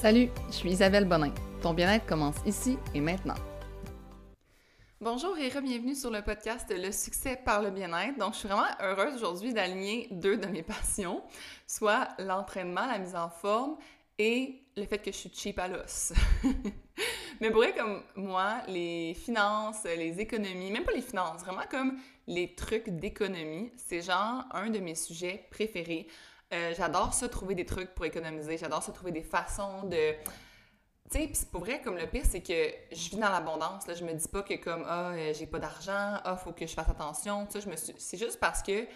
Salut, 0.00 0.28
je 0.46 0.52
suis 0.52 0.70
Isabelle 0.70 1.06
Bonin. 1.06 1.34
Ton 1.60 1.74
bien-être 1.74 2.06
commence 2.06 2.36
ici 2.46 2.78
et 2.94 3.00
maintenant. 3.00 3.34
Bonjour 5.00 5.36
et 5.36 5.50
bienvenue 5.60 5.96
sur 5.96 6.12
le 6.12 6.22
podcast 6.22 6.66
Le 6.70 6.92
succès 6.92 7.36
par 7.44 7.62
le 7.62 7.72
bien-être. 7.72 8.16
Donc, 8.16 8.34
je 8.34 8.38
suis 8.38 8.48
vraiment 8.48 8.68
heureuse 8.80 9.16
aujourd'hui 9.16 9.52
d'aligner 9.52 10.06
deux 10.12 10.36
de 10.36 10.46
mes 10.46 10.62
passions, 10.62 11.20
soit 11.66 12.10
l'entraînement, 12.20 12.86
la 12.86 12.98
mise 13.00 13.16
en 13.16 13.28
forme 13.28 13.76
et 14.20 14.62
le 14.76 14.84
fait 14.84 14.98
que 14.98 15.10
je 15.10 15.16
suis 15.16 15.32
cheap 15.34 15.58
à 15.58 15.66
l'os. 15.66 16.12
Mais 17.40 17.50
pour 17.50 17.64
être 17.64 17.76
comme 17.76 18.00
moi, 18.14 18.58
les 18.68 19.14
finances, 19.14 19.82
les 19.82 20.20
économies, 20.20 20.70
même 20.70 20.84
pas 20.84 20.92
les 20.92 21.02
finances, 21.02 21.40
vraiment 21.40 21.66
comme 21.68 21.98
les 22.28 22.54
trucs 22.54 22.88
d'économie, 22.88 23.72
c'est 23.76 24.02
genre 24.02 24.44
un 24.52 24.70
de 24.70 24.78
mes 24.78 24.94
sujets 24.94 25.48
préférés. 25.50 26.06
Euh, 26.52 26.72
j'adore 26.76 27.12
ça, 27.12 27.28
trouver 27.28 27.54
des 27.54 27.66
trucs 27.66 27.94
pour 27.94 28.04
économiser. 28.04 28.56
J'adore 28.56 28.82
ça, 28.82 28.92
trouver 28.92 29.12
des 29.12 29.22
façons 29.22 29.82
de. 29.84 30.12
Tu 31.10 31.18
sais, 31.18 31.30
c'est 31.32 31.50
pour 31.50 31.60
vrai, 31.60 31.80
comme 31.80 31.96
le 31.96 32.06
pire, 32.06 32.24
c'est 32.28 32.42
que 32.42 32.70
je 32.92 33.10
vis 33.10 33.16
dans 33.16 33.30
l'abondance. 33.30 33.86
Là, 33.86 33.94
je 33.94 34.04
me 34.04 34.12
dis 34.12 34.28
pas 34.28 34.42
que 34.42 34.54
comme 34.54 34.84
ah, 34.86 35.10
euh, 35.10 35.32
j'ai 35.34 35.46
pas 35.46 35.58
d'argent, 35.58 36.20
ah, 36.24 36.36
faut 36.36 36.52
que 36.52 36.66
je 36.66 36.72
fasse 36.72 36.88
attention. 36.88 37.46
Tu 37.46 37.52
sais, 37.52 37.60
je 37.60 37.68
me 37.68 37.76
suis... 37.76 37.94
C'est 37.98 38.18
juste 38.18 38.40
parce 38.40 38.62
que 38.62 38.86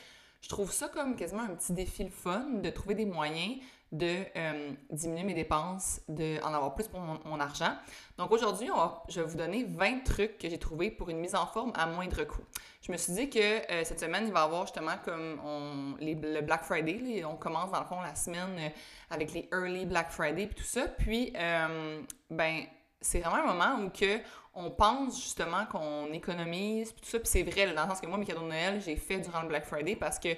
je 0.40 0.48
trouve 0.48 0.72
ça 0.72 0.88
comme 0.88 1.16
quasiment 1.16 1.42
un 1.42 1.54
petit 1.54 1.72
défi 1.72 2.04
le 2.04 2.10
fun 2.10 2.46
de 2.62 2.70
trouver 2.70 2.94
des 2.94 3.06
moyens 3.06 3.56
de 3.92 4.24
euh, 4.36 4.72
diminuer 4.90 5.22
mes 5.22 5.34
dépenses, 5.34 6.00
d'en 6.08 6.52
avoir 6.52 6.74
plus 6.74 6.88
pour 6.88 7.00
mon, 7.00 7.40
argent. 7.40 7.74
Donc 8.16 8.32
aujourd'hui, 8.32 8.68
je 9.08 9.20
vais 9.20 9.26
vous 9.26 9.36
donner 9.36 9.64
20 9.64 10.04
trucs 10.04 10.38
que 10.38 10.48
j'ai 10.48 10.58
trouvés 10.58 10.90
pour 10.90 11.10
une 11.10 11.18
mise 11.18 11.34
en 11.34 11.46
forme 11.46 11.72
à 11.74 11.86
moindre 11.86 12.24
coût. 12.24 12.42
Je 12.80 12.90
me 12.90 12.96
suis 12.96 13.12
dit 13.12 13.28
que 13.28 13.38
euh, 13.38 13.84
cette 13.84 14.00
semaine, 14.00 14.24
il 14.26 14.32
va 14.32 14.40
y 14.40 14.44
avoir 14.44 14.62
justement 14.62 14.96
comme 15.04 15.40
on, 15.44 15.94
le 16.00 16.40
Black 16.40 16.64
Friday. 16.64 17.22
on 17.24 17.36
commence 17.36 17.70
dans 17.70 17.80
le 17.80 17.86
fond 17.86 18.00
la 18.00 18.14
semaine 18.14 18.56
euh, 18.58 18.68
avec 19.10 19.32
les 19.34 19.48
early 19.52 19.84
Black 19.84 20.10
Friday 20.10 20.44
et 20.44 20.48
tout 20.48 20.64
ça. 20.64 20.88
Puis, 20.88 21.32
ben, 22.30 22.62
c'est 23.00 23.20
vraiment 23.20 23.50
un 23.50 23.54
moment 23.54 23.84
où 23.84 23.90
que 23.90 24.20
on 24.54 24.70
pense 24.70 25.22
justement 25.22 25.64
qu'on 25.66 26.12
économise, 26.12 26.94
tout 26.94 27.04
ça. 27.04 27.18
Puis 27.18 27.28
c'est 27.28 27.42
vrai, 27.42 27.72
dans 27.72 27.82
le 27.82 27.88
sens 27.88 28.00
que 28.00 28.06
moi, 28.06 28.18
mes 28.18 28.24
cadeaux 28.24 28.42
de 28.42 28.48
Noël, 28.48 28.80
j'ai 28.84 28.96
fait 28.96 29.18
durant 29.18 29.42
le 29.42 29.48
Black 29.48 29.64
Friday 29.64 29.96
parce 29.96 30.18
que 30.18 30.28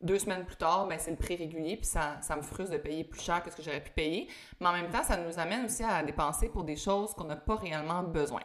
deux 0.00 0.18
semaines 0.18 0.44
plus 0.44 0.56
tard, 0.56 0.86
ben, 0.86 0.98
c'est 0.98 1.10
le 1.10 1.16
prix 1.16 1.36
régulier, 1.36 1.76
puis 1.76 1.86
ça, 1.86 2.18
ça 2.20 2.36
me 2.36 2.42
frustre 2.42 2.72
de 2.72 2.78
payer 2.78 3.04
plus 3.04 3.20
cher 3.20 3.42
que 3.42 3.50
ce 3.50 3.56
que 3.56 3.62
j'aurais 3.62 3.82
pu 3.82 3.90
payer. 3.90 4.28
Mais 4.60 4.68
en 4.68 4.72
même 4.72 4.90
temps, 4.90 5.02
ça 5.02 5.16
nous 5.16 5.38
amène 5.38 5.64
aussi 5.64 5.82
à 5.82 6.02
dépenser 6.02 6.48
pour 6.48 6.64
des 6.64 6.76
choses 6.76 7.14
qu'on 7.14 7.24
n'a 7.24 7.36
pas 7.36 7.56
réellement 7.56 8.02
besoin. 8.02 8.42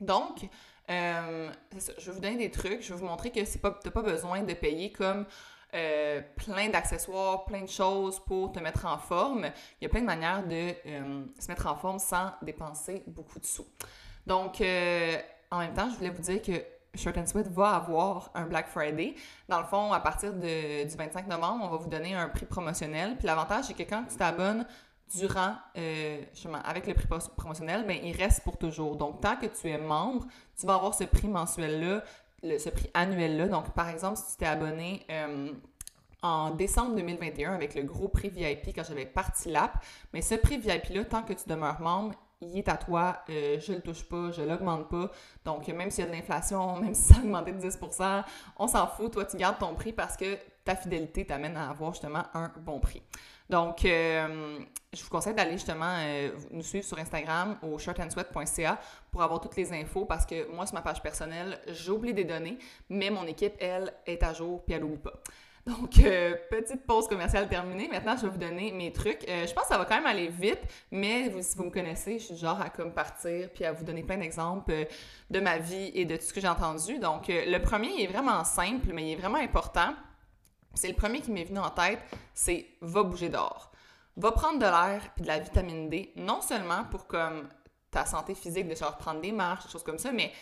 Donc, 0.00 0.48
euh, 0.90 1.50
je 1.98 2.06
vais 2.06 2.12
vous 2.12 2.20
donner 2.20 2.36
des 2.36 2.50
trucs, 2.50 2.82
je 2.82 2.94
vais 2.94 3.00
vous 3.00 3.06
montrer 3.06 3.30
que 3.30 3.40
tu 3.40 3.58
n'as 3.62 3.90
pas 3.90 4.02
besoin 4.02 4.42
de 4.42 4.54
payer 4.54 4.90
comme 4.90 5.26
euh, 5.74 6.22
plein 6.36 6.70
d'accessoires, 6.70 7.44
plein 7.44 7.62
de 7.62 7.68
choses 7.68 8.20
pour 8.20 8.52
te 8.52 8.60
mettre 8.60 8.86
en 8.86 8.98
forme. 8.98 9.50
Il 9.80 9.84
y 9.84 9.86
a 9.86 9.90
plein 9.90 10.00
de 10.00 10.06
manières 10.06 10.46
de 10.46 10.74
euh, 10.86 11.24
se 11.38 11.48
mettre 11.48 11.66
en 11.66 11.76
forme 11.76 11.98
sans 11.98 12.32
dépenser 12.42 13.02
beaucoup 13.06 13.38
de 13.38 13.46
sous. 13.46 13.66
Donc, 14.26 14.62
en 15.50 15.58
même 15.58 15.74
temps, 15.74 15.88
je 15.90 15.96
voulais 15.96 16.10
vous 16.10 16.22
dire 16.22 16.42
que 16.42 16.62
Shirt 16.94 17.16
and 17.16 17.26
Sweat 17.26 17.48
va 17.48 17.70
avoir 17.70 18.30
un 18.34 18.46
Black 18.46 18.68
Friday. 18.68 19.14
Dans 19.48 19.58
le 19.60 19.66
fond, 19.66 19.92
à 19.92 20.00
partir 20.00 20.32
du 20.34 20.96
25 20.96 21.26
novembre, 21.26 21.64
on 21.64 21.68
va 21.68 21.76
vous 21.76 21.88
donner 21.88 22.14
un 22.14 22.28
prix 22.28 22.46
promotionnel. 22.46 23.16
Puis 23.16 23.26
l'avantage, 23.26 23.66
c'est 23.66 23.74
que 23.74 23.82
quand 23.82 24.04
tu 24.08 24.16
t'abonnes 24.16 24.66
durant, 25.14 25.54
euh, 25.76 26.20
avec 26.64 26.86
le 26.86 26.94
prix 26.94 27.06
promotionnel, 27.36 27.86
ben, 27.86 27.98
il 28.02 28.16
reste 28.16 28.42
pour 28.42 28.58
toujours. 28.58 28.96
Donc, 28.96 29.20
tant 29.20 29.36
que 29.36 29.46
tu 29.46 29.68
es 29.68 29.78
membre, 29.78 30.26
tu 30.58 30.66
vas 30.66 30.74
avoir 30.74 30.94
ce 30.94 31.04
prix 31.04 31.28
mensuel-là, 31.28 32.02
ce 32.42 32.68
prix 32.68 32.90
annuel-là. 32.94 33.48
Donc, 33.48 33.70
par 33.70 33.88
exemple, 33.88 34.16
si 34.16 34.32
tu 34.32 34.36
t'es 34.38 34.46
abonné 34.46 35.06
euh, 35.10 35.52
en 36.22 36.50
décembre 36.50 36.94
2021 36.96 37.54
avec 37.54 37.74
le 37.74 37.82
gros 37.82 38.08
prix 38.08 38.28
VIP 38.28 38.74
quand 38.74 38.84
j'avais 38.84 39.06
parti 39.06 39.50
l'app, 39.50 39.82
mais 40.12 40.22
ce 40.22 40.34
prix 40.34 40.58
VIP-là, 40.58 41.04
tant 41.04 41.22
que 41.22 41.32
tu 41.32 41.48
demeures 41.48 41.80
membre, 41.80 42.14
il 42.40 42.58
est 42.58 42.68
à 42.68 42.76
toi, 42.76 43.18
euh, 43.30 43.58
je 43.60 43.72
le 43.72 43.80
touche 43.80 44.04
pas, 44.04 44.30
je 44.30 44.42
l'augmente 44.42 44.88
pas. 44.88 45.10
Donc, 45.44 45.66
même 45.68 45.90
s'il 45.90 46.04
y 46.04 46.06
a 46.06 46.10
de 46.10 46.16
l'inflation, 46.16 46.76
même 46.80 46.94
si 46.94 47.12
ça 47.12 47.16
a 47.16 47.22
augmenté 47.22 47.52
de 47.52 47.60
10% 47.60 48.24
on 48.58 48.68
s'en 48.68 48.86
fout. 48.86 49.12
Toi, 49.12 49.24
tu 49.24 49.36
gardes 49.36 49.58
ton 49.58 49.74
prix 49.74 49.92
parce 49.92 50.16
que 50.16 50.38
ta 50.64 50.76
fidélité 50.76 51.24
t'amène 51.24 51.56
à 51.56 51.70
avoir 51.70 51.92
justement 51.92 52.22
un 52.34 52.52
bon 52.60 52.78
prix. 52.78 53.02
Donc, 53.48 53.84
euh, 53.84 54.58
je 54.92 55.02
vous 55.02 55.08
conseille 55.08 55.34
d'aller 55.34 55.52
justement 55.52 55.96
euh, 56.00 56.30
nous 56.50 56.62
suivre 56.62 56.84
sur 56.84 56.98
Instagram 56.98 57.56
au 57.62 57.78
shirtandsweat.ca 57.78 58.78
pour 59.10 59.22
avoir 59.22 59.40
toutes 59.40 59.56
les 59.56 59.72
infos 59.72 60.04
parce 60.04 60.26
que 60.26 60.50
moi, 60.52 60.66
sur 60.66 60.74
ma 60.74 60.82
page 60.82 61.02
personnelle, 61.02 61.58
j'oublie 61.68 62.12
des 62.12 62.24
données, 62.24 62.58
mais 62.90 63.08
mon 63.08 63.26
équipe, 63.26 63.54
elle, 63.58 63.92
est 64.06 64.22
à 64.22 64.34
jour 64.34 64.62
puis 64.64 64.74
elle 64.74 64.82
n'oublie 64.82 64.98
pas. 64.98 65.14
Donc, 65.68 65.98
euh, 65.98 66.34
petite 66.50 66.86
pause 66.86 67.06
commerciale 67.08 67.46
terminée. 67.46 67.88
Maintenant, 67.88 68.16
je 68.16 68.22
vais 68.22 68.28
vous 68.28 68.38
donner 68.38 68.72
mes 68.72 68.90
trucs. 68.90 69.28
Euh, 69.28 69.46
je 69.46 69.52
pense 69.52 69.64
que 69.64 69.68
ça 69.68 69.76
va 69.76 69.84
quand 69.84 69.96
même 69.96 70.06
aller 70.06 70.28
vite, 70.28 70.60
mais 70.90 71.30
si 71.42 71.58
vous 71.58 71.64
me 71.64 71.70
connaissez, 71.70 72.18
je 72.18 72.24
suis 72.24 72.36
genre 72.36 72.58
à 72.58 72.70
comme 72.70 72.92
partir 72.92 73.50
puis 73.52 73.66
à 73.66 73.72
vous 73.72 73.84
donner 73.84 74.02
plein 74.02 74.16
d'exemples 74.16 74.72
euh, 74.72 74.84
de 75.28 75.40
ma 75.40 75.58
vie 75.58 75.90
et 75.94 76.06
de 76.06 76.16
tout 76.16 76.22
ce 76.22 76.32
que 76.32 76.40
j'ai 76.40 76.48
entendu. 76.48 76.98
Donc, 76.98 77.24
le 77.28 77.58
premier 77.58 78.02
est 78.02 78.06
vraiment 78.06 78.44
simple, 78.44 78.92
mais 78.94 79.10
il 79.10 79.12
est 79.12 79.16
vraiment 79.16 79.36
important. 79.36 79.94
C'est 80.72 80.88
le 80.88 80.94
premier 80.94 81.20
qui 81.20 81.30
m'est 81.30 81.44
venu 81.44 81.58
en 81.58 81.70
tête, 81.70 81.98
c'est 82.32 82.66
va 82.80 83.02
bouger 83.02 83.28
dehors. 83.28 83.70
Va 84.16 84.32
prendre 84.32 84.58
de 84.58 84.64
l'air 84.64 85.02
puis 85.14 85.22
de 85.22 85.28
la 85.28 85.38
vitamine 85.38 85.90
D, 85.90 86.12
non 86.16 86.40
seulement 86.40 86.84
pour 86.90 87.06
comme 87.06 87.46
ta 87.90 88.06
santé 88.06 88.34
physique, 88.34 88.68
de 88.68 88.74
se 88.74 88.84
reprendre 88.84 89.20
des 89.20 89.32
marches, 89.32 89.66
des 89.66 89.70
choses 89.70 89.84
comme 89.84 89.98
ça, 89.98 90.12
mais 90.12 90.32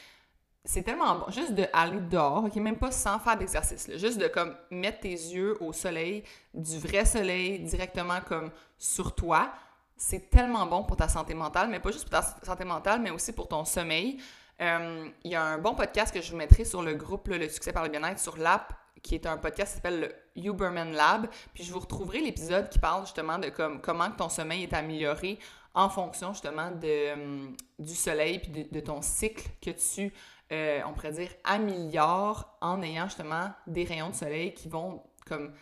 c'est 0.66 0.82
tellement 0.82 1.14
bon. 1.14 1.30
Juste 1.30 1.52
d'aller 1.52 2.00
dehors, 2.00 2.44
OK, 2.44 2.56
même 2.56 2.76
pas 2.76 2.90
sans 2.90 3.18
faire 3.18 3.36
d'exercice. 3.36 3.88
Juste 3.96 4.18
de 4.18 4.26
comme 4.26 4.54
mettre 4.70 5.00
tes 5.00 5.10
yeux 5.10 5.56
au 5.62 5.72
soleil, 5.72 6.24
du 6.52 6.78
vrai 6.78 7.04
soleil 7.04 7.60
directement 7.60 8.20
comme 8.26 8.50
sur 8.76 9.14
toi. 9.14 9.52
C'est 9.96 10.28
tellement 10.28 10.66
bon 10.66 10.82
pour 10.82 10.96
ta 10.96 11.08
santé 11.08 11.34
mentale, 11.34 11.68
mais 11.70 11.80
pas 11.80 11.90
juste 11.92 12.04
pour 12.04 12.10
ta 12.10 12.22
santé 12.22 12.64
mentale, 12.64 13.00
mais 13.00 13.10
aussi 13.10 13.32
pour 13.32 13.48
ton 13.48 13.64
sommeil. 13.64 14.18
Euh, 14.60 15.08
il 15.24 15.30
y 15.30 15.34
a 15.36 15.42
un 15.42 15.58
bon 15.58 15.74
podcast 15.74 16.12
que 16.12 16.20
je 16.20 16.30
vous 16.32 16.36
mettrai 16.36 16.64
sur 16.64 16.82
le 16.82 16.94
groupe 16.94 17.28
Le 17.28 17.48
Succès 17.48 17.72
par 17.72 17.84
le 17.84 17.88
bien-être 17.88 18.18
sur 18.18 18.36
l'app, 18.36 18.72
qui 19.02 19.14
est 19.14 19.26
un 19.26 19.36
podcast 19.36 19.72
qui 19.72 19.76
s'appelle 19.76 20.00
le 20.34 20.42
Huberman 20.48 20.92
Lab. 20.92 21.28
Puis 21.54 21.62
je 21.62 21.72
vous 21.72 21.78
retrouverai 21.78 22.20
l'épisode 22.20 22.68
qui 22.68 22.78
parle 22.78 23.02
justement 23.02 23.38
de 23.38 23.50
comme, 23.50 23.80
comment 23.80 24.10
ton 24.10 24.28
sommeil 24.28 24.64
est 24.64 24.74
amélioré 24.74 25.38
en 25.74 25.90
fonction 25.90 26.32
justement 26.32 26.70
de, 26.70 26.86
euh, 26.86 27.46
du 27.78 27.94
soleil 27.94 28.38
puis 28.38 28.50
de, 28.50 28.66
de, 28.70 28.80
ton 28.80 29.02
cycle 29.02 29.46
que 29.60 29.70
tu 29.70 30.12
euh, 30.52 30.80
on 30.86 30.92
pourrait 30.92 31.12
dire, 31.12 31.30
améliore 31.44 32.56
en 32.60 32.82
ayant 32.82 33.06
justement 33.06 33.50
des 33.66 33.84
rayons 33.84 34.10
de 34.10 34.14
soleil 34.14 34.54
qui 34.54 34.68
vont 34.68 35.02
comme 35.26 35.52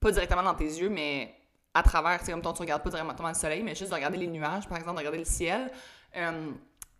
pas 0.00 0.10
directement 0.10 0.42
dans 0.42 0.54
tes 0.54 0.64
yeux, 0.64 0.90
mais 0.90 1.34
à 1.72 1.82
travers, 1.82 2.20
c'est 2.22 2.30
comme 2.30 2.42
toi, 2.42 2.52
tu 2.52 2.60
regardes 2.60 2.82
pas 2.82 2.90
directement 2.90 3.28
le 3.28 3.34
soleil, 3.34 3.62
mais 3.62 3.74
juste 3.74 3.90
de 3.90 3.94
regarder 3.94 4.18
les 4.18 4.26
nuages, 4.26 4.68
par 4.68 4.78
exemple, 4.78 4.94
de 4.94 4.98
regarder 5.00 5.18
le 5.18 5.24
ciel. 5.24 5.70
Euh, 6.16 6.52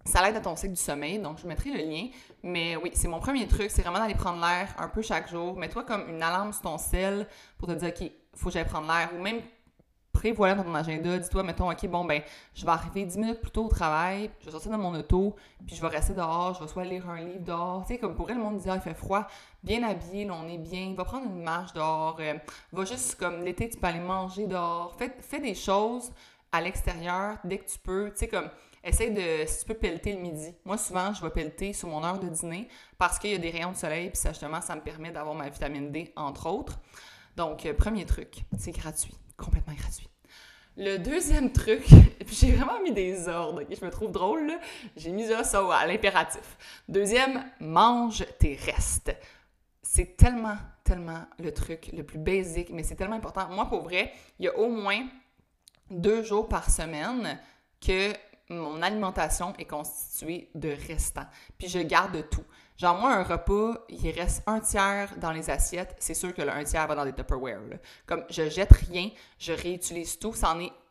ça 0.05 0.23
l'aide 0.23 0.37
à 0.37 0.41
ton 0.41 0.57
cycle 0.57 0.75
du 0.75 0.81
sommeil, 0.81 1.19
donc 1.19 1.39
je 1.39 1.47
mettrai 1.47 1.71
le 1.71 1.79
lien. 1.79 2.09
Mais 2.43 2.77
oui, 2.77 2.91
c'est 2.95 3.09
mon 3.09 3.21
premier 3.21 3.47
truc, 3.47 3.71
c'est 3.71 3.83
vraiment 3.83 3.99
d'aller 3.99 4.15
prendre 4.15 4.41
l'air 4.41 4.69
un 4.79 4.89
peu 4.89 5.03
chaque 5.03 5.31
jour. 5.31 5.57
Mets-toi 5.57 5.85
comme 5.85 6.09
une 6.09 6.23
alarme 6.23 6.53
sur 6.53 6.63
ton 6.63 6.79
sel 6.79 7.27
pour 7.59 7.69
te 7.69 7.73
dire, 7.73 7.89
OK, 7.89 8.11
faut 8.35 8.47
que 8.47 8.53
j'aille 8.53 8.67
prendre 8.67 8.89
l'air. 8.89 9.11
Ou 9.17 9.23
même 9.23 9.41
voilà 10.37 10.55
dans 10.55 10.65
ton 10.65 10.75
agenda, 10.75 11.19
dis-toi, 11.19 11.43
mettons, 11.43 11.71
OK, 11.71 11.87
bon, 11.87 12.05
ben, 12.05 12.23
je 12.55 12.65
vais 12.65 12.71
arriver 12.71 13.05
10 13.05 13.19
minutes 13.19 13.41
plus 13.41 13.51
tôt 13.51 13.67
au 13.67 13.69
travail, 13.69 14.31
je 14.41 14.47
vais 14.47 14.53
sortir 14.53 14.71
de 14.73 14.77
mon 14.77 14.95
auto, 14.95 15.37
puis 15.67 15.77
je 15.77 15.83
vais 15.83 15.89
rester 15.89 16.15
dehors, 16.15 16.55
je 16.55 16.61
vais 16.65 16.69
soit 16.69 16.85
lire 16.85 17.09
un 17.09 17.21
livre 17.21 17.45
dehors. 17.45 17.85
Tu 17.87 17.95
sais, 17.95 17.99
comme 17.99 18.15
pour 18.15 18.31
elle, 18.31 18.39
le 18.39 18.43
monde 18.43 18.59
dit, 18.59 18.71
ah, 18.71 18.77
il 18.77 18.81
fait 18.81 18.95
froid, 18.95 19.27
bien 19.63 19.83
habillé, 19.83 20.25
là, 20.25 20.35
on 20.35 20.49
est 20.49 20.59
bien, 20.59 20.95
va 20.97 21.05
prendre 21.05 21.27
une 21.27 21.43
marche 21.43 21.73
dehors, 21.73 22.17
euh, 22.21 22.35
va 22.73 22.85
juste, 22.85 23.17
comme 23.17 23.43
l'été, 23.43 23.69
tu 23.69 23.79
peux 23.79 23.87
aller 23.87 24.01
manger 24.01 24.47
dehors. 24.47 24.95
Fais, 24.99 25.15
fais 25.21 25.41
des 25.41 25.55
choses 25.55 26.11
à 26.53 26.61
l'extérieur 26.61 27.39
dès 27.45 27.59
que 27.59 27.69
tu 27.69 27.79
peux. 27.79 28.11
Tu 28.11 28.21
sais, 28.21 28.29
comme, 28.29 28.49
essaye 28.83 29.13
de, 29.13 29.47
si 29.47 29.61
tu 29.61 29.67
peux 29.67 29.75
pelleter 29.75 30.13
le 30.13 30.21
midi. 30.21 30.55
Moi, 30.65 30.79
souvent, 30.79 31.13
je 31.13 31.23
vais 31.23 31.31
pelleter 31.31 31.73
sur 31.73 31.89
mon 31.89 32.05
heure 32.05 32.19
de 32.19 32.29
dîner 32.29 32.69
parce 32.99 33.19
qu'il 33.19 33.31
y 33.31 33.35
a 33.35 33.39
des 33.39 33.51
rayons 33.51 33.73
de 33.73 33.77
soleil, 33.77 34.11
puis 34.11 34.19
ça, 34.19 34.31
justement, 34.31 34.61
ça 34.61 34.77
me 34.77 34.81
permet 34.81 35.11
d'avoir 35.11 35.35
ma 35.35 35.49
vitamine 35.49 35.91
D, 35.91 36.13
entre 36.17 36.49
autres. 36.49 36.79
Donc, 37.37 37.67
euh, 37.67 37.75
premier 37.75 38.05
truc, 38.07 38.45
c'est 38.59 38.73
gratuit, 38.73 39.15
complètement 39.37 39.75
gratuit. 39.75 40.09
Le 40.77 40.97
deuxième 40.99 41.53
truc, 41.53 41.87
j'ai 42.27 42.53
vraiment 42.53 42.81
mis 42.83 42.93
des 42.93 43.29
ordres, 43.29 43.63
je 43.71 43.85
me 43.85 43.91
trouve 43.91 44.11
drôle. 44.11 44.53
J'ai 44.97 45.13
mis 45.13 45.29
ça, 45.29 45.45
ça 45.45 45.65
à 45.73 45.87
l'impératif. 45.87 46.59
Deuxième, 46.89 47.45
mange 47.61 48.25
tes 48.39 48.57
restes. 48.57 49.15
C'est 49.83 50.17
tellement, 50.17 50.57
tellement 50.83 51.27
le 51.39 51.53
truc 51.53 51.91
le 51.93 52.03
plus 52.03 52.19
basique, 52.19 52.71
mais 52.73 52.83
c'est 52.83 52.97
tellement 52.97 53.17
important. 53.17 53.49
Moi, 53.51 53.67
pour 53.67 53.83
vrai, 53.83 54.13
il 54.41 54.47
y 54.47 54.49
a 54.49 54.59
au 54.59 54.69
moins 54.69 55.07
deux 55.91 56.25
jours 56.25 56.49
par 56.49 56.69
semaine 56.71 57.39
que 57.81 58.13
mon 58.49 58.83
alimentation 58.83 59.55
est 59.59 59.65
constituée 59.65 60.51
de 60.55 60.77
restants. 60.89 61.27
Puis 61.59 61.69
je 61.69 61.79
garde 61.79 62.29
tout. 62.31 62.45
Genre, 62.77 62.97
moi, 62.99 63.13
un 63.13 63.23
repas, 63.23 63.85
il 63.89 64.11
reste 64.11 64.43
un 64.47 64.59
tiers 64.59 65.09
dans 65.19 65.31
les 65.31 65.49
assiettes, 65.49 65.95
c'est 66.01 66.15
sûr 66.15 66.35
que 66.35 66.43
le 66.43 66.51
un 66.51 66.65
tiers 66.65 66.89
va 66.89 66.97
dans 66.97 67.05
des 67.05 67.13
Tupperware. 67.13 67.61
Comme 68.05 68.25
je 68.29 68.49
jette 68.49 68.73
rien, 68.73 69.11
je 69.39 69.53
réutilise 69.53 70.19
tout. 70.19 70.35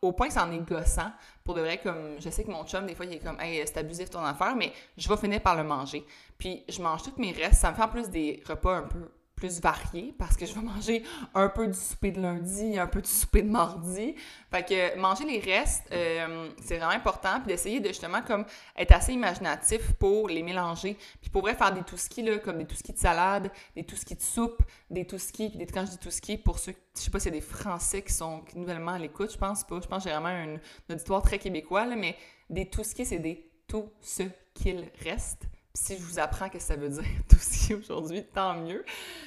Au 0.01 0.13
point 0.13 0.27
que 0.27 0.33
ça 0.33 0.45
en 0.45 0.51
est 0.53 0.59
gossant. 0.59 1.11
Pour 1.43 1.55
de 1.55 1.61
vrai, 1.61 1.79
comme 1.79 2.15
je 2.19 2.29
sais 2.29 2.45
que 2.45 2.51
mon 2.51 2.65
chum, 2.65 2.85
des 2.85 2.95
fois, 2.95 3.05
il 3.05 3.13
est 3.13 3.19
comme, 3.19 3.39
hey, 3.41 3.61
c'est 3.65 3.77
abusif 3.77 4.09
ton 4.09 4.23
affaire, 4.23 4.55
mais 4.55 4.71
je 4.97 5.09
vais 5.09 5.17
finir 5.17 5.41
par 5.41 5.57
le 5.57 5.63
manger. 5.65 6.05
Puis 6.37 6.63
je 6.69 6.81
mange 6.81 7.03
tous 7.03 7.19
mes 7.19 7.33
restes. 7.33 7.59
Ça 7.61 7.71
me 7.71 7.75
fait 7.75 7.83
en 7.83 7.89
plus 7.89 8.09
des 8.09 8.41
repas 8.47 8.77
un 8.77 8.83
peu 8.83 9.11
plus 9.43 9.59
varié 9.59 10.13
parce 10.17 10.37
que 10.37 10.45
je 10.45 10.53
vais 10.53 10.61
manger 10.61 11.03
un 11.33 11.49
peu 11.49 11.67
du 11.67 11.77
souper 11.77 12.11
de 12.11 12.21
lundi, 12.21 12.79
un 12.79 12.87
peu 12.87 13.01
du 13.01 13.09
souper 13.09 13.41
de 13.41 13.49
mardi. 13.49 14.15
Fait 14.49 14.63
que 14.63 14.97
manger 14.97 15.25
les 15.25 15.39
restes, 15.39 15.83
euh, 15.91 16.49
c'est 16.63 16.77
vraiment 16.77 16.93
important. 16.93 17.41
Puis 17.41 17.47
d'essayer 17.47 17.81
de 17.81 17.89
justement 17.89 18.21
comme 18.21 18.45
être 18.77 18.93
assez 18.93 19.11
imaginatif 19.11 19.91
pour 19.99 20.29
les 20.29 20.43
mélanger. 20.43 20.97
Puis 21.19 21.29
pour 21.29 21.41
vrai, 21.41 21.55
faire 21.55 21.73
des 21.73 21.83
touskis, 21.83 22.23
là, 22.23 22.37
comme 22.37 22.57
des 22.57 22.65
touskis 22.65 22.93
de 22.93 22.97
salade, 22.97 23.51
des 23.75 23.83
touskis 23.83 24.15
de 24.15 24.21
soupe, 24.21 24.63
des 24.89 25.05
touskis. 25.05 25.49
Puis 25.49 25.67
quand 25.67 25.85
je 25.85 25.91
dis 25.91 25.97
touskis, 25.97 26.37
pour 26.37 26.57
ceux, 26.57 26.73
je 26.95 27.01
sais 27.01 27.11
pas 27.11 27.19
si 27.19 27.25
c'est 27.25 27.31
des 27.31 27.41
Français 27.41 28.01
qui 28.01 28.13
sont 28.13 28.45
nouvellement 28.55 28.91
à 28.91 28.99
l'écoute, 28.99 29.33
je 29.33 29.37
pense 29.37 29.65
pas. 29.65 29.81
Je 29.81 29.87
pense 29.87 30.05
que 30.05 30.09
j'ai 30.09 30.15
vraiment 30.15 30.29
un, 30.29 30.57
auditoire 30.89 31.21
très 31.21 31.37
québécois, 31.37 31.85
là, 31.85 31.97
mais 31.97 32.15
des 32.49 32.69
touskis, 32.69 33.05
c'est 33.05 33.19
des 33.19 33.49
tout 33.67 33.91
ce 33.99 34.23
qu'il 34.53 34.89
reste 35.03 35.47
si 35.75 35.97
je 35.97 36.03
vous 36.03 36.19
apprends 36.19 36.49
que 36.49 36.59
ça 36.59 36.75
veut 36.75 36.89
dire 36.89 37.03
tout 37.27 37.39
ski 37.39 37.73
aujourd'hui, 37.73 38.23
tant 38.23 38.53
mieux. 38.53 38.85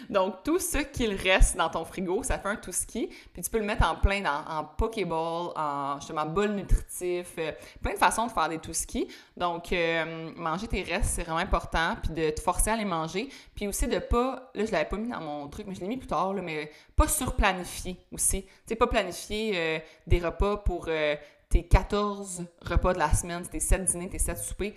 Donc, 0.09 0.45
tout 0.45 0.61
ce 0.61 0.79
qu'il 0.79 1.15
reste 1.15 1.57
dans 1.57 1.69
ton 1.69 1.85
frigo, 1.85 2.23
ça 2.23 2.39
fait 2.39 2.49
un 2.49 2.55
tout 2.55 2.71
ski. 2.71 3.09
Puis 3.33 3.43
tu 3.43 3.51
peux 3.51 3.59
le 3.59 3.65
mettre 3.65 3.85
en 3.85 3.97
plein 3.97 4.21
dans, 4.21 4.45
en 4.49 4.65
Pokéball, 4.65 5.51
en 5.57 5.97
justement 5.99 6.25
bol 6.25 6.53
nutritif, 6.53 7.35
euh, 7.39 7.51
plein 7.83 7.95
de 7.95 7.99
façons 7.99 8.27
de 8.27 8.31
faire 8.31 8.49
des 8.49 8.59
tout 8.59 8.73
ski. 8.73 9.09
Donc, 9.37 9.73
euh, 9.73 10.31
manger 10.37 10.69
tes 10.69 10.85
restes, 10.85 11.17
c'est 11.17 11.25
vraiment 11.25 11.39
important. 11.39 11.97
Puis 12.01 12.13
de 12.13 12.31
te 12.31 12.41
forcer 12.41 12.71
à 12.71 12.77
les 12.77 12.85
manger. 12.85 13.29
Puis 13.57 13.67
aussi 13.67 13.89
de 13.89 13.99
pas, 13.99 14.53
là, 14.55 14.65
je 14.65 14.71
l'avais 14.71 14.89
pas 14.89 14.97
mis 14.99 15.09
dans 15.09 15.21
mon 15.21 15.49
truc, 15.49 15.67
mais 15.67 15.75
je 15.75 15.81
l'ai 15.81 15.89
mis 15.89 15.97
plus 15.97 16.07
tard, 16.07 16.33
mais 16.35 16.71
pas 16.95 17.09
surplanifier 17.09 17.99
aussi. 18.13 18.45
Tu 18.45 18.51
sais, 18.67 18.77
pas 18.77 18.87
planifier 18.87 19.53
euh, 19.57 19.79
des 20.07 20.21
repas 20.21 20.59
pour 20.59 20.89
tes 21.49 21.65
14 21.65 22.45
repas 22.63 22.93
de 22.93 22.99
la 23.01 23.13
semaine, 23.13 23.45
tes 23.49 23.59
7 23.59 23.85
dîners, 23.85 24.09
tes 24.09 24.19
7 24.21 24.39
soupers 24.39 24.75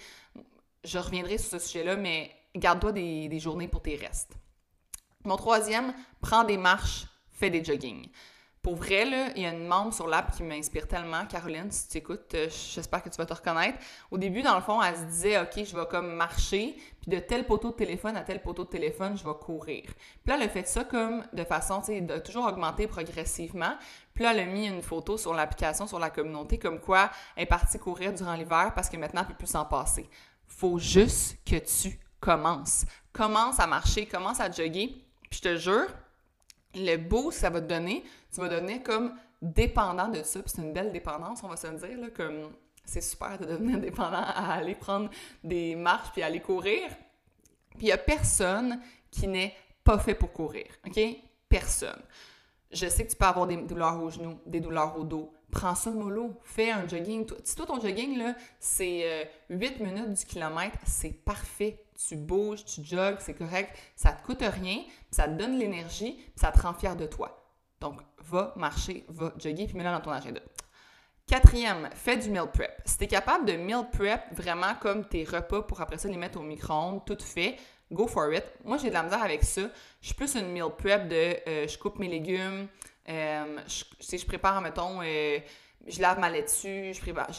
je 0.83 0.97
reviendrai 0.97 1.37
sur 1.37 1.51
ce 1.51 1.59
sujet-là, 1.59 1.95
mais 1.95 2.31
garde-toi 2.55 2.91
des, 2.91 3.39
journées 3.39 3.67
pour 3.67 3.81
tes 3.81 3.95
restes. 3.95 4.33
Mon 5.25 5.35
troisième, 5.35 5.93
prends 6.21 6.43
des 6.43 6.57
marches, 6.57 7.05
fais 7.29 7.49
des 7.49 7.63
jogging. 7.63 8.09
Pour 8.61 8.75
vrai, 8.75 9.05
il 9.37 9.41
y 9.41 9.45
a 9.45 9.53
une 9.53 9.67
membre 9.67 9.93
sur 9.93 10.05
l'app 10.07 10.35
qui 10.35 10.43
m'inspire 10.43 10.85
tellement, 10.85 11.25
Caroline, 11.25 11.71
si 11.71 11.87
tu 11.87 11.97
écoutes, 11.99 12.35
euh, 12.35 12.49
j'espère 12.49 13.01
que 13.01 13.07
tu 13.07 13.15
vas 13.15 13.25
te 13.25 13.33
reconnaître. 13.33 13.79
Au 14.11 14.17
début, 14.17 14.41
dans 14.41 14.55
le 14.55 14.61
fond, 14.61 14.81
elle 14.83 14.97
se 14.97 15.03
disait, 15.03 15.39
OK, 15.39 15.63
je 15.63 15.77
vais 15.77 15.85
comme 15.85 16.13
marcher, 16.13 16.75
puis 17.01 17.09
de 17.09 17.19
tel 17.19 17.45
poteau 17.45 17.69
de 17.69 17.75
téléphone 17.75 18.17
à 18.17 18.21
tel 18.21 18.41
poteau 18.41 18.65
de 18.65 18.69
téléphone, 18.69 19.17
je 19.17 19.23
vais 19.23 19.33
courir. 19.39 19.83
Puis 19.85 20.27
là, 20.27 20.35
elle 20.35 20.43
a 20.43 20.49
fait 20.49 20.67
ça 20.67 20.83
comme 20.83 21.23
de 21.31 21.43
façon, 21.45 21.79
tu 21.79 21.85
sais, 21.85 22.01
de 22.01 22.17
toujours 22.17 22.47
augmenter 22.47 22.85
progressivement. 22.87 23.77
Puis 24.13 24.25
là, 24.25 24.33
elle 24.33 24.41
a 24.41 24.45
mis 24.45 24.67
une 24.67 24.81
photo 24.81 25.17
sur 25.17 25.33
l'application, 25.33 25.87
sur 25.87 25.97
la 25.97 26.09
communauté, 26.09 26.59
comme 26.59 26.81
quoi 26.81 27.09
elle 27.37 27.43
est 27.43 27.45
partie 27.45 27.79
courir 27.79 28.11
durant 28.11 28.33
l'hiver 28.33 28.73
parce 28.75 28.89
que 28.89 28.97
maintenant, 28.97 29.21
elle 29.21 29.27
peut 29.27 29.35
plus 29.35 29.47
s'en 29.47 29.63
passer 29.63 30.09
faut 30.49 30.77
juste 30.77 31.37
que 31.45 31.55
tu 31.55 31.97
commences. 32.19 32.85
Commence 33.13 33.59
à 33.59 33.67
marcher, 33.67 34.05
commence 34.05 34.39
à 34.39 34.51
jogger. 34.51 35.05
Puis 35.29 35.39
je 35.39 35.41
te 35.41 35.57
jure, 35.57 35.87
le 36.75 36.97
beau 36.97 37.31
ça 37.31 37.49
va 37.49 37.61
te 37.61 37.67
donner, 37.67 38.03
tu 38.33 38.41
vas 38.41 38.49
devenir 38.49 38.83
comme 38.83 39.13
dépendant 39.41 40.07
de 40.07 40.23
ça. 40.23 40.41
Puis 40.41 40.51
c'est 40.55 40.61
une 40.61 40.73
belle 40.73 40.91
dépendance, 40.91 41.43
on 41.43 41.47
va 41.47 41.55
se 41.55 41.67
dire, 41.67 41.99
là, 41.99 42.09
comme 42.09 42.51
c'est 42.85 43.01
super 43.01 43.37
de 43.37 43.45
devenir 43.45 43.79
dépendant 43.79 44.23
à 44.23 44.53
aller 44.53 44.75
prendre 44.75 45.09
des 45.43 45.75
marches 45.75 46.11
puis 46.11 46.23
aller 46.23 46.41
courir. 46.41 46.89
Puis 47.71 47.81
il 47.81 47.85
n'y 47.85 47.91
a 47.91 47.97
personne 47.97 48.81
qui 49.11 49.27
n'est 49.27 49.55
pas 49.83 49.97
fait 49.99 50.15
pour 50.15 50.33
courir, 50.33 50.65
OK? 50.85 50.99
Personne. 51.47 52.01
Je 52.71 52.87
sais 52.87 53.05
que 53.05 53.11
tu 53.11 53.15
peux 53.15 53.25
avoir 53.25 53.47
des 53.47 53.57
douleurs 53.57 54.01
aux 54.01 54.09
genoux, 54.09 54.39
des 54.45 54.59
douleurs 54.59 54.97
au 54.97 55.03
dos, 55.03 55.33
prends 55.51 55.75
ça 55.75 55.91
mollo, 55.91 56.33
fais 56.43 56.71
un 56.71 56.87
jogging. 56.87 57.25
Si 57.43 57.55
toi, 57.55 57.65
ton 57.65 57.79
jogging, 57.79 58.17
là, 58.17 58.35
c'est 58.59 59.29
8 59.49 59.81
euh, 59.81 59.83
minutes 59.83 60.13
du 60.13 60.25
kilomètre, 60.25 60.77
c'est 60.85 61.23
parfait. 61.23 61.83
Tu 62.07 62.15
bouges, 62.15 62.63
tu 62.65 62.83
jogues, 62.83 63.17
c'est 63.19 63.33
correct. 63.33 63.77
Ça 63.95 64.11
te 64.11 64.25
coûte 64.25 64.41
rien, 64.41 64.83
ça 65.11 65.27
te 65.27 65.31
donne 65.31 65.57
l'énergie, 65.57 66.17
ça 66.35 66.51
te 66.51 66.61
rend 66.61 66.73
fier 66.73 66.95
de 66.95 67.05
toi. 67.05 67.43
Donc, 67.81 67.99
va 68.19 68.53
marcher, 68.55 69.05
va 69.09 69.33
jogger, 69.37 69.65
puis 69.65 69.77
mets-le 69.77 69.91
dans 69.91 70.01
ton 70.01 70.11
agenda. 70.11 70.41
Quatrième, 71.27 71.89
fais 71.93 72.17
du 72.17 72.29
meal 72.29 72.47
prep. 72.51 72.81
Si 72.85 72.97
tu 72.97 73.03
es 73.03 73.07
capable 73.07 73.45
de 73.45 73.53
meal 73.53 73.87
prep 73.91 74.21
vraiment 74.31 74.73
comme 74.81 75.05
tes 75.05 75.23
repas 75.23 75.61
pour 75.61 75.79
après 75.79 75.99
ça 75.99 76.07
les 76.07 76.17
mettre 76.17 76.39
au 76.39 76.43
micro-ondes, 76.43 77.05
tout 77.05 77.23
fait, 77.23 77.57
go 77.91 78.07
for 78.07 78.33
it. 78.33 78.43
Moi, 78.65 78.77
j'ai 78.77 78.89
de 78.89 78.95
la 78.95 79.03
misère 79.03 79.21
avec 79.21 79.43
ça. 79.43 79.61
Je 80.01 80.07
suis 80.07 80.15
plus 80.15 80.35
une 80.35 80.51
meal 80.51 80.71
prep 80.75 81.07
de 81.07 81.37
euh, 81.47 81.67
je 81.67 81.77
coupe 81.77 81.99
mes 81.99 82.07
légumes, 82.07 82.67
euh, 83.09 83.57
je, 83.67 84.17
je 84.17 84.25
prépare, 84.25 84.61
mettons, 84.61 85.01
euh, 85.01 85.39
je 85.87 86.01
lave 86.01 86.19
ma 86.19 86.29
laitue, 86.29 86.93
je, 86.93 86.99
prépare, 86.99 87.29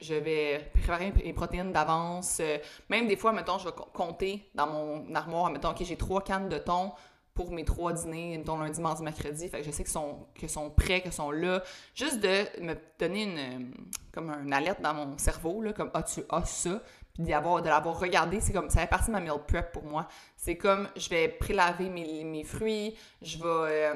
je, 0.00 0.14
vais 0.14 0.70
préparer 0.72 1.12
mes 1.24 1.32
protéines 1.32 1.72
d'avance. 1.72 2.38
Euh, 2.40 2.58
même 2.88 3.06
des 3.06 3.16
fois, 3.16 3.32
mettons, 3.32 3.58
je 3.58 3.66
vais 3.66 3.74
compter 3.92 4.48
dans 4.54 4.66
mon 4.66 5.14
armoire, 5.14 5.50
mettons, 5.50 5.70
OK, 5.70 5.82
j'ai 5.82 5.96
trois 5.96 6.22
cannes 6.22 6.48
de 6.48 6.58
thon 6.58 6.92
pour 7.34 7.52
mes 7.52 7.64
trois 7.64 7.92
dîners, 7.92 8.38
mettons, 8.38 8.58
lundi, 8.58 8.80
mardi, 8.80 9.02
mercredi. 9.02 9.48
Fait 9.48 9.58
que 9.58 9.64
je 9.64 9.70
sais 9.70 9.84
qu'ils 9.84 9.92
sont, 9.92 10.26
que 10.34 10.48
sont 10.48 10.70
prêts, 10.70 11.00
qu'ils 11.00 11.12
sont 11.12 11.30
là. 11.30 11.62
Juste 11.94 12.20
de 12.20 12.60
me 12.60 12.74
donner 12.98 13.22
une, 13.22 13.72
comme 14.12 14.52
alerte 14.52 14.80
dans 14.80 14.94
mon 14.94 15.16
cerveau, 15.16 15.62
là, 15.62 15.72
comme, 15.72 15.90
ah, 15.94 16.02
tu 16.02 16.22
as 16.28 16.44
ça 16.44 16.82
puis 17.12 17.24
de 17.24 17.30
l'avoir 17.30 17.98
regardé, 17.98 18.40
c'est 18.40 18.52
comme 18.52 18.70
ça 18.70 18.80
fait 18.80 18.86
partie 18.86 19.08
de 19.08 19.12
ma 19.12 19.20
meal 19.20 19.34
prep 19.46 19.72
pour 19.72 19.84
moi. 19.84 20.06
C'est 20.36 20.56
comme 20.56 20.88
je 20.96 21.08
vais 21.08 21.28
prélaver 21.28 21.88
mes, 21.88 22.22
mes 22.24 22.44
fruits, 22.44 22.96
je 23.20 23.36
vais 23.36 23.92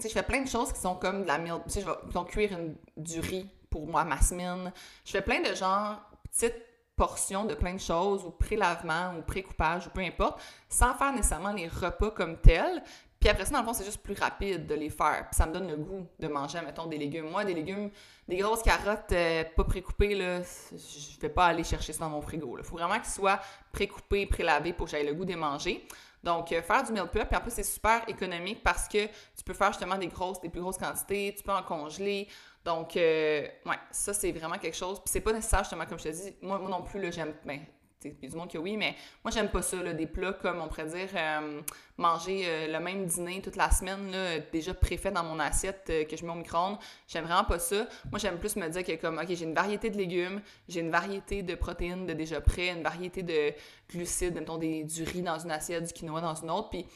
tu 0.00 0.08
je 0.08 0.12
fais 0.12 0.22
plein 0.22 0.42
de 0.42 0.48
choses 0.48 0.72
qui 0.72 0.80
sont 0.80 0.96
comme 0.96 1.22
de 1.22 1.26
la 1.26 1.38
meal. 1.38 1.60
Tu 1.70 1.80
je 1.80 1.86
vais 1.86 2.24
cuire 2.26 2.58
du 2.96 3.20
riz 3.20 3.48
pour 3.70 3.86
moi 3.86 4.04
ma 4.04 4.20
semaine. 4.20 4.72
Je 5.04 5.10
fais 5.10 5.22
plein 5.22 5.40
de 5.40 5.54
genre 5.54 6.00
petites 6.30 6.66
portions 6.96 7.44
de 7.44 7.54
plein 7.54 7.74
de 7.74 7.80
choses, 7.80 8.24
ou 8.24 8.30
pré-lavement, 8.30 9.14
ou 9.18 9.22
pré-coupage, 9.22 9.86
ou 9.86 9.90
peu 9.90 10.00
importe, 10.00 10.40
sans 10.68 10.94
faire 10.94 11.12
nécessairement 11.12 11.52
les 11.52 11.68
repas 11.68 12.10
comme 12.10 12.38
tels. 12.38 12.82
Puis 13.20 13.28
après 13.28 13.44
ça, 13.44 13.52
dans 13.52 13.60
le 13.60 13.64
fond, 13.66 13.72
c'est 13.72 13.84
juste 13.84 14.02
plus 14.02 14.14
rapide 14.14 14.66
de 14.66 14.74
les 14.74 14.90
faire. 14.90 15.26
Puis 15.30 15.36
ça 15.36 15.46
me 15.46 15.52
donne 15.52 15.68
le 15.68 15.76
goût 15.76 16.06
de 16.18 16.28
manger, 16.28 16.60
mettons, 16.62 16.86
des 16.86 16.98
légumes. 16.98 17.30
Moi, 17.30 17.44
des 17.44 17.54
légumes, 17.54 17.90
des 18.28 18.36
grosses 18.36 18.62
carottes 18.62 19.12
euh, 19.12 19.44
pas 19.56 19.64
pré-coupées, 19.64 20.14
là, 20.14 20.42
je 20.42 21.20
vais 21.20 21.28
pas 21.28 21.46
aller 21.46 21.64
chercher 21.64 21.92
ça 21.92 22.00
dans 22.00 22.10
mon 22.10 22.20
frigo. 22.20 22.56
Il 22.58 22.64
faut 22.64 22.76
vraiment 22.76 22.96
qu'ils 22.96 23.06
soient 23.06 23.40
pré-coupés, 23.72 24.26
pré-lavés 24.26 24.72
pour 24.72 24.86
que 24.86 24.92
j'aille 24.92 25.06
le 25.06 25.14
goût 25.14 25.24
de 25.24 25.30
les 25.30 25.36
manger. 25.36 25.86
Donc, 26.26 26.50
euh, 26.50 26.60
faire 26.60 26.82
du 26.82 26.92
meal 26.92 27.06
prep, 27.06 27.28
puis 27.28 27.36
en 27.36 27.40
plus, 27.40 27.52
c'est 27.52 27.62
super 27.62 28.02
économique 28.08 28.60
parce 28.64 28.88
que 28.88 29.06
tu 29.06 29.44
peux 29.44 29.54
faire 29.54 29.68
justement 29.68 29.96
des 29.96 30.08
grosses, 30.08 30.40
des 30.40 30.48
plus 30.48 30.60
grosses 30.60 30.76
quantités, 30.76 31.32
tu 31.36 31.44
peux 31.44 31.52
en 31.52 31.62
congeler. 31.62 32.26
Donc, 32.64 32.96
euh, 32.96 33.46
ouais, 33.64 33.76
ça, 33.92 34.12
c'est 34.12 34.32
vraiment 34.32 34.58
quelque 34.58 34.76
chose. 34.76 34.98
Puis 34.98 35.08
c'est 35.12 35.20
pas 35.20 35.32
nécessaire, 35.32 35.60
justement, 35.60 35.86
comme 35.86 36.00
je 36.00 36.02
te 36.02 36.08
dis, 36.08 36.34
moi, 36.42 36.58
moi 36.58 36.68
non 36.68 36.82
plus, 36.82 37.00
là, 37.00 37.12
j'aime, 37.12 37.32
ben, 37.44 37.60
il 38.06 38.24
y 38.24 38.26
a 38.26 38.30
du 38.30 38.36
monde 38.36 38.48
qui 38.48 38.58
oui, 38.58 38.76
mais 38.76 38.94
moi, 39.24 39.30
j'aime 39.30 39.48
pas 39.48 39.62
ça, 39.62 39.82
là, 39.82 39.92
des 39.92 40.06
plats 40.06 40.32
comme, 40.32 40.60
on 40.60 40.68
pourrait 40.68 40.86
dire, 40.86 41.08
euh, 41.14 41.60
manger 41.96 42.42
euh, 42.46 42.66
le 42.72 42.80
même 42.80 43.06
dîner 43.06 43.40
toute 43.42 43.56
la 43.56 43.70
semaine, 43.70 44.10
là, 44.10 44.38
déjà 44.52 44.74
préfait 44.74 45.10
dans 45.10 45.24
mon 45.24 45.38
assiette 45.38 45.86
euh, 45.90 46.04
que 46.04 46.16
je 46.16 46.24
mets 46.24 46.32
au 46.32 46.36
micro-ondes. 46.36 46.78
J'aime 47.08 47.24
vraiment 47.24 47.44
pas 47.44 47.58
ça. 47.58 47.86
Moi, 48.10 48.18
j'aime 48.18 48.38
plus 48.38 48.56
me 48.56 48.68
dire 48.68 48.84
que, 48.84 48.96
comme, 48.96 49.18
OK, 49.18 49.26
j'ai 49.28 49.44
une 49.44 49.54
variété 49.54 49.90
de 49.90 49.96
légumes, 49.96 50.40
j'ai 50.68 50.80
une 50.80 50.90
variété 50.90 51.42
de 51.42 51.54
protéines 51.54 52.06
de 52.06 52.12
déjà 52.12 52.40
prêt, 52.40 52.68
une 52.68 52.82
variété 52.82 53.22
de 53.22 53.52
glucides, 53.90 54.34
mettons, 54.34 54.58
des, 54.58 54.84
du 54.84 55.02
riz 55.04 55.22
dans 55.22 55.38
une 55.38 55.50
assiette, 55.50 55.84
du 55.84 55.92
quinoa 55.92 56.20
dans 56.20 56.34
une 56.34 56.50
autre, 56.50 56.70
puis 56.70 56.86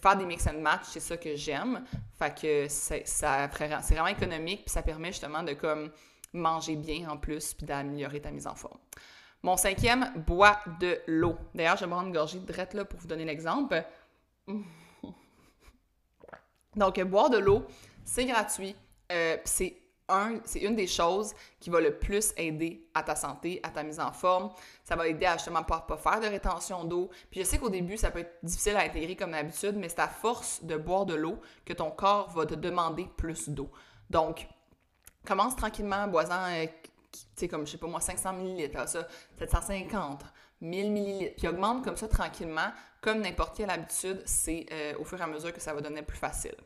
faire 0.00 0.16
des 0.16 0.26
mix 0.26 0.46
and 0.46 0.60
match, 0.60 0.82
c'est 0.84 1.00
ça 1.00 1.16
que 1.16 1.34
j'aime. 1.36 1.84
Fait 2.18 2.34
que 2.34 2.66
c'est 2.68 3.94
vraiment 3.94 4.08
économique, 4.08 4.64
puis 4.64 4.72
ça 4.72 4.82
permet 4.82 5.08
justement 5.08 5.42
de, 5.42 5.52
comme, 5.52 5.90
manger 6.32 6.76
bien 6.76 7.08
en 7.08 7.16
plus, 7.16 7.54
puis 7.54 7.66
d'améliorer 7.66 8.20
ta 8.20 8.30
mise 8.30 8.46
en 8.46 8.54
forme. 8.54 8.78
Mon 9.44 9.58
cinquième, 9.58 10.10
bois 10.26 10.58
de 10.80 10.98
l'eau. 11.06 11.36
D'ailleurs, 11.54 11.76
je 11.76 11.80
vais 11.80 11.86
me 11.86 11.92
prendre 11.92 12.06
une 12.06 12.14
gorgée 12.14 12.38
de 12.38 12.46
drette 12.46 12.72
là 12.72 12.86
pour 12.86 12.98
vous 12.98 13.06
donner 13.06 13.26
l'exemple. 13.26 13.84
Donc, 16.76 16.98
boire 17.02 17.28
de 17.28 17.36
l'eau, 17.36 17.66
c'est 18.06 18.24
gratuit. 18.24 18.74
Euh, 19.12 19.36
c'est 19.44 19.76
un, 20.08 20.38
c'est 20.46 20.60
une 20.60 20.74
des 20.74 20.86
choses 20.86 21.34
qui 21.60 21.68
va 21.68 21.82
le 21.82 21.98
plus 21.98 22.32
aider 22.38 22.88
à 22.94 23.02
ta 23.02 23.14
santé, 23.14 23.60
à 23.62 23.68
ta 23.68 23.82
mise 23.82 24.00
en 24.00 24.12
forme. 24.12 24.48
Ça 24.82 24.96
va 24.96 25.06
aider 25.08 25.26
à 25.26 25.36
justement 25.36 25.62
pas, 25.62 25.80
pas 25.80 25.98
faire 25.98 26.20
de 26.20 26.26
rétention 26.26 26.84
d'eau. 26.84 27.10
Puis 27.30 27.40
je 27.40 27.44
sais 27.44 27.58
qu'au 27.58 27.68
début, 27.68 27.98
ça 27.98 28.10
peut 28.10 28.20
être 28.20 28.38
difficile 28.42 28.76
à 28.76 28.80
intégrer 28.80 29.14
comme 29.14 29.32
d'habitude, 29.32 29.76
mais 29.76 29.90
c'est 29.90 30.00
à 30.00 30.08
force 30.08 30.64
de 30.64 30.78
boire 30.78 31.04
de 31.04 31.16
l'eau 31.16 31.38
que 31.66 31.74
ton 31.74 31.90
corps 31.90 32.30
va 32.30 32.46
te 32.46 32.54
demander 32.54 33.10
plus 33.18 33.50
d'eau. 33.50 33.70
Donc, 34.08 34.46
commence 35.26 35.54
tranquillement, 35.54 36.08
boisant 36.08 36.46
euh, 36.46 36.64
sais, 37.36 37.48
comme, 37.48 37.66
je 37.66 37.72
sais 37.72 37.78
pas 37.78 37.86
moi, 37.86 38.00
500 38.00 38.32
millilitres, 38.34 38.88
ça, 38.88 39.06
750, 39.38 40.22
1000 40.60 40.92
millilitres, 40.92 41.36
puis 41.36 41.48
augmente 41.48 41.84
comme 41.84 41.96
ça 41.96 42.08
tranquillement, 42.08 42.72
comme 43.00 43.20
n'importe 43.20 43.56
quelle 43.56 43.70
habitude, 43.70 44.22
c'est 44.24 44.66
euh, 44.72 44.94
au 44.98 45.04
fur 45.04 45.20
et 45.20 45.22
à 45.22 45.26
mesure 45.26 45.52
que 45.52 45.60
ça 45.60 45.74
va 45.74 45.80
donner 45.80 46.02
plus 46.02 46.18
facile. 46.18 46.56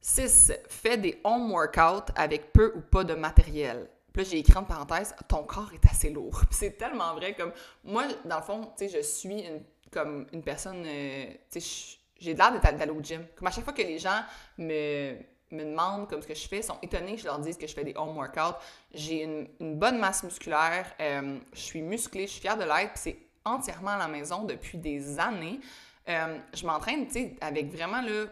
6. 0.00 0.52
Fais 0.68 0.96
des 0.96 1.20
home 1.22 1.52
workouts 1.52 2.12
avec 2.16 2.52
peu 2.52 2.72
ou 2.74 2.80
pas 2.80 3.04
de 3.04 3.14
matériel. 3.14 3.88
Puis 4.12 4.24
là, 4.24 4.28
j'ai 4.30 4.38
écrit 4.38 4.56
en 4.56 4.64
parenthèse, 4.64 5.14
ton 5.28 5.44
corps 5.44 5.70
est 5.72 5.86
assez 5.86 6.10
lourd. 6.10 6.42
c'est 6.50 6.76
tellement 6.76 7.14
vrai, 7.14 7.34
comme, 7.34 7.52
moi, 7.84 8.04
dans 8.24 8.36
le 8.36 8.42
fond, 8.42 8.72
tu 8.76 8.88
sais, 8.88 8.98
je 8.98 9.02
suis 9.02 9.40
une, 9.40 9.62
comme 9.90 10.26
une 10.32 10.42
personne, 10.42 10.84
euh, 10.86 11.26
tu 11.50 11.60
sais, 11.60 11.98
j'ai 12.18 12.34
l'air 12.34 12.60
d'aller 12.60 12.92
au 12.92 13.02
gym. 13.02 13.26
Comme 13.36 13.48
à 13.48 13.50
chaque 13.50 13.64
fois 13.64 13.72
que 13.72 13.82
les 13.82 13.98
gens 13.98 14.20
me, 14.58 15.16
me 15.54 15.64
demandent 15.64 16.08
comme 16.08 16.22
ce 16.22 16.26
que 16.26 16.34
je 16.34 16.48
fais, 16.48 16.62
sont 16.62 16.78
étonnés 16.82 17.14
que 17.14 17.20
je 17.20 17.26
leur 17.26 17.38
dise 17.38 17.56
que 17.56 17.66
je 17.66 17.74
fais 17.74 17.84
des 17.84 17.94
home 17.96 18.16
workouts. 18.16 18.56
J'ai 18.94 19.22
une, 19.22 19.48
bonne 19.76 19.98
masse 19.98 20.22
musculaire, 20.22 20.86
euh, 21.00 21.38
je 21.52 21.60
suis 21.60 21.82
musclée, 21.82 22.26
je 22.26 22.32
suis 22.32 22.40
fière 22.40 22.56
de 22.56 22.64
l'être, 22.64 22.92
c'est 22.94 23.18
entièrement 23.44 23.90
à 23.90 23.98
la 23.98 24.08
maison 24.08 24.44
depuis 24.44 24.78
des 24.78 25.18
années. 25.18 25.60
Euh, 26.08 26.38
je 26.54 26.66
m'entraîne, 26.66 27.06
tu 27.06 27.12
sais, 27.12 27.36
avec 27.40 27.72
vraiment, 27.72 28.02
là, 28.02 28.26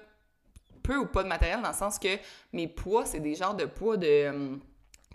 peu 0.83 0.97
ou 0.97 1.07
pas 1.07 1.23
de 1.23 1.29
matériel, 1.29 1.61
dans 1.63 1.69
le 1.69 1.75
sens 1.75 1.99
que 1.99 2.17
mes 2.53 2.69
poids, 2.69 3.05
c'est 3.05 3.21
des 3.21 3.35
genres 3.35 3.55
de 3.55 3.67
poids 3.67 3.97
de 3.97 4.59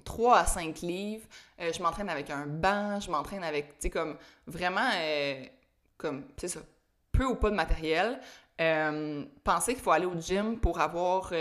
3 0.03 0.37
à 0.37 0.45
5 0.45 0.81
livres. 0.81 1.25
je 1.59 1.81
m'entraîne 1.81 2.09
avec 2.09 2.29
un 2.29 2.45
banc, 2.45 2.99
je 2.99 3.09
m'entraîne 3.09 3.43
avec, 3.43 3.69
tu 3.69 3.75
sais, 3.79 3.89
comme 3.89 4.17
vraiment, 4.45 4.89
comme, 5.97 6.25
ça, 6.37 6.59
peu 7.11 7.25
ou 7.25 7.35
pas 7.35 7.49
de 7.49 7.55
matériel. 7.55 8.19
penser 9.43 9.73
qu'il 9.73 9.83
faut 9.83 9.91
aller 9.91 10.05
au 10.05 10.19
gym 10.19 10.59
pour 10.59 10.79
avoir 10.79 11.33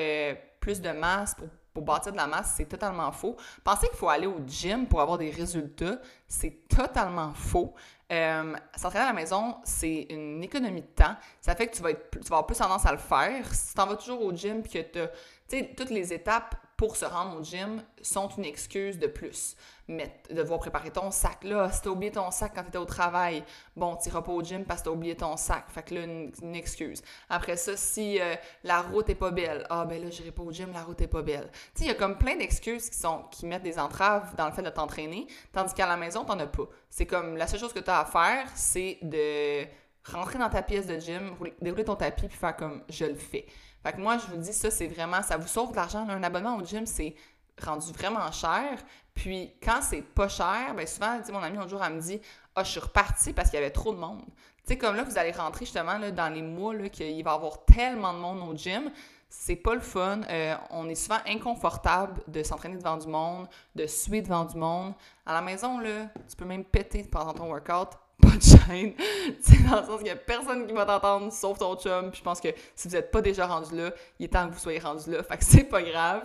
plus 0.64 0.80
de 0.80 0.88
masse, 0.88 1.36
pour 1.74 1.82
bâtir 1.82 2.10
de 2.10 2.16
la 2.16 2.26
masse, 2.26 2.54
c'est 2.56 2.64
totalement 2.64 3.12
faux. 3.12 3.36
Penser 3.62 3.86
qu'il 3.88 3.98
faut 3.98 4.08
aller 4.08 4.26
au 4.26 4.40
gym 4.46 4.86
pour 4.86 5.02
avoir 5.02 5.18
des 5.18 5.28
résultats, 5.28 5.98
c'est 6.26 6.66
totalement 6.68 7.34
faux. 7.34 7.74
Euh, 8.10 8.54
S'entraîner 8.74 9.04
à 9.04 9.08
la 9.08 9.12
maison, 9.12 9.56
c'est 9.64 10.06
une 10.08 10.42
économie 10.42 10.80
de 10.80 10.86
temps. 10.86 11.16
Ça 11.42 11.54
fait 11.54 11.66
que 11.66 11.76
tu 11.76 11.82
vas, 11.82 11.92
tu 11.92 12.18
vas 12.20 12.36
avoir 12.36 12.46
plus 12.46 12.56
tendance 12.56 12.86
à 12.86 12.92
le 12.92 12.98
faire. 12.98 13.54
Si 13.54 13.74
tu 13.74 13.80
en 13.80 13.86
vas 13.86 13.96
toujours 13.96 14.22
au 14.22 14.32
gym 14.34 14.62
puis 14.62 14.72
que 14.72 14.78
tu 14.78 15.00
sais, 15.48 15.74
toutes 15.76 15.90
les 15.90 16.14
étapes 16.14 16.54
pour 16.84 16.96
se 16.96 17.06
rendre 17.06 17.40
au 17.40 17.42
gym 17.42 17.82
sont 18.02 18.28
une 18.36 18.44
excuse 18.44 18.98
de 18.98 19.06
plus. 19.06 19.56
Mais 19.88 20.20
devoir 20.30 20.60
préparer 20.60 20.90
ton 20.90 21.10
sac, 21.10 21.42
là, 21.42 21.72
si 21.72 21.80
t'as 21.80 21.88
oublié 21.88 22.12
ton 22.12 22.30
sac 22.30 22.52
quand 22.54 22.62
t'étais 22.62 22.76
au 22.76 22.84
travail, 22.84 23.42
bon, 23.74 23.96
t'iras 23.96 24.20
pas 24.20 24.32
au 24.32 24.42
gym 24.42 24.66
parce 24.66 24.80
que 24.80 24.84
t'as 24.84 24.90
oublié 24.90 25.16
ton 25.16 25.38
sac. 25.38 25.64
Fait 25.70 25.82
que 25.82 25.94
là, 25.94 26.02
une, 26.02 26.54
excuse. 26.54 27.00
Après 27.30 27.56
ça, 27.56 27.74
si 27.74 28.20
euh, 28.20 28.34
la 28.64 28.82
route 28.82 29.08
est 29.08 29.14
pas 29.14 29.30
belle, 29.30 29.66
ah 29.70 29.86
ben 29.86 30.02
là, 30.02 30.10
j'irai 30.10 30.30
pas 30.30 30.42
au 30.42 30.52
gym, 30.52 30.72
la 30.74 30.82
route 30.82 31.00
est 31.00 31.06
pas 31.06 31.22
belle. 31.22 31.48
Tu 31.50 31.58
sais, 31.74 31.84
il 31.84 31.88
y 31.88 31.90
a 31.90 31.94
comme 31.94 32.18
plein 32.18 32.36
d'excuses 32.36 32.90
qui 32.90 32.98
sont 32.98 33.22
qui 33.30 33.46
mettent 33.46 33.62
des 33.62 33.78
entraves 33.78 34.34
dans 34.36 34.44
le 34.44 34.52
fait 34.52 34.62
de 34.62 34.68
t'entraîner, 34.68 35.26
tandis 35.54 35.72
qu'à 35.72 35.86
la 35.86 35.96
maison, 35.96 36.22
t'en 36.26 36.38
as 36.38 36.46
pas. 36.46 36.68
C'est 36.90 37.06
comme, 37.06 37.38
la 37.38 37.46
seule 37.46 37.60
chose 37.60 37.72
que 37.72 37.80
t'as 37.80 38.00
à 38.00 38.04
faire, 38.04 38.46
c'est 38.54 38.98
de 39.00 39.64
rentrer 40.04 40.38
dans 40.38 40.50
ta 40.50 40.60
pièce 40.60 40.86
de 40.86 40.98
gym, 40.98 41.34
dérouler 41.62 41.84
ton 41.84 41.96
tapis 41.96 42.28
puis 42.28 42.36
faire 42.36 42.54
comme 42.54 42.82
je 42.90 43.06
le 43.06 43.14
fais. 43.14 43.46
Fait 43.84 43.92
que 43.92 44.00
moi, 44.00 44.16
je 44.16 44.26
vous 44.26 44.38
dis, 44.38 44.52
ça, 44.54 44.70
c'est 44.70 44.86
vraiment, 44.86 45.22
ça 45.22 45.36
vous 45.36 45.46
sauve 45.46 45.72
de 45.72 45.76
l'argent. 45.76 46.08
Un 46.08 46.22
abonnement 46.22 46.56
au 46.56 46.64
gym, 46.64 46.86
c'est 46.86 47.14
rendu 47.62 47.92
vraiment 47.92 48.32
cher. 48.32 48.78
Puis 49.12 49.52
quand 49.62 49.80
c'est 49.82 50.00
pas 50.00 50.28
cher, 50.28 50.74
bien 50.74 50.86
souvent, 50.86 51.20
mon 51.32 51.42
ami 51.42 51.58
un 51.58 51.68
jour, 51.68 51.84
elle 51.84 51.94
me 51.94 52.00
dit 52.00 52.20
Ah, 52.56 52.64
je 52.64 52.70
suis 52.70 52.80
repartie 52.80 53.34
parce 53.34 53.50
qu'il 53.50 53.60
y 53.60 53.62
avait 53.62 53.70
trop 53.70 53.92
de 53.92 53.98
monde. 53.98 54.24
Tu 54.66 54.72
sais, 54.72 54.78
comme 54.78 54.96
là, 54.96 55.04
vous 55.04 55.18
allez 55.18 55.32
rentrer 55.32 55.66
justement 55.66 55.98
là, 55.98 56.10
dans 56.10 56.32
les 56.32 56.40
mois 56.40 56.74
qu'il 56.88 57.22
va 57.22 57.32
y 57.32 57.34
avoir 57.34 57.64
tellement 57.66 58.14
de 58.14 58.18
monde 58.18 58.48
au 58.48 58.56
gym. 58.56 58.90
C'est 59.28 59.56
pas 59.56 59.74
le 59.74 59.80
fun. 59.80 60.22
Euh, 60.30 60.56
on 60.70 60.88
est 60.88 60.94
souvent 60.94 61.18
inconfortable 61.26 62.22
de 62.26 62.42
s'entraîner 62.42 62.76
devant 62.76 62.96
du 62.96 63.08
monde, 63.08 63.48
de 63.74 63.86
suer 63.86 64.22
devant 64.22 64.44
du 64.44 64.56
monde. 64.56 64.94
À 65.26 65.34
la 65.34 65.42
maison, 65.42 65.78
là, 65.78 66.06
tu 66.28 66.36
peux 66.36 66.46
même 66.46 66.64
péter 66.64 67.04
pendant 67.04 67.34
ton 67.34 67.50
workout 67.50 67.98
de 68.30 68.42
chaîne. 68.42 68.94
c'est 69.40 69.62
dans 69.68 69.80
le 69.80 69.86
sens 69.86 69.98
qu'il 69.98 70.08
y 70.08 70.10
a 70.10 70.16
personne 70.16 70.66
qui 70.66 70.72
va 70.72 70.84
t'entendre 70.84 71.32
sauf 71.32 71.58
ton 71.58 71.76
chum. 71.76 72.10
Puis 72.10 72.18
je 72.18 72.24
pense 72.24 72.40
que 72.40 72.48
si 72.74 72.88
vous 72.88 72.94
n'êtes 72.94 73.10
pas 73.10 73.20
déjà 73.20 73.46
rendu 73.46 73.76
là, 73.76 73.90
il 74.18 74.26
est 74.26 74.28
temps 74.28 74.48
que 74.48 74.52
vous 74.52 74.58
soyez 74.58 74.78
rendu 74.78 75.10
là. 75.10 75.22
Fait 75.22 75.36
que 75.36 75.44
c'est 75.44 75.64
pas 75.64 75.82
grave. 75.82 76.22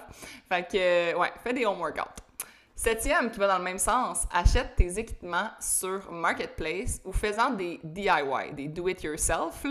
Fait 0.48 0.64
que, 0.64 1.18
ouais, 1.18 1.32
fais 1.44 1.54
des 1.54 1.66
home 1.66 1.80
workouts. 1.80 2.24
Septième, 2.76 3.30
qui 3.30 3.40
va 3.40 3.48
dans 3.48 3.58
le 3.58 3.64
même 3.66 3.78
sens, 3.78 4.26
achète 4.32 4.78
tes 4.78 5.00
équipements 5.00 5.50
sur 5.60 6.10
Marketplace 6.14 7.02
ou 7.04 7.12
faisant 7.12 7.50
des 7.50 7.78
DIY, 7.84 8.54
des 8.54 8.70
do-it-yourself. 8.70 9.66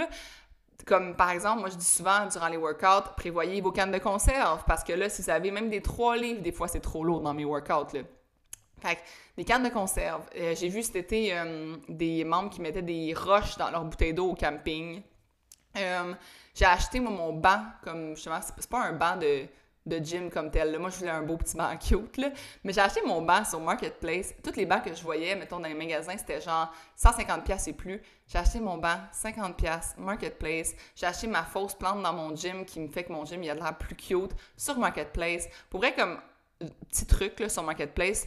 Comme 0.85 1.17
par 1.17 1.31
exemple, 1.31 1.61
moi 1.61 1.71
je 1.71 1.77
dis 1.77 1.87
souvent 1.87 2.27
durant 2.27 2.49
les 2.49 2.59
workouts, 2.59 3.15
prévoyez 3.17 3.63
vos 3.63 3.73
cannes 3.73 3.93
de 3.93 3.99
conserve 3.99 4.63
parce 4.67 4.85
que 4.85 4.93
là, 4.93 5.09
si 5.09 5.23
vous 5.23 5.31
avez 5.31 5.51
même 5.51 5.71
des 5.71 5.81
trois 5.81 6.19
livres, 6.19 6.43
des 6.43 6.53
fois 6.53 6.69
c'est 6.69 6.81
trop 6.81 7.03
lourd 7.03 7.23
dans 7.23 7.33
mes 7.33 7.47
workouts. 7.47 7.95
Là. 7.95 8.01
Fait 8.81 8.97
que, 8.97 9.01
des 9.37 9.45
cannes 9.45 9.63
de 9.63 9.69
conserve. 9.69 10.23
Euh, 10.37 10.55
j'ai 10.55 10.69
vu 10.69 10.83
cet 10.83 10.97
été 10.97 11.37
euh, 11.37 11.77
des 11.89 12.25
membres 12.25 12.51
qui 12.51 12.61
mettaient 12.61 12.83
des 12.83 13.15
roches 13.15 13.57
dans 13.57 13.71
leur 13.71 13.85
bouteille 13.85 14.15
d'eau 14.15 14.31
au 14.31 14.35
camping. 14.35 15.03
Euh, 15.77 16.15
j'ai 16.55 16.65
acheté, 16.65 17.01
mon 17.01 17.33
banc, 17.33 17.63
comme 17.83 18.15
justement, 18.15 18.41
c'est 18.43 18.69
pas 18.69 18.85
un 18.85 18.93
banc 18.93 19.17
de, 19.17 19.47
de 19.87 20.05
gym 20.05 20.31
comme 20.31 20.51
tel. 20.51 20.79
Moi, 20.79 20.91
je 20.91 20.99
voulais 20.99 21.11
un 21.11 21.23
beau 21.23 21.37
petit 21.37 21.57
banc 21.57 21.77
cute, 21.81 22.17
là. 22.17 22.31
Mais 22.65 22.73
j'ai 22.73 22.81
acheté 22.81 23.01
mon 23.05 23.23
banc 23.23 23.45
sur 23.45 23.61
Marketplace. 23.61 24.35
Toutes 24.43 24.57
les 24.57 24.67
bancs 24.67 24.83
que 24.85 24.95
je 24.95 25.03
voyais, 25.03 25.35
mettons, 25.35 25.59
dans 25.59 25.69
les 25.69 25.75
magasins, 25.75 26.17
c'était 26.17 26.41
genre 26.41 26.73
150$ 26.99 27.69
et 27.69 27.73
plus. 27.73 28.01
J'ai 28.27 28.39
acheté 28.39 28.61
mon 28.61 28.77
banc, 28.79 28.99
50$, 29.13 29.99
Marketplace. 29.99 30.75
J'ai 30.95 31.07
acheté 31.07 31.27
ma 31.27 31.45
fausse 31.45 31.75
plante 31.75 32.03
dans 32.03 32.13
mon 32.13 32.35
gym 32.35 32.65
qui 32.65 32.81
me 32.81 32.89
fait 32.89 33.05
que 33.05 33.13
mon 33.13 33.25
gym, 33.25 33.43
il 33.43 33.51
a 33.51 33.55
l'air 33.55 33.77
plus 33.79 33.95
cute 33.95 34.33
sur 34.57 34.79
Marketplace. 34.79 35.49
Pour 35.71 35.81
vrai, 35.81 35.95
comme 35.95 36.19
petit 36.91 37.07
truc, 37.07 37.39
là, 37.41 37.49
sur 37.49 37.63
Marketplace, 37.63 38.27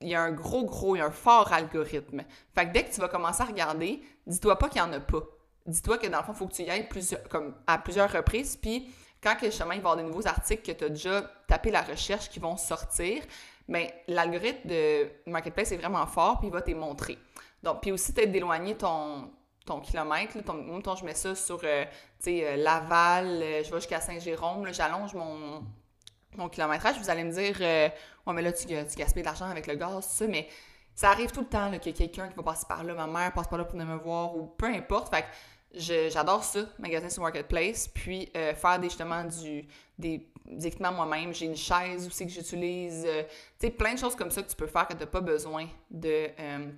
il 0.00 0.08
y 0.08 0.14
a 0.14 0.22
un 0.22 0.32
gros, 0.32 0.64
gros, 0.64 0.96
il 0.96 1.00
y 1.00 1.02
a 1.02 1.06
un 1.06 1.10
fort 1.10 1.52
algorithme. 1.52 2.22
Fait 2.54 2.66
que 2.66 2.72
dès 2.72 2.84
que 2.84 2.94
tu 2.94 3.00
vas 3.00 3.08
commencer 3.08 3.42
à 3.42 3.46
regarder, 3.46 4.00
dis-toi 4.26 4.56
pas 4.56 4.68
qu'il 4.68 4.82
n'y 4.82 4.88
en 4.88 4.92
a 4.92 5.00
pas. 5.00 5.22
Dis-toi 5.66 5.98
que 5.98 6.06
dans 6.06 6.18
le 6.18 6.24
fond, 6.24 6.32
il 6.32 6.38
faut 6.38 6.46
que 6.46 6.54
tu 6.54 6.62
y 6.62 6.70
ailles 6.70 6.88
plusieurs, 6.88 7.20
à 7.66 7.78
plusieurs 7.78 8.10
reprises. 8.10 8.56
Puis 8.56 8.88
quand 9.22 9.34
que, 9.36 9.46
il 9.46 9.64
va 9.64 9.74
y 9.74 9.78
avoir 9.78 9.96
des 9.96 10.02
nouveaux 10.02 10.26
articles 10.26 10.62
que 10.62 10.76
tu 10.76 10.84
as 10.84 10.88
déjà 10.88 11.22
tapé 11.46 11.70
la 11.70 11.82
recherche 11.82 12.28
qui 12.30 12.38
vont 12.38 12.56
sortir, 12.56 13.22
bien, 13.68 13.86
l'algorithme 14.06 14.68
de 14.68 15.08
Marketplace 15.26 15.72
est 15.72 15.76
vraiment 15.76 16.06
fort, 16.06 16.38
puis 16.38 16.48
il 16.48 16.52
va 16.52 16.62
te 16.62 16.70
montrer. 16.70 17.18
Donc, 17.62 17.82
puis 17.82 17.92
aussi, 17.92 18.12
peut-être 18.12 18.30
d'éloigner 18.30 18.76
ton, 18.76 19.30
ton 19.66 19.80
kilomètre. 19.80 20.42
ton, 20.44 20.54
moi, 20.54 20.80
je 20.98 21.04
mets 21.04 21.14
ça 21.14 21.34
sur, 21.34 21.60
euh, 21.64 21.84
euh, 22.26 22.56
Laval, 22.56 23.26
euh, 23.26 23.64
je 23.64 23.70
vais 23.70 23.80
jusqu'à 23.80 24.00
Saint-Jérôme, 24.00 24.72
j'allonge 24.72 25.14
mon, 25.14 25.64
mon 26.36 26.48
kilométrage, 26.48 26.98
vous 26.98 27.10
allez 27.10 27.24
me 27.24 27.32
dire, 27.32 27.56
euh, 28.28 28.32
mais 28.32 28.42
là, 28.42 28.52
tu, 28.52 28.66
tu 28.66 28.74
gaspilles 28.96 29.22
de 29.22 29.26
l'argent 29.26 29.46
avec 29.46 29.66
le 29.66 29.74
gaz, 29.74 30.04
ça, 30.06 30.26
mais 30.26 30.48
ça 30.94 31.10
arrive 31.10 31.30
tout 31.30 31.40
le 31.40 31.46
temps 31.46 31.70
qu'il 31.78 31.92
y 31.92 31.94
a 31.94 31.98
quelqu'un 31.98 32.28
qui 32.28 32.36
va 32.36 32.42
passer 32.42 32.66
par 32.68 32.82
là, 32.84 32.94
ma 32.94 33.06
mère 33.06 33.32
passe 33.32 33.48
par 33.48 33.58
là 33.58 33.64
pour 33.64 33.78
venir 33.78 33.86
me 33.86 33.98
voir, 33.98 34.36
ou 34.36 34.46
peu 34.46 34.66
importe. 34.66 35.14
Fait 35.14 35.22
que 35.22 35.26
j'adore 35.74 36.42
ça, 36.42 36.60
magasiner 36.78 37.10
sur 37.10 37.22
Marketplace, 37.22 37.88
puis 37.88 38.30
euh, 38.36 38.54
faire 38.54 38.82
justement 38.82 39.24
du, 39.24 39.66
des, 39.98 40.28
équipements 40.64 40.92
moi-même. 40.92 41.32
J'ai 41.34 41.46
une 41.46 41.56
chaise 41.56 42.06
aussi 42.06 42.26
que 42.26 42.32
j'utilise. 42.32 43.04
Euh, 43.06 43.22
tu 43.60 43.66
sais, 43.66 43.70
plein 43.70 43.94
de 43.94 43.98
choses 43.98 44.16
comme 44.16 44.30
ça 44.30 44.42
que 44.42 44.48
tu 44.48 44.56
peux 44.56 44.66
faire 44.66 44.88
que 44.88 44.94
tu 44.94 45.00
n'as 45.00 45.06
pas 45.06 45.20
besoin 45.20 45.66
de 45.90 46.28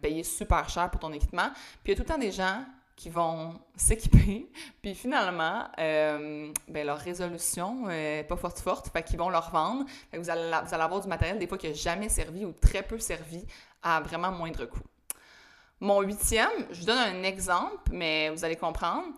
payer 0.03 0.23
super 0.23 0.69
cher 0.69 0.91
pour 0.91 1.01
ton 1.01 1.13
équipement. 1.13 1.51
Puis 1.83 1.87
il 1.87 1.91
y 1.91 1.93
a 1.93 1.97
tout 1.97 2.03
le 2.03 2.15
temps 2.15 2.19
des 2.19 2.33
gens 2.33 2.65
qui 3.01 3.09
vont 3.09 3.59
s'équiper, 3.77 4.51
puis 4.83 4.95
finalement, 4.95 5.65
euh, 5.79 6.53
ben, 6.69 6.87
leur 6.87 6.99
résolution 6.99 7.87
n'est 7.87 8.25
pas 8.25 8.37
forte 8.37 8.59
forte, 8.61 8.89
fait 8.89 9.03
qu'ils 9.03 9.17
vont 9.17 9.31
leur 9.31 9.51
vendre. 9.51 9.87
Fait 10.11 10.19
que 10.19 10.23
vous, 10.23 10.29
allez, 10.29 10.51
vous 10.67 10.75
allez 10.75 10.83
avoir 10.83 11.01
du 11.01 11.09
matériel 11.09 11.39
des 11.39 11.47
fois 11.47 11.57
qui 11.57 11.69
n'a 11.69 11.73
jamais 11.73 12.11
servi 12.11 12.45
ou 12.45 12.53
très 12.53 12.83
peu 12.83 12.99
servi 12.99 13.43
à 13.83 14.01
vraiment 14.01 14.31
moindre 14.31 14.67
coût. 14.67 14.83
Mon 15.81 16.03
huitième, 16.03 16.51
je 16.71 16.81
vous 16.81 16.87
donne 16.87 16.99
un 16.99 17.23
exemple, 17.23 17.91
mais 17.91 18.29
vous 18.29 18.45
allez 18.45 18.57
comprendre. 18.57 19.09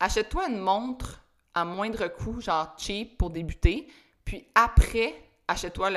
Achète-toi 0.00 0.48
une 0.48 0.58
montre 0.58 1.22
à 1.52 1.66
moindre 1.66 2.08
coût, 2.08 2.40
genre 2.40 2.74
cheap 2.78 3.18
pour 3.18 3.28
débuter, 3.28 3.86
puis 4.24 4.46
après, 4.54 5.14
achète-toi 5.46 5.90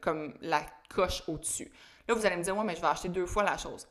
comme 0.00 0.34
la 0.40 0.66
coche 0.92 1.22
au-dessus. 1.28 1.70
Là, 2.08 2.14
vous 2.16 2.26
allez 2.26 2.36
me 2.36 2.42
dire, 2.42 2.56
ouais, 2.56 2.64
mais 2.64 2.74
je 2.74 2.80
vais 2.80 2.88
acheter 2.88 3.08
deux 3.08 3.26
fois 3.26 3.44
la 3.44 3.56
chose. 3.56 3.86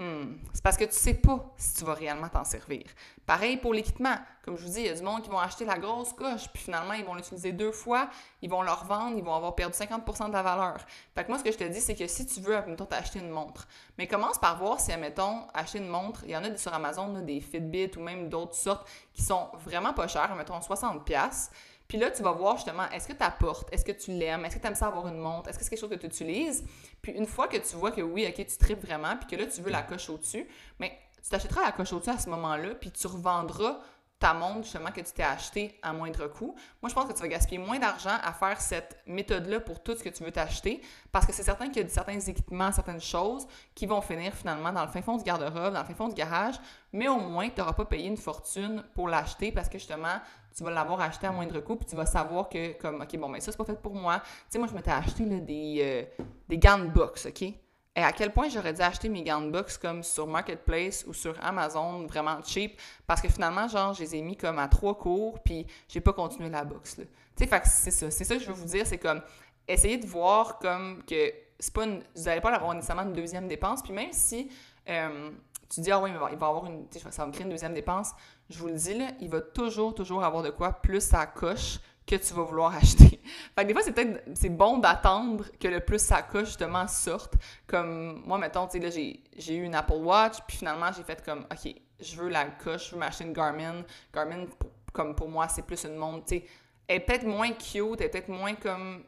Hmm. 0.00 0.38
C'est 0.54 0.62
parce 0.62 0.78
que 0.78 0.84
tu 0.84 0.94
sais 0.94 1.12
pas 1.12 1.52
si 1.58 1.74
tu 1.74 1.84
vas 1.84 1.92
réellement 1.92 2.30
t'en 2.30 2.42
servir. 2.42 2.84
Pareil 3.26 3.58
pour 3.58 3.74
l'équipement. 3.74 4.16
Comme 4.42 4.56
je 4.56 4.64
vous 4.64 4.72
dis, 4.72 4.80
il 4.80 4.86
y 4.86 4.88
a 4.88 4.94
du 4.94 5.02
monde 5.02 5.20
qui 5.20 5.28
vont 5.28 5.38
acheter 5.38 5.66
la 5.66 5.76
grosse 5.76 6.14
coche, 6.14 6.48
puis 6.50 6.62
finalement, 6.62 6.94
ils 6.94 7.04
vont 7.04 7.14
l'utiliser 7.14 7.52
deux 7.52 7.70
fois, 7.70 8.08
ils 8.40 8.48
vont 8.48 8.62
le 8.62 8.70
revendre, 8.70 9.18
ils 9.18 9.22
vont 9.22 9.34
avoir 9.34 9.54
perdu 9.54 9.76
50% 9.76 10.28
de 10.28 10.32
la 10.32 10.42
valeur. 10.42 10.78
Fait 11.14 11.24
que 11.24 11.28
moi, 11.28 11.38
ce 11.38 11.44
que 11.44 11.52
je 11.52 11.58
te 11.58 11.64
dis, 11.64 11.82
c'est 11.82 11.94
que 11.94 12.06
si 12.06 12.24
tu 12.24 12.40
veux, 12.40 12.56
admettons, 12.56 12.86
t'acheter 12.86 13.18
une 13.18 13.28
montre, 13.28 13.68
mais 13.98 14.06
commence 14.06 14.38
par 14.38 14.56
voir 14.56 14.80
si, 14.80 14.90
admettons, 14.90 15.46
acheter 15.52 15.76
une 15.76 15.88
montre, 15.88 16.22
il 16.24 16.30
y 16.30 16.36
en 16.36 16.44
a 16.44 16.56
sur 16.56 16.72
Amazon, 16.72 17.20
des 17.20 17.42
Fitbit 17.42 17.90
ou 17.98 18.00
même 18.00 18.30
d'autres 18.30 18.54
sortes 18.54 18.88
qui 19.12 19.22
sont 19.22 19.50
vraiment 19.66 19.92
pas 19.92 20.08
chères, 20.08 20.32
admettons 20.32 20.58
60$. 20.60 21.50
Puis 21.90 21.98
là, 21.98 22.08
tu 22.08 22.22
vas 22.22 22.30
voir 22.30 22.54
justement, 22.54 22.88
est-ce 22.90 23.08
que 23.08 23.12
tu 23.14 23.24
apportes, 23.24 23.68
est-ce 23.72 23.84
que 23.84 23.90
tu 23.90 24.12
l'aimes, 24.12 24.44
est-ce 24.44 24.54
que 24.54 24.60
tu 24.60 24.66
aimes 24.68 24.76
ça 24.76 24.86
avoir 24.86 25.08
une 25.08 25.18
montre, 25.18 25.50
est-ce 25.50 25.58
que 25.58 25.64
c'est 25.64 25.70
quelque 25.70 25.80
chose 25.80 25.90
que 25.90 25.96
tu 25.96 26.06
utilises? 26.06 26.64
Puis 27.02 27.10
une 27.10 27.26
fois 27.26 27.48
que 27.48 27.56
tu 27.56 27.74
vois 27.74 27.90
que 27.90 28.00
oui, 28.00 28.24
ok, 28.28 28.46
tu 28.46 28.56
tripes 28.58 28.80
vraiment, 28.80 29.16
puis 29.16 29.26
que 29.26 29.34
là, 29.34 29.50
tu 29.50 29.60
veux 29.60 29.72
la 29.72 29.82
coche 29.82 30.08
au-dessus, 30.08 30.46
mais 30.78 30.96
tu 31.20 31.28
t'achèteras 31.30 31.64
la 31.64 31.72
coche 31.72 31.92
au-dessus 31.92 32.10
à 32.10 32.18
ce 32.20 32.30
moment-là, 32.30 32.76
puis 32.76 32.92
tu 32.92 33.08
revendras 33.08 33.80
ta 34.20 34.34
montre 34.34 34.64
justement 34.64 34.92
que 34.92 35.00
tu 35.00 35.12
t'es 35.12 35.22
acheté 35.22 35.78
à 35.82 35.94
moindre 35.94 36.28
coût. 36.28 36.54
Moi, 36.82 36.90
je 36.90 36.94
pense 36.94 37.06
que 37.06 37.14
tu 37.14 37.20
vas 37.22 37.28
gaspiller 37.28 37.58
moins 37.58 37.78
d'argent 37.78 38.16
à 38.22 38.32
faire 38.34 38.60
cette 38.60 38.98
méthode-là 39.06 39.60
pour 39.60 39.82
tout 39.82 39.96
ce 39.96 40.04
que 40.04 40.10
tu 40.10 40.22
veux 40.22 40.30
t'acheter 40.30 40.82
parce 41.10 41.24
que 41.24 41.32
c'est 41.32 41.42
certain 41.42 41.68
qu'il 41.70 41.82
y 41.82 41.86
a 41.86 41.88
certains 41.88 42.20
équipements, 42.20 42.70
certaines 42.70 43.00
choses 43.00 43.48
qui 43.74 43.86
vont 43.86 44.02
finir 44.02 44.34
finalement 44.34 44.72
dans 44.72 44.84
le 44.84 44.90
fin 44.90 45.00
fond 45.00 45.16
du 45.16 45.24
garde-robe, 45.24 45.72
dans 45.72 45.80
le 45.80 45.86
fin 45.86 45.94
fond 45.94 46.08
du 46.08 46.14
garage, 46.14 46.56
mais 46.92 47.08
au 47.08 47.18
moins, 47.18 47.48
tu 47.48 47.58
n'auras 47.58 47.72
pas 47.72 47.86
payé 47.86 48.08
une 48.08 48.18
fortune 48.18 48.84
pour 48.94 49.08
l'acheter 49.08 49.52
parce 49.52 49.70
que 49.70 49.78
justement, 49.78 50.20
tu 50.54 50.64
vas 50.64 50.70
l'avoir 50.70 51.00
acheté 51.00 51.26
à 51.26 51.32
moindre 51.32 51.58
coût, 51.60 51.76
puis 51.76 51.86
tu 51.86 51.96
vas 51.96 52.04
savoir 52.04 52.50
que, 52.50 52.72
comme, 52.78 53.00
OK, 53.00 53.16
bon, 53.16 53.28
mais 53.28 53.40
ça, 53.40 53.52
c'est 53.52 53.58
pas 53.58 53.64
fait 53.64 53.80
pour 53.80 53.94
moi. 53.94 54.20
Tu 54.20 54.26
sais, 54.50 54.58
moi, 54.58 54.68
je 54.68 54.74
m'étais 54.74 54.90
acheté 54.90 55.24
des, 55.24 55.78
euh, 55.80 56.24
des 56.48 56.58
de 56.58 57.00
OK? 57.00 57.54
Et 57.96 58.02
à 58.02 58.12
quel 58.12 58.32
point 58.32 58.48
j'aurais 58.48 58.72
dû 58.72 58.80
acheter 58.82 59.08
mes 59.08 59.22
gants 59.22 59.40
de 59.40 59.78
comme 59.80 60.02
sur 60.02 60.26
Marketplace 60.26 61.04
ou 61.08 61.12
sur 61.12 61.34
Amazon, 61.44 62.06
vraiment 62.06 62.40
cheap, 62.42 62.80
parce 63.06 63.20
que 63.20 63.28
finalement, 63.28 63.66
genre, 63.66 63.94
je 63.94 64.00
les 64.00 64.16
ai 64.16 64.22
mis 64.22 64.36
comme 64.36 64.58
à 64.58 64.68
trois 64.68 64.96
cours, 64.96 65.40
puis 65.40 65.66
j'ai 65.88 66.00
pas 66.00 66.12
continué 66.12 66.48
la 66.50 66.64
boxe, 66.64 67.00
Tu 67.36 67.46
sais, 67.46 67.60
c'est 67.64 67.90
ça. 67.90 68.10
C'est 68.10 68.24
ça 68.24 68.36
que 68.36 68.40
je 68.40 68.46
veux 68.46 68.54
vous 68.54 68.66
dire, 68.66 68.86
c'est 68.86 68.98
comme, 68.98 69.20
essayer 69.66 69.98
de 69.98 70.06
voir 70.06 70.58
comme 70.58 71.02
que 71.04 71.32
c'est 71.58 71.74
pas 71.74 71.84
une, 71.84 72.02
vous 72.14 72.22
n'allez 72.22 72.40
pas 72.40 72.54
avoir 72.54 72.74
nécessairement 72.74 73.02
une 73.02 73.12
deuxième 73.12 73.48
dépense, 73.48 73.82
puis 73.82 73.92
même 73.92 74.12
si... 74.12 74.50
Euh, 74.88 75.30
tu 75.72 75.80
dis, 75.80 75.90
ah 75.92 76.00
oui, 76.00 76.10
mais 76.10 76.18
il 76.32 76.38
va 76.38 76.48
avoir 76.48 76.66
une, 76.66 76.86
ça 76.90 77.22
va 77.22 77.26
me 77.26 77.32
créer 77.32 77.44
une 77.44 77.50
deuxième 77.50 77.74
dépense. 77.74 78.10
Je 78.48 78.58
vous 78.58 78.66
le 78.66 78.74
dis, 78.74 78.94
là, 78.94 79.12
il 79.20 79.28
va 79.28 79.40
toujours, 79.40 79.94
toujours 79.94 80.24
avoir 80.24 80.42
de 80.42 80.50
quoi 80.50 80.72
plus 80.72 81.00
ça 81.00 81.26
coche 81.26 81.78
que 82.06 82.16
tu 82.16 82.34
vas 82.34 82.42
vouloir 82.42 82.74
acheter. 82.74 83.09
Fait 83.56 83.62
que 83.62 83.68
des 83.68 83.72
fois, 83.72 83.82
c'est 83.82 83.92
peut-être, 83.92 84.22
c'est 84.34 84.48
bon 84.48 84.78
d'attendre 84.78 85.44
que 85.58 85.68
le 85.68 85.80
plus 85.80 86.00
ça 86.00 86.22
coche, 86.22 86.48
justement, 86.48 86.86
sorte. 86.86 87.34
Comme, 87.66 88.22
moi, 88.26 88.38
mettons, 88.38 88.66
tu 88.66 88.78
sais, 88.80 88.84
là, 88.84 88.90
j'ai 89.36 89.54
eu 89.54 89.62
une 89.62 89.74
Apple 89.74 89.94
Watch, 89.94 90.38
puis 90.46 90.58
finalement, 90.58 90.90
j'ai 90.96 91.02
fait 91.02 91.24
comme, 91.24 91.46
OK, 91.50 91.74
je 92.00 92.16
veux 92.16 92.28
la 92.28 92.46
coche, 92.46 92.88
je 92.88 92.94
veux 92.94 92.98
m'acheter 92.98 93.24
une 93.24 93.32
Garmin. 93.32 93.84
Garmin, 94.12 94.46
comme 94.92 95.14
pour 95.14 95.28
moi, 95.28 95.48
c'est 95.48 95.62
plus 95.62 95.84
une 95.84 95.96
montre, 95.96 96.26
tu 96.26 96.36
sais, 96.36 96.44
elle 96.88 96.96
est 96.96 97.00
peut-être 97.00 97.24
moins 97.24 97.52
cute, 97.52 98.00
elle 98.00 98.06
est 98.06 98.08
peut-être 98.08 98.28
moins 98.28 98.54
comme, 98.54 99.04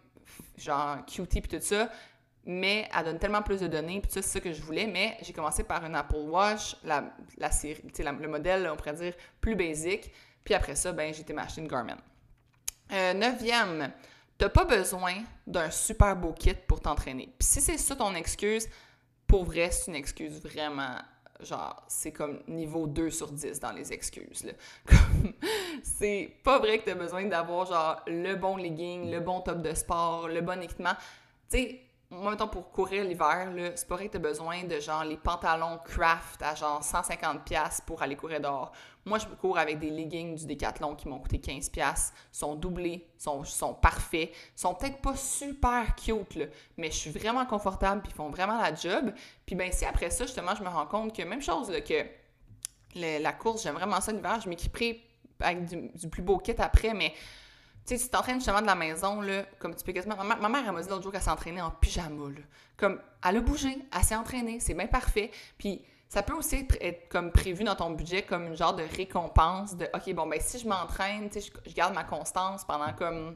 genre, 0.56 1.04
cutie 1.06 1.40
puis 1.40 1.58
tout 1.58 1.64
ça, 1.64 1.90
mais 2.44 2.88
elle 2.96 3.04
donne 3.04 3.18
tellement 3.18 3.42
plus 3.42 3.60
de 3.60 3.66
données, 3.66 4.00
puis 4.00 4.10
ça, 4.10 4.22
c'est 4.22 4.28
ça 4.28 4.40
que 4.40 4.52
je 4.52 4.62
voulais. 4.62 4.86
Mais 4.86 5.16
j'ai 5.22 5.32
commencé 5.32 5.62
par 5.64 5.84
une 5.84 5.94
Apple 5.94 6.16
Watch, 6.16 6.76
la, 6.84 7.12
la 7.38 7.50
le 7.52 8.28
modèle, 8.28 8.68
on 8.72 8.76
pourrait 8.76 8.94
dire, 8.94 9.14
plus 9.40 9.54
basique. 9.54 10.12
Puis 10.44 10.54
après 10.54 10.74
ça, 10.74 10.92
ben, 10.92 11.14
j'ai 11.14 11.20
été 11.20 11.32
m'acheter 11.32 11.60
une 11.60 11.68
Garmin. 11.68 11.96
Euh, 12.92 13.14
neuvième, 13.14 13.92
t'as 14.42 14.48
pas 14.48 14.64
besoin 14.64 15.14
d'un 15.46 15.70
super 15.70 16.16
beau 16.16 16.32
kit 16.32 16.56
pour 16.66 16.80
t'entraîner. 16.80 17.32
Puis 17.38 17.46
si 17.46 17.60
c'est 17.60 17.78
ça 17.78 17.94
ton 17.94 18.12
excuse, 18.16 18.68
pour 19.28 19.44
vrai, 19.44 19.70
c'est 19.70 19.92
une 19.92 19.96
excuse 19.96 20.42
vraiment 20.42 20.96
genre, 21.38 21.80
c'est 21.86 22.10
comme 22.10 22.40
niveau 22.48 22.88
2 22.88 23.10
sur 23.10 23.30
10 23.30 23.60
dans 23.60 23.70
les 23.70 23.92
excuses. 23.92 24.44
c'est 25.84 26.36
pas 26.42 26.58
vrai 26.58 26.78
que 26.80 26.86
t'as 26.86 26.96
besoin 26.96 27.24
d'avoir, 27.26 27.66
genre, 27.66 28.02
le 28.08 28.34
bon 28.34 28.56
legging, 28.56 29.12
le 29.12 29.20
bon 29.20 29.42
top 29.42 29.62
de 29.62 29.74
sport, 29.74 30.26
le 30.26 30.40
bon 30.40 30.60
équipement. 30.60 30.94
Tu 31.48 31.58
sais, 31.58 31.80
moi, 32.12 32.30
mettons, 32.30 32.46
pour 32.46 32.70
courir 32.70 33.04
l'hiver, 33.04 33.50
c'est 33.74 33.88
pas 33.88 33.96
vrai 33.96 34.08
que 34.08 34.18
besoin 34.18 34.64
de 34.64 34.78
genre 34.80 35.02
les 35.02 35.16
pantalons 35.16 35.78
craft 35.78 36.42
à 36.42 36.54
genre 36.54 36.82
150$ 36.82 37.84
pour 37.86 38.02
aller 38.02 38.16
courir 38.16 38.40
dehors. 38.40 38.70
Moi, 39.06 39.18
je 39.18 39.26
cours 39.26 39.58
avec 39.58 39.78
des 39.78 39.90
leggings 39.90 40.36
du 40.36 40.46
Decathlon 40.46 40.94
qui 40.94 41.08
m'ont 41.08 41.18
coûté 41.18 41.38
15$, 41.38 42.12
sont 42.30 42.54
doublés, 42.54 43.08
sont, 43.16 43.42
sont 43.44 43.74
parfaits, 43.74 44.30
sont 44.54 44.74
peut-être 44.74 44.98
pas 44.98 45.16
super 45.16 45.96
cute, 45.96 46.36
là, 46.36 46.44
mais 46.76 46.90
je 46.90 46.96
suis 46.96 47.10
vraiment 47.10 47.46
confortable 47.46 48.02
puis 48.02 48.12
font 48.12 48.28
vraiment 48.28 48.60
la 48.60 48.74
job. 48.74 49.12
Puis 49.46 49.56
ben 49.56 49.72
si 49.72 49.84
après 49.86 50.10
ça, 50.10 50.26
justement, 50.26 50.54
je 50.54 50.62
me 50.62 50.68
rends 50.68 50.86
compte 50.86 51.16
que 51.16 51.22
même 51.22 51.42
chose, 51.42 51.72
que 51.86 52.04
la 52.94 53.32
course, 53.32 53.62
j'aime 53.62 53.74
vraiment 53.74 54.00
ça 54.00 54.12
l'hiver, 54.12 54.38
je 54.40 54.48
m'équiperai 54.48 55.02
avec 55.40 55.64
du, 55.64 55.88
du 55.88 56.08
plus 56.08 56.22
beau 56.22 56.38
kit 56.38 56.54
après, 56.58 56.92
mais 56.94 57.14
tu 57.84 57.96
sais, 57.96 58.04
tu 58.04 58.08
t'entraînes 58.10 58.36
justement 58.36 58.60
de 58.60 58.66
la 58.66 58.74
maison, 58.74 59.20
là, 59.20 59.42
comme 59.58 59.74
tu 59.74 59.84
peux 59.84 59.92
quasiment... 59.92 60.16
Ma, 60.22 60.48
mère, 60.48 60.62
elle 60.66 60.72
m'a 60.72 60.82
dit 60.82 60.88
l'autre 60.88 61.02
jour 61.02 61.12
qu'elle 61.12 61.22
s'entraînait 61.22 61.60
en 61.60 61.70
pyjama, 61.70 62.30
là. 62.30 62.40
Comme, 62.76 63.00
elle 63.26 63.36
a 63.36 63.40
bougé, 63.40 63.78
elle 63.94 64.02
s'est 64.04 64.14
entraînée, 64.14 64.60
c'est 64.60 64.74
bien 64.74 64.86
parfait. 64.86 65.30
Puis, 65.58 65.82
ça 66.08 66.22
peut 66.22 66.34
aussi 66.34 66.66
être, 66.80 67.08
comme 67.08 67.32
prévu 67.32 67.64
dans 67.64 67.74
ton 67.74 67.90
budget 67.90 68.22
comme 68.22 68.48
une 68.48 68.56
genre 68.56 68.74
de 68.74 68.84
récompense 68.96 69.76
de, 69.76 69.88
OK, 69.94 70.12
bon, 70.14 70.26
ben 70.26 70.38
si 70.40 70.58
je 70.58 70.68
m'entraîne, 70.68 71.30
tu 71.30 71.40
sais, 71.40 71.52
je, 71.66 71.72
garde 71.72 71.94
ma 71.94 72.04
constance 72.04 72.64
pendant 72.64 72.92
comme 72.92 73.34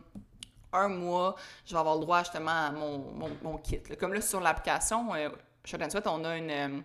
un 0.72 0.88
mois, 0.88 1.36
je 1.64 1.72
vais 1.72 1.78
avoir 1.78 1.94
le 1.94 2.02
droit 2.02 2.18
justement 2.18 2.66
à 2.66 2.70
mon, 2.72 2.98
mon, 3.42 3.56
kit. 3.56 3.80
Comme 3.98 4.12
là, 4.12 4.20
sur 4.20 4.40
l'application, 4.40 5.14
euh, 5.14 5.30
Shot 5.64 5.78
Sweat, 5.88 6.06
on 6.06 6.24
a 6.24 6.36
une... 6.36 6.50
Euh, 6.50 6.80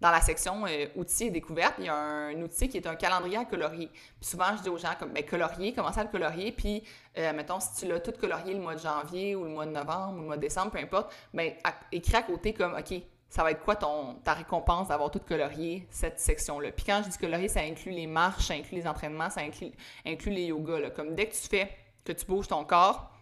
dans 0.00 0.10
la 0.10 0.20
section 0.20 0.66
euh, 0.66 0.86
outils 0.96 1.24
et 1.24 1.30
découvertes, 1.30 1.74
il 1.78 1.84
y 1.84 1.88
a 1.88 1.94
un, 1.94 2.40
outil 2.42 2.68
qui 2.68 2.78
est 2.78 2.86
un 2.86 2.94
calendrier 2.94 3.36
à 3.36 3.44
colorier. 3.44 3.88
Puis 3.88 4.30
souvent, 4.30 4.56
je 4.56 4.62
dis 4.62 4.68
aux 4.68 4.78
gens, 4.78 4.94
comme, 4.98 5.12
ben, 5.12 5.24
colorier, 5.24 5.72
commencez 5.74 6.00
à 6.00 6.04
le 6.04 6.08
colorier, 6.08 6.52
puis, 6.52 6.82
euh, 7.18 7.32
mettons, 7.34 7.60
si 7.60 7.80
tu 7.80 7.86
l'as 7.86 8.00
tout 8.00 8.12
colorié 8.12 8.54
le 8.54 8.60
mois 8.60 8.74
de 8.74 8.80
janvier 8.80 9.36
ou 9.36 9.44
le 9.44 9.50
mois 9.50 9.66
de 9.66 9.72
novembre 9.72 10.14
ou 10.14 10.20
le 10.20 10.26
mois 10.26 10.36
de 10.36 10.42
décembre, 10.42 10.70
peu 10.70 10.78
importe, 10.78 11.12
ben, 11.34 11.52
écris 11.92 12.16
à 12.16 12.22
côté 12.22 12.54
comme, 12.54 12.74
OK, 12.74 13.02
ça 13.28 13.44
va 13.44 13.52
être 13.52 13.62
quoi 13.62 13.76
ton, 13.76 14.14
ta 14.24 14.34
récompense 14.34 14.88
d'avoir 14.88 15.10
tout 15.10 15.20
colorié 15.20 15.86
cette 15.90 16.18
section-là? 16.18 16.72
Puis 16.72 16.84
quand 16.84 17.02
je 17.04 17.10
dis 17.10 17.18
colorier, 17.18 17.48
ça 17.48 17.60
inclut 17.60 17.92
les 17.92 18.06
marches, 18.06 18.46
ça 18.46 18.54
inclut 18.54 18.78
les 18.78 18.86
entraînements, 18.86 19.30
ça 19.30 19.42
inclut, 19.42 19.70
inclut 20.04 20.32
les 20.32 20.46
yogas. 20.46 20.90
Comme 20.90 21.14
dès 21.14 21.26
que 21.26 21.34
tu 21.34 21.48
fais, 21.48 21.70
que 22.04 22.12
tu 22.12 22.26
bouges 22.26 22.48
ton 22.48 22.64
corps, 22.64 23.12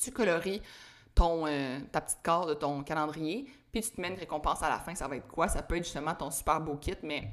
tu 0.00 0.12
colories 0.12 0.62
ton, 1.16 1.46
euh, 1.48 1.80
ta 1.90 2.00
petite 2.00 2.22
carte 2.22 2.48
de 2.48 2.54
ton 2.54 2.84
calendrier, 2.84 3.50
puis 3.72 3.82
tu 3.82 3.90
te 3.90 4.00
mets 4.00 4.08
une 4.08 4.18
récompense 4.18 4.62
à 4.62 4.68
la 4.68 4.78
fin, 4.78 4.94
ça 4.94 5.08
va 5.08 5.16
être 5.16 5.28
quoi? 5.28 5.48
Ça 5.48 5.62
peut 5.62 5.76
être 5.76 5.84
justement 5.84 6.14
ton 6.14 6.30
super 6.30 6.60
beau 6.60 6.76
kit, 6.76 6.96
mais 7.02 7.30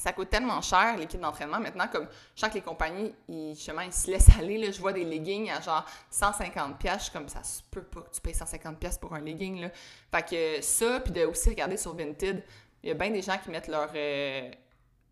ça 0.00 0.12
coûte 0.12 0.30
tellement 0.30 0.60
cher, 0.62 0.96
les 0.96 1.06
kits 1.06 1.18
d'entraînement. 1.18 1.60
Maintenant, 1.60 1.86
comme 1.88 2.06
je 2.34 2.40
sens 2.40 2.48
que 2.48 2.54
les 2.54 2.62
compagnies, 2.62 3.14
ils, 3.28 3.54
justement, 3.54 3.82
ils 3.82 3.92
se 3.92 4.10
laissent 4.10 4.30
aller. 4.38 4.58
Là, 4.58 4.70
je 4.70 4.80
vois 4.80 4.92
des 4.92 5.04
leggings 5.04 5.50
à 5.50 5.60
genre 5.60 5.84
150$. 6.10 6.74
Je 6.94 7.02
suis 7.02 7.12
comme, 7.12 7.28
ça 7.28 7.42
se 7.42 7.62
peut 7.70 7.82
pas 7.82 8.00
que 8.00 8.10
tu 8.10 8.20
payes 8.20 8.32
150$ 8.32 8.98
pour 8.98 9.14
un 9.14 9.20
legging. 9.20 9.60
Là. 9.60 9.70
Fait 10.10 10.28
que 10.28 10.62
ça, 10.62 11.00
puis 11.00 11.12
de 11.12 11.24
aussi 11.26 11.50
regarder 11.50 11.76
sur 11.76 11.94
Vinted, 11.94 12.42
il 12.82 12.88
y 12.88 12.92
a 12.92 12.94
bien 12.94 13.10
des 13.10 13.20
gens 13.20 13.36
qui 13.36 13.50
mettent 13.50 13.68
euh, 13.68 14.50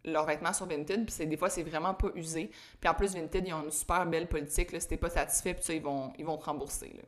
leurs 0.05 0.25
vêtements 0.25 0.55
sur 0.55 0.67
Vinted, 0.67 1.07
puis 1.07 1.27
des 1.27 1.37
fois, 1.37 1.51
c'est 1.51 1.63
vraiment 1.63 1.93
pas 1.93 2.09
usé. 2.15 2.51
Puis 2.81 2.89
en 2.89 2.95
plus, 2.95 3.15
Vinted, 3.15 3.47
ils 3.47 3.53
ont 3.53 3.65
une 3.65 3.71
super 3.71 4.07
belle 4.07 4.27
politique. 4.27 4.73
Là, 4.73 4.81
si 4.81 4.89
t'es 4.89 4.97
pas 4.97 5.11
satisfait, 5.11 5.53
puis 5.53 5.65
ça, 5.65 5.75
ils 5.75 5.83
vont, 5.83 6.13
ils 6.19 6.25
vont 6.25 6.39
te 6.39 6.47
rembourser. 6.47 6.95
Là. 6.97 7.03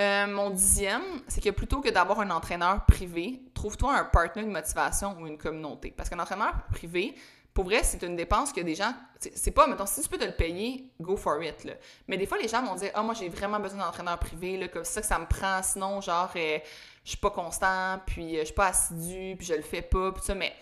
Euh, 0.00 0.26
mon 0.26 0.48
dixième, 0.48 1.02
c'est 1.28 1.42
que 1.42 1.50
plutôt 1.50 1.82
que 1.82 1.90
d'avoir 1.90 2.20
un 2.20 2.30
entraîneur 2.30 2.86
privé, 2.86 3.42
trouve-toi 3.52 3.94
un 3.94 4.04
partenaire 4.04 4.46
de 4.46 4.52
motivation 4.52 5.14
ou 5.20 5.26
une 5.26 5.36
communauté. 5.36 5.92
Parce 5.94 6.08
qu'un 6.08 6.18
entraîneur 6.18 6.54
privé, 6.72 7.14
pour 7.52 7.64
vrai, 7.64 7.82
c'est 7.82 8.02
une 8.02 8.16
dépense 8.16 8.50
que 8.50 8.62
des 8.62 8.74
gens. 8.74 8.94
C'est 9.18 9.50
pas, 9.50 9.66
mettons, 9.66 9.84
si 9.84 10.00
tu 10.00 10.08
peux 10.08 10.16
te 10.16 10.24
le 10.24 10.32
payer, 10.32 10.86
go 10.98 11.16
for 11.16 11.42
it. 11.42 11.68
Mais 12.08 12.16
des 12.16 12.24
fois, 12.24 12.38
les 12.38 12.48
gens 12.48 12.62
vont 12.62 12.76
dire 12.76 12.90
Ah, 12.94 13.02
moi, 13.02 13.12
j'ai 13.12 13.28
vraiment 13.28 13.60
besoin 13.60 13.80
d'un 13.80 13.88
entraîneur 13.88 14.18
privé, 14.18 14.70
comme 14.72 14.84
ça 14.84 15.02
que 15.02 15.06
ça 15.06 15.18
me 15.18 15.26
prend, 15.26 15.62
sinon, 15.62 16.00
genre, 16.00 16.30
euh, 16.34 16.58
je 17.04 17.10
suis 17.10 17.18
pas 17.18 17.30
constant, 17.30 18.00
puis 18.06 18.36
euh, 18.36 18.40
je 18.40 18.46
suis 18.46 18.54
pas 18.54 18.68
assidu, 18.68 19.36
puis 19.36 19.46
je 19.46 19.54
le 19.54 19.62
fais 19.62 19.82
pas, 19.82 20.12
puis 20.12 20.22
ça. 20.24 20.34
Mais 20.34 20.54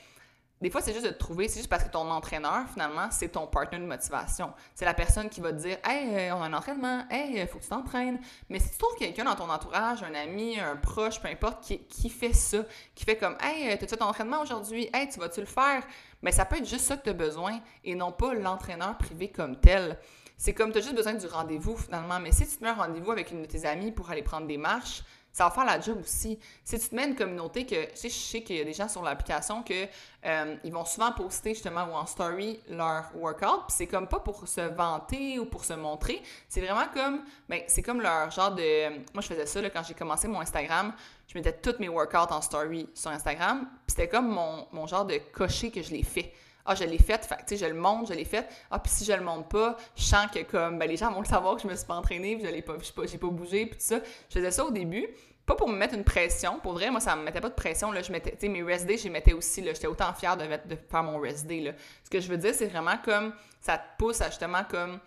des 0.60 0.70
fois, 0.70 0.80
c'est 0.80 0.92
juste 0.92 1.04
de 1.04 1.10
te 1.10 1.18
trouver, 1.18 1.48
c'est 1.48 1.58
juste 1.58 1.70
parce 1.70 1.84
que 1.84 1.90
ton 1.90 2.10
entraîneur, 2.10 2.68
finalement, 2.72 3.08
c'est 3.10 3.28
ton 3.28 3.46
partenaire 3.46 3.80
de 3.80 3.86
motivation. 3.86 4.52
C'est 4.74 4.84
la 4.84 4.94
personne 4.94 5.28
qui 5.28 5.40
va 5.40 5.52
te 5.52 5.58
dire 5.58 5.78
Hey, 5.84 6.30
euh, 6.30 6.34
on 6.34 6.42
a 6.42 6.46
un 6.46 6.52
entraînement, 6.52 7.04
hey, 7.10 7.40
il 7.40 7.46
faut 7.46 7.58
que 7.58 7.62
tu 7.62 7.68
t'entraînes. 7.68 8.18
Mais 8.48 8.58
si 8.58 8.70
tu 8.70 8.78
trouves 8.78 8.96
quelqu'un 8.96 9.24
dans 9.24 9.36
ton 9.36 9.48
entourage, 9.48 10.02
un 10.02 10.14
ami, 10.14 10.58
un 10.58 10.74
proche, 10.74 11.20
peu 11.20 11.28
importe, 11.28 11.62
qui, 11.62 11.78
qui 11.86 12.10
fait 12.10 12.32
ça, 12.32 12.58
qui 12.94 13.04
fait 13.04 13.16
comme 13.16 13.36
Hey, 13.40 13.70
euh, 13.70 13.76
t'as-tu 13.78 13.96
ton 13.96 14.06
entraînement 14.06 14.40
aujourd'hui? 14.40 14.90
Hey, 14.92 15.08
tu 15.08 15.20
vas-tu 15.20 15.40
le 15.40 15.46
faire? 15.46 15.84
Mais 16.22 16.32
ça 16.32 16.44
peut 16.44 16.56
être 16.56 16.68
juste 16.68 16.86
ça 16.86 16.96
que 16.96 17.04
tu 17.04 17.10
as 17.10 17.14
besoin 17.14 17.60
et 17.84 17.94
non 17.94 18.10
pas 18.10 18.34
l'entraîneur 18.34 18.98
privé 18.98 19.28
comme 19.30 19.56
tel. 19.60 19.96
C'est 20.36 20.54
comme 20.54 20.72
tu 20.72 20.78
as 20.78 20.80
juste 20.80 20.94
besoin 20.94 21.14
du 21.14 21.26
rendez-vous 21.26 21.76
finalement. 21.76 22.18
Mais 22.20 22.32
si 22.32 22.46
tu 22.46 22.56
te 22.56 22.64
mets 22.64 22.70
un 22.70 22.74
rendez-vous 22.74 23.12
avec 23.12 23.30
une 23.30 23.42
de 23.42 23.46
tes 23.46 23.64
amies 23.64 23.92
pour 23.92 24.10
aller 24.10 24.22
prendre 24.22 24.46
des 24.46 24.56
marches, 24.56 25.02
ça 25.32 25.44
va 25.44 25.50
faire 25.50 25.64
la 25.64 25.80
job 25.80 25.98
aussi. 26.00 26.38
Si 26.64 26.78
tu 26.78 26.88
te 26.88 26.94
mets 26.94 27.06
une 27.06 27.14
communauté 27.14 27.64
que, 27.64 27.86
tu 27.90 27.96
sais, 27.96 28.08
je 28.08 28.14
sais 28.14 28.42
qu'il 28.42 28.56
y 28.56 28.60
a 28.60 28.64
des 28.64 28.72
gens 28.72 28.88
sur 28.88 29.02
l'application 29.02 29.62
que 29.62 29.86
euh, 30.26 30.56
ils 30.64 30.72
vont 30.72 30.84
souvent 30.84 31.12
poster 31.12 31.54
justement 31.54 31.84
ou 31.84 31.94
en 31.94 32.06
story 32.06 32.60
leur 32.68 33.10
workout, 33.14 33.66
puis 33.66 33.76
c'est 33.76 33.86
comme 33.86 34.08
pas 34.08 34.20
pour 34.20 34.48
se 34.48 34.60
vanter 34.60 35.38
ou 35.38 35.46
pour 35.46 35.64
se 35.64 35.74
montrer, 35.74 36.22
c'est 36.48 36.60
vraiment 36.60 36.88
comme, 36.92 37.22
ben, 37.48 37.62
c'est 37.68 37.82
comme 37.82 38.00
leur 38.00 38.30
genre 38.30 38.54
de, 38.54 38.88
moi 39.14 39.22
je 39.22 39.28
faisais 39.28 39.46
ça 39.46 39.62
là, 39.62 39.70
quand 39.70 39.82
j'ai 39.84 39.94
commencé 39.94 40.26
mon 40.26 40.40
Instagram, 40.40 40.92
je 41.28 41.38
mettais 41.38 41.52
toutes 41.52 41.78
mes 41.78 41.88
workouts 41.88 42.32
en 42.32 42.40
story 42.40 42.88
sur 42.94 43.10
Instagram, 43.10 43.68
puis 43.86 43.94
c'était 43.94 44.08
comme 44.08 44.28
mon, 44.28 44.66
mon 44.72 44.86
genre 44.86 45.04
de 45.04 45.18
cocher 45.32 45.70
que 45.70 45.82
je 45.82 45.90
l'ai 45.90 46.02
fait 46.02 46.32
ah, 46.68 46.74
je 46.74 46.84
l'ai 46.84 46.98
faite, 46.98 47.26
tu 47.28 47.36
sais, 47.46 47.56
je 47.56 47.64
le 47.64 47.78
monte, 47.78 48.08
je 48.08 48.14
l'ai 48.14 48.24
faite. 48.24 48.48
Ah, 48.70 48.78
puis 48.78 48.92
si 48.92 49.04
je 49.04 49.12
le 49.12 49.22
monte 49.22 49.48
pas, 49.48 49.76
je 49.96 50.02
sens 50.02 50.26
que 50.32 50.42
comme, 50.42 50.78
ben, 50.78 50.88
les 50.88 50.96
gens 50.96 51.10
vont 51.10 51.20
le 51.20 51.26
savoir 51.26 51.56
que 51.56 51.62
je 51.62 51.66
me 51.66 51.74
suis 51.74 51.86
pas 51.86 51.94
entraînée, 51.94 52.38
je 52.42 52.46
l'ai 52.46 52.62
pas, 52.62 52.74
j'ai 53.04 53.18
pas, 53.18 53.26
bougé, 53.28 53.66
puis 53.66 53.78
tout 53.78 53.86
ça. 53.86 54.00
Je 54.28 54.34
faisais 54.34 54.50
ça 54.50 54.64
au 54.64 54.70
début, 54.70 55.08
pas 55.46 55.54
pour 55.54 55.68
me 55.68 55.76
mettre 55.76 55.94
une 55.94 56.04
pression. 56.04 56.60
Pour 56.60 56.74
vrai, 56.74 56.90
moi, 56.90 57.00
ça 57.00 57.16
me 57.16 57.22
mettait 57.22 57.40
pas 57.40 57.48
de 57.48 57.54
pression. 57.54 57.90
Là, 57.90 58.02
je 58.02 58.12
mettais, 58.12 58.32
tu 58.32 58.40
sais, 58.40 58.48
mes 58.48 58.62
rest 58.62 58.86
days, 58.86 58.98
je 58.98 59.04
les 59.04 59.10
mettais 59.10 59.32
aussi. 59.32 59.62
Là, 59.62 59.72
j'étais 59.72 59.86
autant 59.86 60.12
fière 60.12 60.36
de 60.36 60.44
faire 60.90 61.02
mon 61.02 61.18
rest 61.18 61.46
day. 61.46 61.60
Là. 61.60 61.72
Ce 62.04 62.10
que 62.10 62.20
je 62.20 62.28
veux 62.28 62.36
dire, 62.36 62.54
c'est 62.54 62.66
vraiment 62.66 62.98
comme, 63.02 63.32
ça 63.60 63.78
te 63.78 63.96
pousse 63.96 64.20
à 64.20 64.26
justement 64.26 64.64
comme 64.70 65.00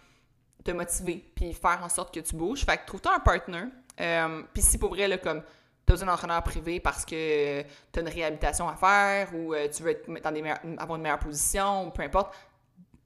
te 0.63 0.71
motiver, 0.71 1.23
puis 1.35 1.53
faire 1.53 1.79
en 1.83 1.89
sorte 1.89 2.13
que 2.13 2.19
tu 2.19 2.35
bouges. 2.35 2.65
Fait 2.65 2.77
que 2.77 2.85
trouve-toi 2.85 3.15
un 3.15 3.19
partner. 3.19 3.65
Euh, 3.99 4.43
puis 4.53 4.63
si 4.63 4.77
pour 4.77 4.89
vrai, 4.89 5.07
là, 5.07 5.17
comme 5.17 5.43
tu 5.85 5.91
as 5.91 5.93
besoin 5.93 6.07
d'un 6.07 6.13
entraîneur 6.13 6.43
privé 6.43 6.79
parce 6.79 7.05
que 7.05 7.61
tu 7.61 7.99
as 7.99 8.01
une 8.01 8.07
réhabilitation 8.07 8.69
à 8.69 8.75
faire 8.75 9.33
ou 9.33 9.53
euh, 9.53 9.67
tu 9.69 9.83
veux 9.83 9.91
être 9.91 10.09
dans 10.21 10.31
des 10.31 10.43
avoir 10.77 10.95
une 10.95 11.03
meilleure 11.03 11.19
position 11.19 11.87
ou 11.87 11.91
peu 11.91 12.03
importe, 12.03 12.33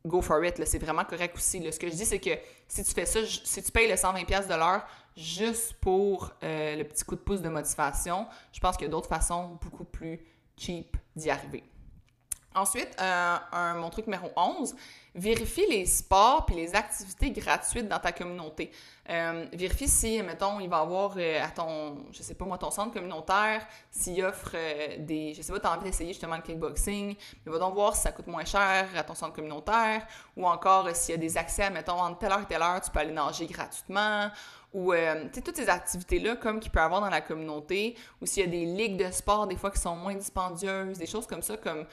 go 0.05 0.21
for 0.21 0.43
it. 0.43 0.63
C'est 0.65 0.79
vraiment 0.79 1.05
correct 1.05 1.35
aussi. 1.35 1.71
Ce 1.71 1.79
que 1.79 1.87
je 1.87 1.95
dis, 1.95 2.05
c'est 2.05 2.19
que 2.19 2.31
si 2.67 2.83
tu 2.83 2.91
fais 2.91 3.05
ça, 3.05 3.19
si 3.25 3.63
tu 3.63 3.71
payes 3.71 3.87
le 3.87 3.95
120$ 3.95 4.47
de 4.47 4.53
l'heure 4.55 4.85
juste 5.15 5.73
pour 5.81 6.31
euh, 6.43 6.75
le 6.75 6.83
petit 6.83 7.03
coup 7.03 7.15
de 7.15 7.21
pouce 7.21 7.41
de 7.41 7.49
motivation, 7.49 8.27
je 8.51 8.59
pense 8.59 8.75
qu'il 8.77 8.85
y 8.85 8.89
a 8.89 8.91
d'autres 8.91 9.09
façons 9.09 9.57
beaucoup 9.61 9.85
plus 9.85 10.19
cheap 10.57 10.97
d'y 11.15 11.29
arriver. 11.29 11.63
Ensuite, 12.55 12.95
euh, 13.01 13.37
mon 13.75 13.89
truc 13.89 14.07
numéro 14.07 14.31
11, 14.35 14.75
vérifie 15.13 15.65
les 15.69 15.85
sports 15.85 16.45
et 16.51 16.55
les 16.55 16.73
activités 16.73 17.31
gratuites 17.31 17.87
dans 17.87 17.99
ta 17.99 18.13
communauté. 18.13 18.71
Euh, 19.09 19.45
vérifie 19.51 19.89
si, 19.89 20.21
mettons, 20.23 20.61
il 20.61 20.69
va 20.69 20.79
avoir 20.79 21.15
euh, 21.17 21.43
à 21.43 21.49
ton, 21.49 21.97
je 22.11 22.23
sais 22.23 22.33
pas 22.33 22.45
moi, 22.45 22.57
ton 22.57 22.71
centre 22.71 22.93
communautaire, 22.93 23.65
s'il 23.91 24.23
offre 24.23 24.55
des, 24.99 25.33
je 25.33 25.41
sais 25.41 25.51
pas, 25.51 25.59
tu 25.59 25.67
as 25.67 25.73
envie 25.73 25.83
d'essayer 25.83 26.13
justement 26.13 26.37
le 26.37 26.41
kickboxing, 26.41 27.15
il 27.45 27.51
va 27.51 27.59
donc 27.59 27.73
voir 27.73 27.93
si 27.95 28.01
ça 28.01 28.11
coûte 28.13 28.27
moins 28.27 28.45
cher 28.45 28.87
à 28.95 29.03
ton 29.03 29.15
centre 29.15 29.33
communautaire, 29.33 30.05
ou 30.37 30.47
encore 30.47 30.89
s'il 30.95 31.15
y 31.15 31.17
a 31.17 31.19
des 31.19 31.37
accès, 31.37 31.69
mettons, 31.69 31.99
entre 31.99 32.19
telle 32.19 32.31
heure 32.31 32.41
et 32.41 32.45
telle 32.45 32.61
heure, 32.61 32.79
tu 32.81 32.89
peux 32.89 32.99
aller 32.99 33.13
nager 33.13 33.47
gratuitement, 33.47 34.29
ou 34.75 34.91
euh, 34.91 35.23
toutes 35.33 35.55
ces 35.55 35.69
activités-là, 35.69 36.35
comme 36.35 36.59
qu'il 36.59 36.69
peut 36.69 36.81
y 36.81 36.83
avoir 36.83 36.99
dans 36.99 37.09
la 37.09 37.21
communauté, 37.21 37.95
ou 38.21 38.25
s'il 38.25 38.43
y 38.43 38.45
a 38.45 38.49
des 38.49 38.65
ligues 38.65 38.97
de 38.97 39.09
sport, 39.09 39.47
des 39.47 39.55
fois, 39.55 39.71
qui 39.71 39.79
sont 39.79 39.95
moins 39.95 40.13
dispendieuses, 40.13 40.97
des 40.97 41.05
choses 41.05 41.25
comme 41.25 41.41
ça, 41.41 41.55
comme 41.55 41.85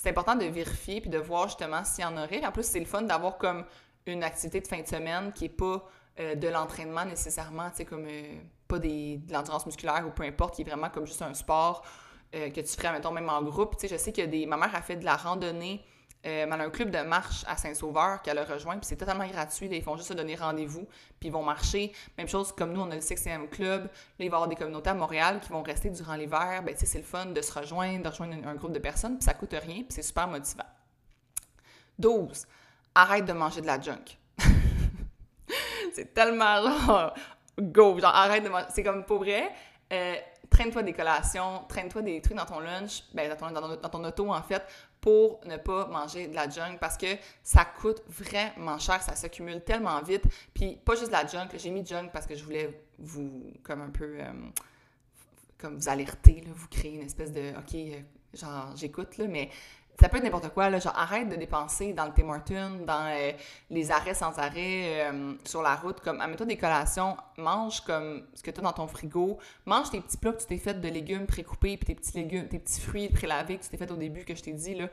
c'est 0.00 0.10
important 0.10 0.36
de 0.36 0.44
vérifier 0.44 1.00
puis 1.00 1.10
de 1.10 1.18
voir 1.18 1.48
justement 1.48 1.82
s'il 1.82 2.04
y 2.04 2.06
en 2.06 2.16
aurait. 2.16 2.46
En 2.46 2.52
plus, 2.52 2.62
c'est 2.64 2.78
le 2.78 2.86
fun 2.86 3.02
d'avoir 3.02 3.36
comme 3.36 3.64
une 4.06 4.22
activité 4.22 4.60
de 4.60 4.68
fin 4.68 4.80
de 4.80 4.86
semaine 4.86 5.32
qui 5.32 5.46
est 5.46 5.48
pas 5.48 5.84
euh, 6.20 6.36
de 6.36 6.46
l'entraînement 6.46 7.04
nécessairement, 7.04 7.68
tu 7.70 7.78
sais, 7.78 7.84
comme 7.84 8.06
euh, 8.08 8.38
pas 8.68 8.78
des, 8.78 9.16
de 9.16 9.32
l'endurance 9.32 9.66
musculaire 9.66 10.04
ou 10.06 10.10
peu 10.10 10.22
importe, 10.22 10.54
qui 10.54 10.62
est 10.62 10.64
vraiment 10.64 10.88
comme 10.88 11.04
juste 11.04 11.22
un 11.22 11.34
sport 11.34 11.84
que 12.30 12.60
tu 12.60 12.76
ferais, 12.76 12.92
mettons, 12.92 13.10
même 13.10 13.30
en 13.30 13.42
groupe. 13.42 13.74
Tu 13.78 13.88
sais, 13.88 13.94
je 13.94 13.98
sais 13.98 14.12
que 14.12 14.20
des... 14.20 14.44
ma 14.44 14.58
mère 14.58 14.74
a 14.74 14.82
fait 14.82 14.96
de 14.96 15.04
la 15.06 15.16
randonnée 15.16 15.82
euh, 16.26 16.44
elle 16.44 16.52
a 16.52 16.64
un 16.64 16.70
club 16.70 16.90
de 16.90 16.98
marche 16.98 17.44
à 17.46 17.56
Saint-Sauveur 17.56 18.22
qu'elle 18.22 18.38
a 18.38 18.44
rejoint, 18.44 18.76
puis 18.76 18.86
c'est 18.86 18.96
totalement 18.96 19.26
gratuit. 19.26 19.68
ils 19.70 19.82
font 19.82 19.96
juste 19.96 20.08
se 20.08 20.14
donner 20.14 20.34
rendez-vous, 20.34 20.86
puis 21.20 21.28
ils 21.28 21.32
vont 21.32 21.44
marcher. 21.44 21.92
Même 22.16 22.28
chose 22.28 22.52
comme 22.52 22.72
nous, 22.72 22.80
on 22.80 22.90
a 22.90 22.96
le 22.96 23.00
6e 23.00 23.48
club. 23.48 23.84
Là, 23.84 23.90
il 24.18 24.28
va 24.28 24.34
y 24.34 24.36
avoir 24.36 24.48
des 24.48 24.56
communautés 24.56 24.90
à 24.90 24.94
Montréal 24.94 25.40
qui 25.40 25.50
vont 25.50 25.62
rester 25.62 25.90
durant 25.90 26.14
l'hiver. 26.14 26.62
Ben, 26.64 26.74
c'est 26.76 26.98
le 26.98 27.04
fun 27.04 27.26
de 27.26 27.40
se 27.40 27.56
rejoindre, 27.56 28.02
de 28.02 28.08
rejoindre 28.08 28.34
un, 28.46 28.54
groupe 28.56 28.72
de 28.72 28.80
personnes, 28.80 29.16
puis 29.16 29.24
ça 29.24 29.34
coûte 29.34 29.52
rien, 29.52 29.82
puis 29.82 29.86
c'est 29.90 30.02
super 30.02 30.26
motivant. 30.26 30.66
12. 32.00 32.46
Arrête 32.96 33.24
de 33.24 33.32
manger 33.32 33.60
de 33.60 33.66
la 33.66 33.80
junk. 33.80 34.18
c'est 35.94 36.12
tellement 36.12 36.62
genre, 36.62 37.14
go, 37.60 38.00
genre 38.00 38.14
arrête 38.14 38.42
de 38.42 38.48
manger. 38.48 38.66
C'est 38.70 38.82
comme 38.82 39.04
pour 39.04 39.18
vrai. 39.18 39.52
Euh, 39.92 40.16
traîne-toi 40.50 40.82
des 40.82 40.92
collations, 40.92 41.64
traîne-toi 41.68 42.02
des 42.02 42.20
trucs 42.20 42.36
dans 42.36 42.44
ton 42.44 42.60
lunch, 42.60 43.04
ben, 43.12 43.30
dans 43.30 43.88
ton 43.88 44.04
auto 44.04 44.32
en 44.32 44.42
fait, 44.42 44.62
pour 45.00 45.40
ne 45.46 45.56
pas 45.56 45.86
manger 45.86 46.28
de 46.28 46.34
la 46.34 46.48
junk 46.48 46.78
parce 46.80 46.96
que 46.96 47.06
ça 47.42 47.64
coûte 47.64 48.02
vraiment 48.08 48.78
cher, 48.78 49.02
ça 49.02 49.14
s'accumule 49.14 49.62
tellement 49.62 50.00
vite. 50.02 50.24
Puis 50.54 50.76
pas 50.84 50.94
juste 50.94 51.08
de 51.08 51.12
la 51.12 51.26
junk, 51.26 51.48
j'ai 51.56 51.70
mis 51.70 51.86
junk 51.86 52.08
parce 52.12 52.26
que 52.26 52.34
je 52.34 52.44
voulais 52.44 52.82
vous 52.98 53.52
comme 53.62 53.80
un 53.80 53.90
peu 53.90 54.18
euh, 54.20 54.32
comme 55.58 55.76
vous 55.76 55.88
alerter, 55.88 56.42
vous 56.54 56.68
créer 56.68 56.94
une 56.94 57.02
espèce 57.02 57.32
de 57.32 57.50
OK, 57.58 57.74
euh, 57.74 58.00
genre 58.34 58.74
j'écoute 58.76 59.18
là, 59.18 59.26
mais 59.26 59.50
ça 60.00 60.08
peut 60.08 60.18
être 60.18 60.24
n'importe 60.24 60.50
quoi, 60.50 60.70
là, 60.70 60.78
genre 60.78 60.96
arrête 60.96 61.28
de 61.28 61.34
dépenser 61.34 61.92
dans 61.92 62.06
le 62.06 62.12
Tim 62.12 62.28
Hortons, 62.28 62.84
dans 62.86 63.10
euh, 63.10 63.32
les 63.70 63.90
arrêts 63.90 64.14
sans 64.14 64.38
arrêt, 64.38 65.10
euh, 65.10 65.34
sur 65.44 65.60
la 65.60 65.74
route, 65.74 66.00
comme 66.00 66.20
amène-toi 66.20 66.46
des 66.46 66.56
collations, 66.56 67.16
mange 67.36 67.80
comme 67.80 68.24
ce 68.34 68.42
que 68.42 68.50
tu 68.52 68.60
as 68.60 68.62
dans 68.62 68.72
ton 68.72 68.86
frigo, 68.86 69.38
mange 69.66 69.90
tes 69.90 70.00
petits 70.00 70.16
plats 70.16 70.32
que 70.32 70.40
tu 70.40 70.46
t'es 70.46 70.58
fait 70.58 70.80
de 70.80 70.88
légumes 70.88 71.26
précoupés, 71.26 71.76
puis 71.76 71.86
tes 71.86 71.94
petits 71.96 72.16
légumes, 72.16 72.46
tes 72.46 72.60
petits 72.60 72.80
fruits 72.80 73.08
prélavés 73.08 73.58
que 73.58 73.64
tu 73.64 73.70
t'es 73.70 73.76
fait 73.76 73.90
au 73.90 73.96
début, 73.96 74.24
que 74.24 74.36
je 74.36 74.42
t'ai 74.42 74.52
dit, 74.52 74.76
là, 74.76 74.88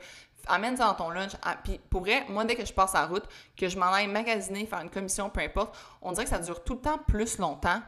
amène 0.48 0.76
ça 0.76 0.86
dans 0.86 0.94
ton 0.94 1.10
lunch. 1.10 1.32
Ah, 1.42 1.56
puis 1.62 1.80
pour 1.90 2.00
vrai, 2.00 2.24
moi, 2.28 2.44
dès 2.44 2.56
que 2.56 2.64
je 2.64 2.72
passe 2.72 2.94
la 2.94 3.06
route, 3.06 3.24
que 3.56 3.68
je 3.68 3.78
m'en 3.78 3.92
aille 3.92 4.08
magasiner, 4.08 4.66
faire 4.66 4.80
une 4.80 4.90
commission, 4.90 5.30
peu 5.30 5.40
importe, 5.40 5.76
on 6.02 6.12
dirait 6.12 6.24
que 6.24 6.30
ça 6.30 6.38
dure 6.38 6.64
tout 6.64 6.74
le 6.74 6.80
temps 6.80 6.98
plus 7.06 7.38
longtemps 7.38 7.80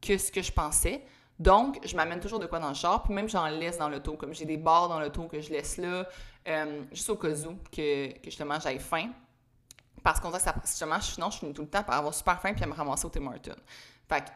que 0.00 0.18
ce 0.18 0.32
que 0.32 0.42
je 0.42 0.52
pensais. 0.52 1.04
Donc, 1.38 1.80
je 1.84 1.96
m'amène 1.96 2.20
toujours 2.20 2.38
de 2.38 2.46
quoi 2.46 2.60
dans 2.60 2.68
le 2.68 2.74
char, 2.74 3.02
puis 3.02 3.12
même 3.12 3.28
j'en 3.28 3.46
laisse 3.46 3.78
dans 3.78 3.88
l'auto, 3.88 4.16
comme 4.16 4.32
j'ai 4.34 4.44
des 4.44 4.56
barres 4.56 4.88
dans 4.88 5.00
l'auto 5.00 5.24
que 5.24 5.40
je 5.40 5.50
laisse 5.50 5.78
là, 5.78 6.06
euh, 6.46 6.82
juste 6.92 7.10
au 7.10 7.16
cas 7.16 7.28
où 7.28 7.58
que, 7.72 8.12
que 8.18 8.24
justement 8.24 8.58
j'aille 8.60 8.78
faim. 8.78 9.10
Parce 10.02 10.20
qu'on 10.20 10.28
dirait 10.28 10.40
que 10.40 10.44
ça, 10.44 10.54
justement, 10.62 11.00
sinon 11.00 11.30
je 11.30 11.38
finis 11.38 11.54
tout 11.54 11.62
le 11.62 11.68
temps 11.68 11.82
par 11.82 11.96
avoir 11.96 12.12
super 12.12 12.40
faim 12.40 12.52
puis 12.52 12.62
à 12.62 12.66
me 12.66 12.74
ramasser 12.74 13.06
au 13.06 13.10
Tim 13.10 13.26
Hortons. 13.26 13.54
Fait 14.08 14.20
que, 14.20 14.30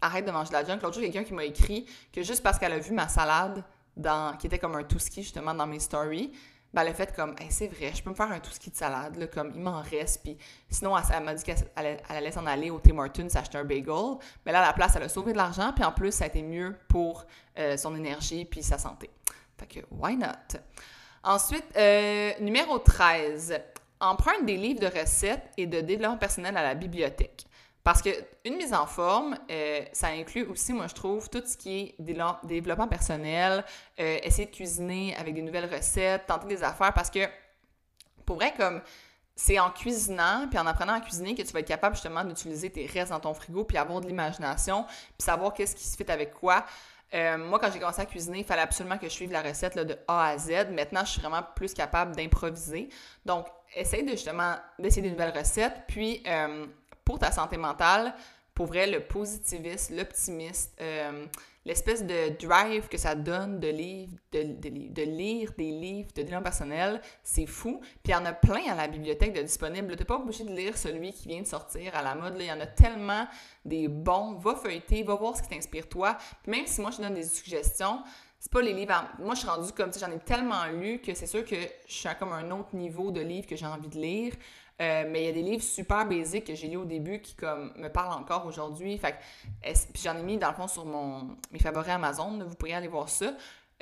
arrête 0.00 0.24
de 0.24 0.30
manger 0.30 0.48
de 0.48 0.54
la 0.54 0.64
junk. 0.64 0.80
L'autre 0.82 0.94
jour, 0.94 1.02
quelqu'un 1.02 1.24
qui 1.24 1.34
m'a 1.34 1.44
écrit 1.44 1.86
que 2.12 2.22
juste 2.22 2.42
parce 2.42 2.58
qu'elle 2.58 2.72
a 2.72 2.78
vu 2.78 2.92
ma 2.92 3.08
salade 3.08 3.64
dans, 3.96 4.36
qui 4.36 4.46
était 4.46 4.58
comme 4.58 4.74
un 4.74 4.84
tout 4.84 4.98
ski 4.98 5.22
justement 5.22 5.54
dans 5.54 5.66
mes 5.66 5.78
stories, 5.78 6.32
ben, 6.74 6.82
elle 6.82 6.88
a 6.88 6.94
fait 6.94 7.14
comme, 7.14 7.34
c'est 7.48 7.68
vrai, 7.68 7.92
je 7.94 8.02
peux 8.02 8.10
me 8.10 8.14
faire 8.14 8.30
un 8.30 8.40
tout 8.40 8.50
ski 8.50 8.70
de 8.70 8.76
salade, 8.76 9.30
comme 9.32 9.52
il 9.54 9.60
m'en 9.62 9.80
reste. 9.80 10.22
Puis 10.22 10.36
sinon, 10.68 10.94
elle, 10.98 11.24
m'a 11.24 11.34
dit 11.34 11.42
qu'elle 11.42 11.56
allait, 12.08 12.32
s'en 12.32 12.44
aller 12.44 12.70
au 12.70 12.80
Tim 12.80 12.98
Hortons 12.98 13.28
s'acheter 13.28 13.56
un 13.56 13.64
bagel. 13.64 14.18
Mais 14.44 14.52
là, 14.52 14.62
à 14.62 14.66
la 14.66 14.72
place, 14.72 14.94
elle 14.96 15.04
a 15.04 15.08
sauvé 15.08 15.32
de 15.32 15.38
l'argent. 15.38 15.72
Puis 15.72 15.84
en 15.84 15.92
plus, 15.92 16.12
ça 16.12 16.24
a 16.24 16.26
été 16.26 16.42
mieux 16.42 16.76
pour 16.88 17.24
euh, 17.58 17.76
son 17.76 17.94
énergie 17.96 18.44
puis 18.44 18.62
sa 18.62 18.76
santé. 18.76 19.08
Fait 19.56 19.66
que, 19.66 19.80
why 19.90 20.16
not? 20.16 20.58
Ensuite, 21.26 21.64
euh, 21.76 22.34
numéro 22.38 22.78
13. 22.78 23.60
Emprunte 23.98 24.46
des 24.46 24.56
livres 24.56 24.78
de 24.78 24.86
recettes 24.86 25.50
et 25.56 25.66
de 25.66 25.80
développement 25.80 26.18
personnel 26.18 26.56
à 26.56 26.62
la 26.62 26.74
bibliothèque. 26.76 27.46
Parce 27.82 28.00
qu'une 28.00 28.56
mise 28.56 28.72
en 28.72 28.86
forme, 28.86 29.36
euh, 29.50 29.80
ça 29.92 30.08
inclut 30.08 30.44
aussi, 30.44 30.72
moi 30.72 30.86
je 30.86 30.94
trouve, 30.94 31.28
tout 31.28 31.42
ce 31.44 31.56
qui 31.56 31.78
est 31.78 31.94
développement 32.44 32.86
personnel, 32.86 33.64
euh, 33.98 34.18
essayer 34.22 34.46
de 34.46 34.54
cuisiner 34.54 35.16
avec 35.16 35.34
des 35.34 35.42
nouvelles 35.42 35.72
recettes, 35.72 36.26
tenter 36.26 36.46
des 36.46 36.62
affaires, 36.62 36.92
parce 36.92 37.10
que 37.10 37.26
pour 38.24 38.36
vrai, 38.36 38.54
comme 38.56 38.80
c'est 39.34 39.58
en 39.58 39.70
cuisinant, 39.70 40.46
puis 40.48 40.58
en 40.60 40.66
apprenant 40.66 40.94
à 40.94 41.00
cuisiner 41.00 41.34
que 41.34 41.42
tu 41.42 41.52
vas 41.52 41.60
être 41.60 41.68
capable 41.68 41.96
justement 41.96 42.22
d'utiliser 42.22 42.70
tes 42.70 42.86
restes 42.86 43.10
dans 43.10 43.20
ton 43.20 43.34
frigo, 43.34 43.64
puis 43.64 43.76
avoir 43.78 44.00
de 44.00 44.06
l'imagination, 44.06 44.84
puis 44.84 45.24
savoir 45.24 45.52
qu'est-ce 45.54 45.74
qui 45.74 45.84
se 45.84 45.96
fait 45.96 46.08
avec 46.08 46.34
quoi. 46.34 46.64
Euh, 47.14 47.38
moi, 47.38 47.58
quand 47.58 47.70
j'ai 47.72 47.78
commencé 47.78 48.00
à 48.00 48.06
cuisiner, 48.06 48.38
il 48.38 48.44
fallait 48.44 48.62
absolument 48.62 48.98
que 48.98 49.06
je 49.06 49.12
suive 49.12 49.32
la 49.32 49.42
recette 49.42 49.78
de 49.78 49.96
A 50.08 50.28
à 50.28 50.38
Z. 50.38 50.70
Maintenant, 50.70 51.04
je 51.04 51.12
suis 51.12 51.20
vraiment 51.20 51.42
plus 51.54 51.72
capable 51.72 52.16
d'improviser. 52.16 52.88
Donc, 53.24 53.46
essaye 53.74 54.04
de 54.04 54.10
justement 54.10 54.56
d'essayer 54.78 55.02
des 55.02 55.10
nouvelles 55.10 55.36
recettes, 55.36 55.82
puis 55.86 56.22
pour 57.04 57.18
ta 57.18 57.30
santé 57.30 57.56
mentale, 57.56 58.12
pour 58.56 58.66
vrai, 58.66 58.86
le 58.86 59.00
positivisme, 59.00 59.96
l'optimisme, 59.96 60.70
euh, 60.80 61.26
l'espèce 61.66 62.06
de 62.06 62.30
drive 62.38 62.88
que 62.88 62.96
ça 62.96 63.16
donne 63.16 63.58
de, 63.58 63.66
lire, 63.68 64.08
de, 64.32 64.44
de, 64.44 65.02
lire 65.02 65.52
des 65.58 65.72
livres 65.72 66.08
de 66.14 66.22
développement 66.22 66.44
personnel, 66.44 67.02
c'est 67.24 67.46
fou. 67.46 67.80
Puis 67.80 67.92
il 68.06 68.10
y 68.12 68.14
en 68.14 68.24
a 68.24 68.32
plein 68.32 68.70
à 68.70 68.76
la 68.76 68.86
bibliothèque 68.86 69.34
de 69.34 69.42
disponibles. 69.42 69.92
Tu 69.94 69.98
n'es 69.98 70.04
pas 70.04 70.16
obligé 70.16 70.44
de 70.44 70.54
lire 70.54 70.78
celui 70.78 71.12
qui 71.12 71.26
vient 71.26 71.42
de 71.42 71.46
sortir 71.46 71.94
à 71.96 72.02
la 72.02 72.14
mode. 72.14 72.36
Il 72.38 72.46
y 72.46 72.52
en 72.52 72.60
a 72.60 72.66
tellement 72.66 73.26
des 73.64 73.88
bons. 73.88 74.34
Va 74.34 74.54
feuilleter, 74.54 75.02
va 75.02 75.16
voir 75.16 75.36
ce 75.36 75.42
qui 75.42 75.48
t'inspire 75.48 75.88
toi. 75.88 76.16
Puis 76.44 76.52
même 76.52 76.66
si 76.66 76.80
moi 76.80 76.92
je 76.92 76.98
te 76.98 77.02
donne 77.02 77.14
des 77.14 77.24
suggestions, 77.24 77.98
c'est 78.38 78.52
pas 78.52 78.62
les 78.62 78.72
livres. 78.72 79.04
Moi, 79.18 79.34
je 79.34 79.40
suis 79.40 79.48
rendue 79.48 79.72
comme, 79.72 79.90
tu 79.90 79.98
j'en 79.98 80.10
ai 80.10 80.18
tellement 80.20 80.66
lu 80.66 81.00
que 81.00 81.14
c'est 81.14 81.26
sûr 81.26 81.44
que 81.44 81.56
je 81.88 81.92
suis 81.92 82.08
à 82.08 82.14
comme 82.14 82.32
un 82.32 82.48
autre 82.52 82.76
niveau 82.76 83.10
de 83.10 83.20
livres 83.20 83.48
que 83.48 83.56
j'ai 83.56 83.66
envie 83.66 83.88
de 83.88 83.96
lire. 83.96 84.34
Euh, 84.80 85.04
mais 85.08 85.22
il 85.22 85.26
y 85.26 85.28
a 85.28 85.32
des 85.32 85.42
livres 85.42 85.62
super 85.62 86.06
basiques 86.06 86.46
que 86.46 86.54
j'ai 86.54 86.68
lus 86.68 86.76
au 86.76 86.84
début 86.84 87.20
qui 87.20 87.34
comme 87.34 87.72
me 87.76 87.88
parlent 87.88 88.12
encore 88.12 88.44
aujourd'hui. 88.44 88.98
Fait 88.98 89.16
puis 89.62 90.02
j'en 90.04 90.16
ai 90.16 90.22
mis 90.22 90.36
dans 90.36 90.48
le 90.48 90.54
fond 90.54 90.68
sur 90.68 90.84
mon 90.84 91.36
mes 91.50 91.58
favoris 91.58 91.90
Amazon. 91.90 92.38
vous 92.46 92.54
pourriez 92.56 92.74
aller 92.74 92.88
voir 92.88 93.08
ça. 93.08 93.32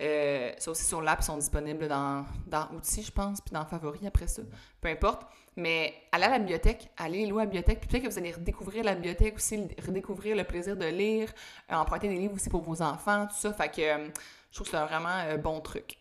Euh, 0.01 0.53
ça 0.59 0.71
aussi 0.71 0.85
sur 0.85 1.01
l'app, 1.01 1.23
sont 1.23 1.37
disponibles 1.37 1.87
dans, 1.87 2.25
dans 2.47 2.69
outils, 2.73 3.03
je 3.03 3.13
pense, 3.13 3.41
puis 3.41 3.53
dans 3.53 3.65
favoris 3.65 4.05
après 4.07 4.27
ça. 4.27 4.43
Peu 4.81 4.89
importe. 4.89 5.23
Mais 5.57 5.95
allez 6.11 6.25
à 6.25 6.31
la 6.31 6.39
bibliothèque, 6.41 6.91
allez 6.97 7.27
louer 7.27 7.43
à 7.43 7.45
la 7.45 7.51
bibliothèque, 7.51 7.81
puis 7.81 7.89
peut-être 7.89 8.03
que 8.03 8.09
vous 8.09 8.19
allez 8.19 8.33
redécouvrir 8.33 8.83
la 8.83 8.95
bibliothèque 8.97 9.37
aussi, 9.37 9.69
redécouvrir 9.87 10.35
le 10.35 10.43
plaisir 10.43 10.77
de 10.77 10.87
lire, 10.87 11.33
euh, 11.71 11.77
emprunter 11.77 12.09
des 12.09 12.17
livres 12.17 12.35
aussi 12.35 12.51
pour 12.51 12.63
vos 12.63 12.83
enfants, 12.83 13.29
tout 13.29 13.37
ça. 13.37 13.53
Fait 13.53 13.69
que 13.69 14.11
je 14.51 14.55
trouve 14.55 14.67
que 14.67 14.77
c'est 14.77 14.85
vraiment 14.85 15.09
un 15.09 15.39
bon 15.39 15.61
truc. 15.61 15.97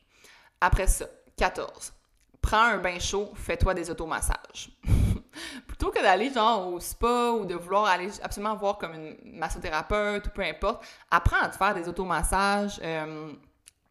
Après 0.59 0.87
ça, 0.87 1.05
14 1.37 1.93
prends 2.43 2.65
un 2.65 2.77
bain 2.77 2.99
chaud, 2.99 3.31
fais-toi 3.35 3.73
des 3.73 3.89
automassages. 3.89 4.69
Plutôt 5.67 5.89
que 5.89 6.01
d'aller 6.01 6.31
genre 6.31 6.67
au 6.67 6.79
spa 6.79 7.31
ou 7.31 7.45
de 7.45 7.55
vouloir 7.55 7.85
aller 7.85 8.09
absolument 8.21 8.55
voir 8.55 8.77
comme 8.77 8.93
une 8.93 9.17
massothérapeute 9.23 10.27
ou 10.27 10.29
peu 10.29 10.43
importe, 10.43 10.85
apprends 11.09 11.41
à 11.41 11.49
te 11.49 11.55
faire 11.55 11.73
des 11.73 11.87
automassages. 11.87 12.79
Euh, 12.83 13.31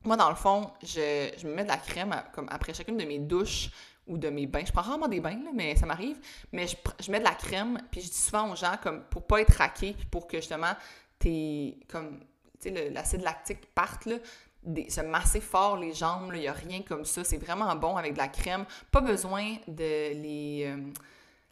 moi, 0.05 0.17
dans 0.17 0.29
le 0.29 0.37
fond, 0.37 0.71
je, 0.83 1.47
me 1.47 1.55
mets 1.55 1.65
de 1.65 1.69
la 1.69 1.79
crème 1.79 2.15
comme 2.33 2.47
après 2.51 2.75
chacune 2.75 2.97
de 2.97 3.05
mes 3.05 3.19
douches 3.19 3.71
ou 4.07 4.19
de 4.19 4.29
mes 4.29 4.47
bains. 4.47 4.65
Je 4.67 4.73
prends 4.73 4.83
rarement 4.83 5.09
des 5.09 5.21
bains, 5.21 5.41
mais 5.55 5.75
ça 5.75 5.87
m'arrive. 5.87 6.19
Mais 6.53 6.67
je, 6.67 7.11
mets 7.11 7.21
de 7.21 7.25
la 7.25 7.35
crème, 7.35 7.79
puis 7.91 8.03
je 8.03 8.09
dis 8.09 8.17
souvent 8.17 8.53
aux 8.53 8.57
gens 8.57 8.77
comme 8.83 9.03
pour 9.05 9.27
pas 9.27 9.41
être 9.41 9.55
raqué, 9.55 9.95
puis 9.95 10.07
pour 10.07 10.27
que 10.27 10.37
justement 10.37 10.75
tes 11.19 11.81
comme 11.89 12.21
l'acide 12.65 13.23
lactique 13.23 13.67
parte, 13.75 14.05
là, 14.07 14.17
se 14.89 15.01
masser 15.01 15.41
fort 15.41 15.77
les 15.77 15.93
jambes, 15.93 16.31
il 16.35 16.41
n'y 16.41 16.49
a 16.49 16.53
rien 16.53 16.83
comme 16.83 17.05
ça. 17.05 17.25
C'est 17.25 17.39
vraiment 17.39 17.75
bon 17.77 17.97
avec 17.97 18.15
de 18.15 18.19
la 18.19 18.29
crème. 18.29 18.65
Pas 18.91 19.01
besoin 19.01 19.57
de 19.67 20.13
les, 20.15 20.65
euh, 20.67 20.93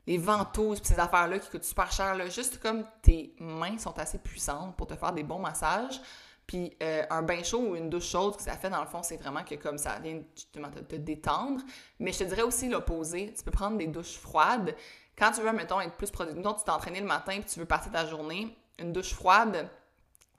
les 0.06 0.18
ventouses, 0.18 0.80
ces 0.82 0.98
affaires-là 0.98 1.38
qui 1.38 1.50
coûtent 1.50 1.64
super 1.64 1.90
cher. 1.90 2.14
Juste 2.30 2.60
comme 2.60 2.84
tes 3.02 3.34
mains 3.38 3.78
sont 3.78 3.98
assez 3.98 4.18
puissantes 4.18 4.76
pour 4.76 4.86
te 4.86 4.94
faire 4.94 5.12
des 5.12 5.22
bons 5.22 5.40
massages. 5.40 6.00
Puis 6.46 6.76
euh, 6.82 7.04
un 7.10 7.22
bain 7.22 7.44
chaud 7.44 7.70
ou 7.70 7.76
une 7.76 7.88
douche 7.90 8.08
chaude, 8.08 8.32
ce 8.32 8.38
que 8.38 8.44
ça 8.44 8.56
fait 8.56 8.70
dans 8.70 8.80
le 8.80 8.88
fond, 8.88 9.02
c'est 9.04 9.16
vraiment 9.16 9.44
que 9.44 9.54
comme 9.54 9.78
ça 9.78 10.00
vient 10.00 10.20
justement 10.34 10.70
te, 10.70 10.80
te 10.80 10.96
détendre. 10.96 11.60
Mais 12.00 12.12
je 12.12 12.18
te 12.18 12.24
dirais 12.24 12.42
aussi 12.42 12.68
l'opposé. 12.68 13.32
Tu 13.36 13.44
peux 13.44 13.52
prendre 13.52 13.76
des 13.76 13.86
douches 13.86 14.16
froides. 14.16 14.74
Quand 15.16 15.32
tu 15.32 15.42
veux, 15.42 15.52
mettons, 15.52 15.80
être 15.80 15.96
plus 15.96 16.10
productif, 16.10 16.42
tu 16.42 16.64
t'es 16.64 16.70
entraîné 16.70 17.00
le 17.00 17.06
matin 17.06 17.32
et 17.32 17.42
tu 17.42 17.60
veux 17.60 17.66
passer 17.66 17.90
ta 17.90 18.06
journée, 18.06 18.56
une 18.78 18.92
douche 18.92 19.12
froide, 19.12 19.68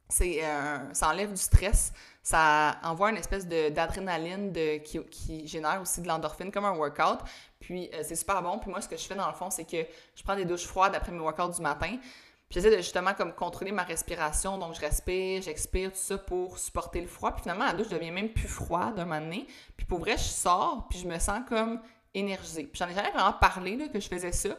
c'est 0.09 0.43
euh, 0.43 0.93
ça 0.93 1.09
enlève 1.09 1.31
du 1.31 1.41
stress, 1.41 1.93
ça 2.23 2.77
envoie 2.83 3.09
une 3.09 3.17
espèce 3.17 3.47
d'adrénaline 3.47 4.53
qui, 4.83 5.03
qui, 5.05 5.47
génère 5.47 5.81
aussi 5.81 6.01
de 6.01 6.07
l'endorphine 6.07 6.51
comme 6.51 6.65
un 6.65 6.75
workout. 6.75 7.19
Puis 7.59 7.89
euh, 7.93 8.01
c'est 8.03 8.15
super 8.15 8.41
bon. 8.43 8.59
Puis 8.59 8.69
moi, 8.69 8.81
ce 8.81 8.87
que 8.87 8.97
je 8.97 9.03
fais 9.03 9.15
dans 9.15 9.27
le 9.27 9.33
fond, 9.33 9.49
c'est 9.49 9.65
que 9.65 9.85
je 10.15 10.23
prends 10.23 10.35
des 10.35 10.45
douches 10.45 10.65
froides 10.65 10.93
après 10.95 11.11
mes 11.11 11.19
workouts 11.19 11.55
du 11.55 11.61
matin. 11.61 11.97
Puis 11.97 12.59
j'essaie 12.59 12.75
de 12.75 12.81
justement 12.81 13.13
comme 13.13 13.33
contrôler 13.33 13.71
ma 13.71 13.83
respiration. 13.83 14.57
Donc 14.57 14.75
je 14.75 14.81
respire, 14.81 15.41
j'expire, 15.41 15.91
tout 15.91 15.97
ça 15.97 16.17
pour 16.17 16.59
supporter 16.59 17.01
le 17.01 17.07
froid. 17.07 17.31
Puis 17.31 17.43
finalement, 17.43 17.65
la 17.65 17.73
douche 17.73 17.89
devient 17.89 18.11
même 18.11 18.29
plus 18.29 18.47
froide 18.47 18.99
un 18.99 19.05
moment 19.05 19.21
donné. 19.21 19.47
Puis 19.75 19.85
pour 19.85 19.99
vrai, 19.99 20.17
je 20.17 20.23
sors, 20.23 20.87
puis 20.89 20.99
je 20.99 21.07
me 21.07 21.17
sens 21.17 21.41
comme 21.47 21.79
énergisée. 22.13 22.65
Puis 22.65 22.77
j'en 22.77 22.87
ai 22.87 22.93
jamais 22.93 23.11
vraiment 23.11 23.33
parlé 23.33 23.77
là, 23.77 23.87
que 23.87 23.99
je 23.99 24.07
faisais 24.07 24.31
ça. 24.31 24.49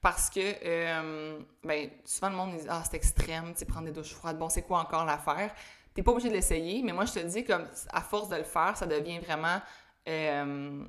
Parce 0.00 0.30
que, 0.30 0.40
euh, 0.40 1.38
ben, 1.62 1.90
souvent 2.06 2.30
le 2.30 2.36
monde 2.36 2.56
dit 2.56 2.66
Ah, 2.68 2.82
c'est 2.88 2.96
extrême, 2.96 3.52
tu 3.54 3.66
prendre 3.66 3.86
des 3.86 3.92
douches 3.92 4.14
froides. 4.14 4.38
Bon, 4.38 4.48
c'est 4.48 4.62
quoi 4.62 4.80
encore 4.80 5.04
l'affaire? 5.04 5.52
T'es 5.94 6.02
pas 6.02 6.12
obligé 6.12 6.28
de 6.28 6.34
l'essayer, 6.34 6.82
mais 6.82 6.92
moi, 6.92 7.04
je 7.04 7.12
te 7.14 7.18
dis, 7.20 7.44
comme, 7.44 7.66
à 7.92 8.00
force 8.00 8.28
de 8.28 8.36
le 8.36 8.44
faire, 8.44 8.76
ça 8.76 8.86
devient 8.86 9.18
vraiment 9.18 9.60
euh, 10.08 10.84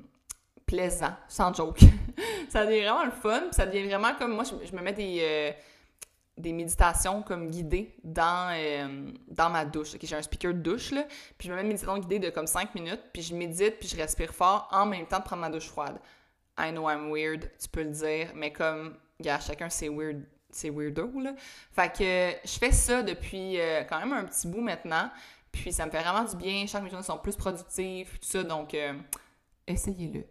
plaisant, 0.66 1.14
sans 1.28 1.52
joke. 1.52 1.80
ça 2.48 2.64
devient 2.64 2.82
vraiment 2.82 3.04
le 3.04 3.10
fun, 3.10 3.42
ça 3.50 3.66
devient 3.66 3.86
vraiment 3.86 4.14
comme, 4.14 4.34
moi, 4.34 4.44
je, 4.44 4.74
me 4.74 4.80
mets 4.80 4.92
des, 4.92 5.18
euh, 5.22 5.52
des 6.36 6.52
méditations 6.52 7.22
comme 7.22 7.50
guidées 7.50 7.94
dans, 8.04 8.56
dans 9.28 9.50
ma 9.50 9.64
douche. 9.64 9.96
j'ai 10.00 10.16
un 10.16 10.22
speaker 10.22 10.54
de 10.54 10.60
douche, 10.60 10.92
là, 10.92 11.04
puis 11.36 11.48
je 11.48 11.52
me 11.52 11.56
mets 11.56 11.62
une 11.62 11.68
méditation 11.68 11.98
guidée 11.98 12.18
de 12.18 12.30
comme 12.30 12.46
5 12.46 12.74
minutes, 12.74 13.02
puis 13.12 13.22
je 13.22 13.34
médite, 13.34 13.78
puis 13.78 13.88
je 13.88 13.96
respire 13.96 14.32
fort 14.32 14.68
en 14.70 14.86
même 14.86 15.06
temps 15.06 15.18
de 15.18 15.24
prendre 15.24 15.42
ma 15.42 15.50
douche 15.50 15.68
froide. 15.68 15.98
I 16.58 16.70
know 16.70 16.88
I'm 16.88 17.10
weird, 17.10 17.50
tu 17.58 17.68
peux 17.68 17.82
le 17.82 17.90
dire, 17.90 18.32
mais 18.34 18.52
comme, 18.52 18.96
gars, 19.20 19.40
chacun 19.40 19.68
c'est 19.68 19.88
weird, 19.88 20.22
c'est 20.52 20.70
weirdo, 20.70 21.10
là. 21.20 21.34
Fait 21.72 21.92
que 21.92 22.48
je 22.48 22.58
fais 22.58 22.72
ça 22.72 23.02
depuis 23.02 23.58
euh, 23.58 23.82
quand 23.84 23.98
même 23.98 24.12
un 24.12 24.24
petit 24.24 24.46
bout 24.46 24.60
maintenant, 24.60 25.10
puis 25.50 25.72
ça 25.72 25.86
me 25.86 25.90
fait 25.90 26.02
vraiment 26.02 26.24
du 26.24 26.36
bien, 26.36 26.66
chaque 26.66 26.82
mes 26.82 26.90
journées 26.90 27.04
sont 27.04 27.18
plus 27.18 27.36
productives, 27.36 28.10
tout 28.20 28.28
ça, 28.28 28.42
donc 28.42 28.74
euh, 28.74 28.92
essayez-le. 29.66 30.24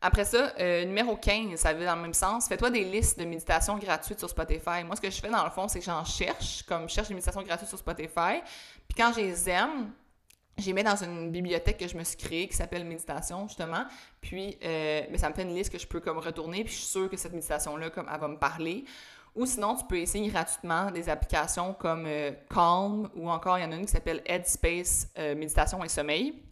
Après 0.00 0.24
ça, 0.24 0.52
euh, 0.60 0.84
numéro 0.84 1.16
15, 1.16 1.58
ça 1.58 1.74
va 1.74 1.84
dans 1.84 1.96
le 1.96 2.02
même 2.02 2.14
sens. 2.14 2.46
Fais-toi 2.46 2.70
des 2.70 2.84
listes 2.84 3.18
de 3.18 3.24
méditation 3.24 3.76
gratuites 3.78 4.20
sur 4.20 4.30
Spotify. 4.30 4.84
Moi, 4.84 4.94
ce 4.94 5.00
que 5.00 5.10
je 5.10 5.20
fais 5.20 5.28
dans 5.28 5.42
le 5.42 5.50
fond, 5.50 5.66
c'est 5.66 5.80
que 5.80 5.84
j'en 5.84 6.04
cherche, 6.04 6.62
comme 6.62 6.88
je 6.88 6.94
cherche 6.94 7.08
des 7.08 7.14
méditations 7.14 7.42
gratuites 7.42 7.68
sur 7.68 7.78
Spotify. 7.78 8.40
Puis 8.86 8.96
quand 8.96 9.12
je 9.12 9.20
les 9.20 9.50
aime, 9.50 9.90
j'ai 10.56 10.72
mis 10.72 10.84
dans 10.84 11.02
une 11.02 11.32
bibliothèque 11.32 11.78
que 11.78 11.88
je 11.88 11.96
me 11.96 12.04
suis 12.04 12.16
créée 12.16 12.46
qui 12.46 12.56
s'appelle 12.56 12.84
Méditation, 12.84 13.48
justement. 13.48 13.84
Puis, 14.20 14.56
mais 14.62 15.18
ça 15.18 15.30
me 15.30 15.34
fait 15.34 15.42
une 15.42 15.54
liste 15.54 15.72
que 15.72 15.78
je 15.78 15.86
peux 15.86 16.00
comme 16.00 16.18
retourner, 16.18 16.62
puis 16.62 16.72
je 16.72 16.78
suis 16.78 16.86
sûre 16.86 17.10
que 17.10 17.16
cette 17.16 17.32
méditation-là, 17.32 17.90
comme, 17.90 18.08
elle 18.12 18.20
va 18.20 18.28
me 18.28 18.38
parler. 18.38 18.84
Ou 19.38 19.46
sinon, 19.46 19.76
tu 19.76 19.84
peux 19.84 19.98
essayer 19.98 20.28
gratuitement 20.30 20.90
des 20.90 21.08
applications 21.08 21.72
comme 21.72 22.06
euh, 22.06 22.32
Calm, 22.52 23.08
ou 23.14 23.30
encore, 23.30 23.56
il 23.56 23.62
y 23.62 23.64
en 23.64 23.70
a 23.70 23.76
une 23.76 23.86
qui 23.86 23.92
s'appelle 23.92 24.20
Headspace 24.26 25.10
euh, 25.16 25.36
Méditation 25.36 25.82
et 25.84 25.88
Sommeil. 25.88 26.42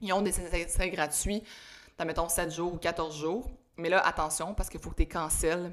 Ils 0.00 0.12
ont 0.12 0.22
des 0.22 0.40
essais 0.40 0.90
gratuits, 0.90 1.42
mettons, 1.98 2.28
7 2.28 2.54
jours 2.54 2.74
ou 2.74 2.76
14 2.76 3.18
jours. 3.18 3.50
Mais 3.76 3.88
là, 3.88 4.06
attention, 4.06 4.54
parce 4.54 4.68
qu'il 4.68 4.78
faut 4.78 4.90
que 4.90 5.02
tu 5.02 5.08
cancelles 5.08 5.72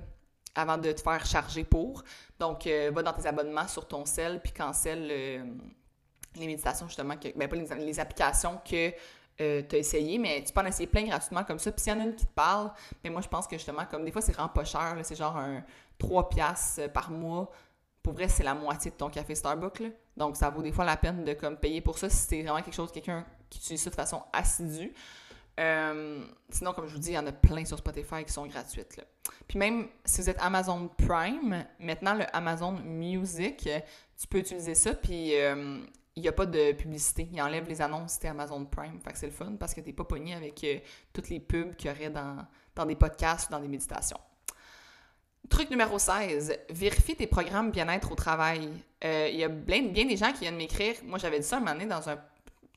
avant 0.55 0.79
de 0.79 0.91
te 0.91 1.01
faire 1.01 1.23
charger 1.23 1.63
pour. 1.63 2.03
Donc, 2.39 2.67
va 2.67 3.03
dans 3.03 3.13
tes 3.13 3.27
abonnements 3.27 3.67
sur 3.67 3.87
ton 3.87 4.05
cell, 4.05 4.41
puis 4.41 4.53
cancelle 4.53 5.07
les 5.07 6.47
méditations, 6.47 6.87
justement, 6.87 7.15
que, 7.15 7.27
ben 7.37 7.47
pas 7.47 7.55
les, 7.75 7.99
applications 7.99 8.59
que 8.67 8.91
euh, 9.41 9.63
tu 9.67 9.75
as 9.75 9.79
essayé, 9.79 10.17
mais 10.17 10.43
tu 10.43 10.53
peux 10.53 10.61
en 10.61 10.65
essayer 10.65 10.87
plein 10.87 11.05
gratuitement 11.05 11.43
comme 11.43 11.59
ça. 11.59 11.71
Puis 11.71 11.81
s'il 11.81 11.93
y 11.93 11.95
en 11.95 11.99
a 11.99 12.03
une 12.03 12.15
qui 12.15 12.25
te 12.25 12.33
parle, 12.33 12.71
mais 13.03 13.09
moi 13.09 13.21
je 13.21 13.27
pense 13.27 13.47
que 13.47 13.57
justement, 13.57 13.85
comme 13.89 14.05
des 14.05 14.11
fois 14.11 14.21
c'est 14.21 14.31
vraiment 14.31 14.49
pas 14.49 14.63
cher, 14.63 14.95
c'est 15.03 15.15
genre 15.15 15.35
un 15.37 15.63
3 15.97 16.29
piastres 16.29 16.91
par 16.91 17.09
mois. 17.11 17.49
Pour 18.01 18.13
vrai, 18.13 18.27
c'est 18.27 18.43
la 18.43 18.53
moitié 18.53 18.91
de 18.91 18.97
ton 18.97 19.09
café 19.09 19.33
Starbucks. 19.33 19.79
Là. 19.79 19.89
Donc 20.17 20.35
ça 20.35 20.49
vaut 20.49 20.61
des 20.61 20.71
fois 20.71 20.85
la 20.85 20.97
peine 20.97 21.23
de 21.23 21.33
comme 21.33 21.57
payer 21.57 21.81
pour 21.81 21.97
ça 21.97 22.09
si 22.09 22.17
c'est 22.17 22.43
vraiment 22.43 22.61
quelque 22.61 22.75
chose, 22.75 22.91
quelqu'un 22.91 23.25
qui 23.49 23.59
utilise 23.59 23.81
ça 23.81 23.89
de 23.89 23.95
façon 23.95 24.21
assidue. 24.33 24.93
Euh, 25.59 26.25
sinon, 26.49 26.73
comme 26.73 26.87
je 26.87 26.93
vous 26.93 26.99
dis, 26.99 27.09
il 27.09 27.13
y 27.13 27.17
en 27.17 27.27
a 27.27 27.31
plein 27.31 27.63
sur 27.63 27.77
Spotify 27.77 28.23
qui 28.25 28.33
sont 28.33 28.45
gratuites. 28.47 28.97
Là. 28.97 29.03
Puis 29.47 29.57
même 29.57 29.87
si 30.03 30.21
vous 30.21 30.29
êtes 30.29 30.41
Amazon 30.41 30.89
Prime, 30.97 31.65
maintenant 31.79 32.15
le 32.15 32.25
Amazon 32.35 32.71
Music, 32.71 33.69
tu 34.19 34.27
peux 34.27 34.39
utiliser 34.39 34.75
ça. 34.75 34.93
Puis 34.95 35.39
euh, 35.39 35.79
il 36.15 36.21
n'y 36.21 36.29
a 36.29 36.33
pas 36.33 36.45
de 36.45 36.73
publicité. 36.73 37.27
Il 37.31 37.41
enlève 37.41 37.67
les 37.67 37.81
annonces 37.81 38.13
c'était 38.13 38.27
Amazon 38.27 38.65
Prime. 38.65 38.99
Fait 39.03 39.15
c'est 39.15 39.25
le 39.25 39.31
fun 39.31 39.53
parce 39.59 39.73
que 39.73 39.81
tu 39.81 39.87
n'es 39.87 39.93
pas 39.93 40.03
pogné 40.03 40.33
avec 40.35 40.63
euh, 40.63 40.79
toutes 41.11 41.29
les 41.29 41.39
pubs 41.39 41.75
qu'il 41.75 41.89
y 41.89 41.93
aurait 41.93 42.09
dans, 42.09 42.37
dans 42.75 42.85
des 42.85 42.95
podcasts 42.95 43.49
ou 43.49 43.51
dans 43.51 43.59
des 43.59 43.67
méditations. 43.67 44.19
Truc 45.49 45.69
numéro 45.69 45.99
16, 45.99 46.57
vérifie 46.69 47.15
tes 47.15 47.27
programmes 47.27 47.71
bien-être 47.71 48.11
au 48.11 48.15
travail. 48.15 48.69
Euh, 49.03 49.27
il 49.29 49.37
y 49.37 49.43
a 49.43 49.49
bien, 49.49 49.83
bien, 49.83 50.05
des 50.05 50.15
gens 50.15 50.31
qui 50.31 50.41
viennent 50.41 50.55
m'écrire. 50.55 50.95
Moi, 51.03 51.19
j'avais 51.19 51.39
dit 51.39 51.45
ça 51.45 51.57
un 51.57 51.59
moment 51.59 51.73
donné 51.73 51.85
dans 51.85 52.09
un 52.09 52.17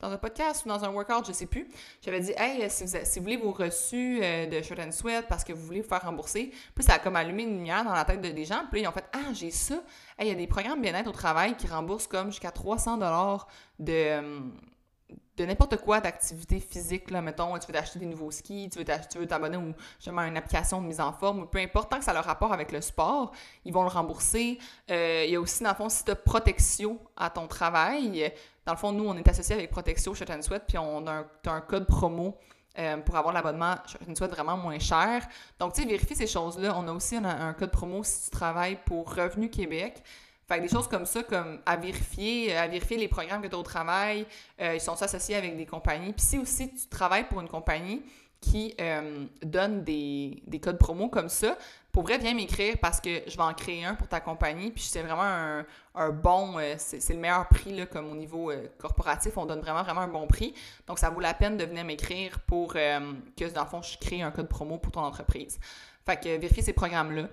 dans 0.01 0.11
un 0.11 0.17
podcast 0.17 0.65
ou 0.65 0.69
dans 0.69 0.83
un 0.83 0.89
workout, 0.89 1.25
je 1.27 1.31
sais 1.31 1.45
plus. 1.45 1.67
J'avais 2.01 2.19
dit, 2.19 2.33
hey, 2.37 2.69
si 2.69 2.85
vous, 2.85 2.91
vous 2.91 3.21
voulez 3.21 3.37
vos 3.37 3.51
reçus 3.51 4.19
euh, 4.21 4.45
de 4.45 4.61
Shirt 4.61 4.79
and 4.79 4.91
Sweat 4.91 5.27
parce 5.27 5.43
que 5.43 5.53
vous 5.53 5.65
voulez 5.65 5.81
vous 5.81 5.89
faire 5.89 6.03
rembourser, 6.03 6.51
puis 6.75 6.83
ça 6.83 6.93
a 6.93 6.99
comme 6.99 7.15
allumé 7.15 7.43
une 7.43 7.57
lumière 7.57 7.83
dans 7.83 7.93
la 7.93 8.05
tête 8.05 8.21
de, 8.21 8.29
des 8.29 8.45
gens. 8.45 8.63
Puis 8.71 8.81
là, 8.81 8.87
ils 8.87 8.89
ont 8.89 8.93
fait, 8.93 9.05
ah, 9.13 9.33
j'ai 9.33 9.51
ça. 9.51 9.75
Hey, 10.17 10.27
il 10.27 10.29
y 10.29 10.31
a 10.31 10.35
des 10.35 10.47
programmes 10.47 10.81
bien-être 10.81 11.07
au 11.07 11.13
travail 11.13 11.55
qui 11.55 11.67
remboursent 11.67 12.07
comme 12.07 12.29
jusqu'à 12.29 12.51
300 12.51 12.97
dollars 12.97 13.47
de 13.79 14.21
de 15.37 15.45
n'importe 15.45 15.77
quoi 15.77 16.01
d'activité 16.01 16.59
physique, 16.59 17.11
là, 17.11 17.21
mettons, 17.21 17.57
tu 17.59 17.67
veux 17.67 17.73
t'acheter 17.73 17.99
des 17.99 18.07
nouveaux 18.07 18.31
skis, 18.31 18.69
tu 18.71 18.79
veux 18.79 19.27
t'abonner 19.27 19.57
ou 19.57 19.73
justement 19.97 20.21
à 20.21 20.27
une 20.27 20.35
application 20.35 20.81
de 20.81 20.87
mise 20.87 20.99
en 20.99 21.13
forme, 21.13 21.47
peu 21.47 21.59
importe, 21.59 21.91
tant 21.91 21.99
que 21.99 22.05
ça 22.05 22.11
a 22.11 22.13
le 22.15 22.19
rapport 22.21 22.51
avec 22.51 22.71
le 22.71 22.81
sport, 22.81 23.31
ils 23.63 23.71
vont 23.71 23.83
le 23.83 23.89
rembourser. 23.89 24.57
Euh, 24.89 25.23
il 25.25 25.31
y 25.31 25.35
a 25.35 25.39
aussi, 25.39 25.63
dans 25.63 25.69
le 25.69 25.75
fond, 25.75 25.89
si 25.89 26.03
tu 26.03 26.11
as 26.11 26.15
protection 26.15 26.97
à 27.15 27.29
ton 27.29 27.47
travail, 27.47 28.33
dans 28.65 28.73
le 28.73 28.77
fond, 28.77 28.91
nous, 28.91 29.07
on 29.07 29.15
est 29.15 29.27
associé 29.27 29.55
avec 29.55 29.69
Protexio 29.69 30.15
Shut 30.15 30.29
and 30.29 30.41
Sweat, 30.41 30.63
puis 30.67 30.77
on 30.79 31.05
a 31.05 31.23
un, 31.45 31.61
code 31.61 31.85
promo 31.85 32.35
euh, 32.79 32.97
pour 32.97 33.15
avoir 33.15 33.33
l'abonnement 33.33 33.75
Shut 33.85 34.01
and 34.09 34.15
Sweat 34.15 34.31
vraiment 34.31 34.57
moins 34.57 34.79
cher. 34.79 35.25
Donc, 35.59 35.73
tu 35.73 35.83
sais, 35.83 35.87
vérifie 35.87 36.15
ces 36.15 36.27
choses-là. 36.27 36.75
On 36.75 36.87
a 36.87 36.91
aussi 36.91 37.15
un, 37.15 37.53
code 37.53 37.71
promo 37.71 38.03
si 38.03 38.25
tu 38.25 38.29
travailles 38.31 38.79
pour 38.85 39.13
Revenu 39.13 39.49
Québec. 39.49 40.03
Fait 40.47 40.57
que 40.57 40.61
des 40.61 40.69
choses 40.69 40.87
comme 40.87 41.05
ça, 41.05 41.23
comme 41.23 41.59
à 41.65 41.75
vérifier, 41.75 42.55
euh, 42.55 42.61
à 42.61 42.67
vérifier 42.67 42.97
les 42.97 43.09
programmes 43.09 43.41
que 43.41 43.47
tu 43.47 43.55
as 43.55 43.57
au 43.57 43.63
travail, 43.63 44.25
euh, 44.61 44.75
ils 44.75 44.81
sont 44.81 45.01
associés 45.01 45.35
avec 45.35 45.57
des 45.57 45.65
compagnies? 45.65 46.13
Puis 46.13 46.25
si 46.25 46.37
aussi 46.37 46.73
tu 46.73 46.87
travailles 46.87 47.27
pour 47.27 47.41
une 47.41 47.49
compagnie 47.49 48.01
qui 48.39 48.73
euh, 48.79 49.25
donne 49.43 49.83
des, 49.83 50.41
des, 50.47 50.59
codes 50.61 50.77
promo 50.77 51.09
comme 51.09 51.27
ça, 51.27 51.57
pour 51.91 52.03
vrai, 52.03 52.17
viens 52.17 52.33
m'écrire 52.33 52.77
parce 52.81 53.01
que 53.01 53.23
je 53.27 53.35
vais 53.35 53.43
en 53.43 53.53
créer 53.53 53.83
un 53.83 53.95
pour 53.95 54.07
ta 54.07 54.21
compagnie. 54.21 54.71
Puis 54.71 54.83
c'est 54.83 55.01
vraiment 55.01 55.23
un, 55.23 55.65
un 55.95 56.09
bon, 56.11 56.55
c'est 56.77 57.09
le 57.09 57.19
meilleur 57.19 57.49
prix 57.49 57.75
là, 57.75 57.85
comme 57.87 58.09
au 58.09 58.15
niveau 58.15 58.51
corporatif. 58.77 59.35
On 59.37 59.47
donne 59.47 59.59
vraiment, 59.59 59.83
vraiment 59.83 60.01
un 60.01 60.07
bon 60.07 60.27
prix. 60.27 60.53
Donc 60.85 60.99
ça 60.99 61.09
vaut 61.09 61.19
la 61.19 61.33
peine 61.33 61.57
de 61.57 61.65
venir 61.65 61.83
m'écrire 61.83 62.39
pour 62.41 62.73
que, 62.73 63.53
dans 63.53 63.63
le 63.63 63.67
fond, 63.67 63.81
je 63.81 63.97
crée 63.97 64.21
un 64.21 64.29
code 64.29 64.47
promo 64.47 64.77
pour 64.77 64.91
ton 64.91 65.01
entreprise. 65.01 65.59
Fait 66.05 66.17
que 66.17 66.37
vérifier 66.37 66.61
ces 66.61 66.73
programmes-là. 66.73 67.27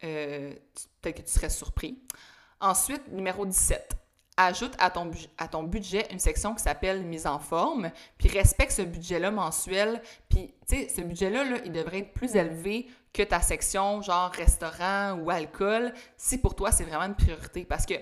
Peut-être 0.00 1.16
que 1.18 1.22
tu 1.22 1.32
serais 1.32 1.50
surpris. 1.50 1.96
Ensuite, 2.60 3.08
numéro 3.12 3.46
17. 3.46 3.94
Ajoute 4.36 4.74
à 4.78 4.90
ton, 4.90 5.62
budget 5.64 6.06
une 6.12 6.20
section 6.20 6.54
qui 6.54 6.62
s'appelle 6.62 7.02
mise 7.02 7.26
en 7.26 7.40
forme, 7.40 7.90
puis 8.18 8.28
respecte 8.28 8.70
ce 8.70 8.82
budget-là 8.82 9.32
mensuel. 9.32 10.00
Puis, 10.28 10.54
tu 10.68 10.76
sais, 10.76 10.88
ce 10.88 11.00
budget-là, 11.00 11.44
là, 11.44 11.56
il 11.64 11.72
devrait 11.72 11.98
être 11.98 12.12
plus 12.12 12.36
élevé 12.36 12.88
que 13.12 13.22
ta 13.22 13.40
section 13.40 14.00
genre 14.00 14.30
restaurant 14.30 15.18
ou 15.20 15.30
alcool, 15.30 15.92
si 16.16 16.38
pour 16.38 16.54
toi, 16.54 16.70
c'est 16.70 16.84
vraiment 16.84 17.06
une 17.06 17.16
priorité. 17.16 17.64
Parce 17.64 17.84
que 17.84 17.94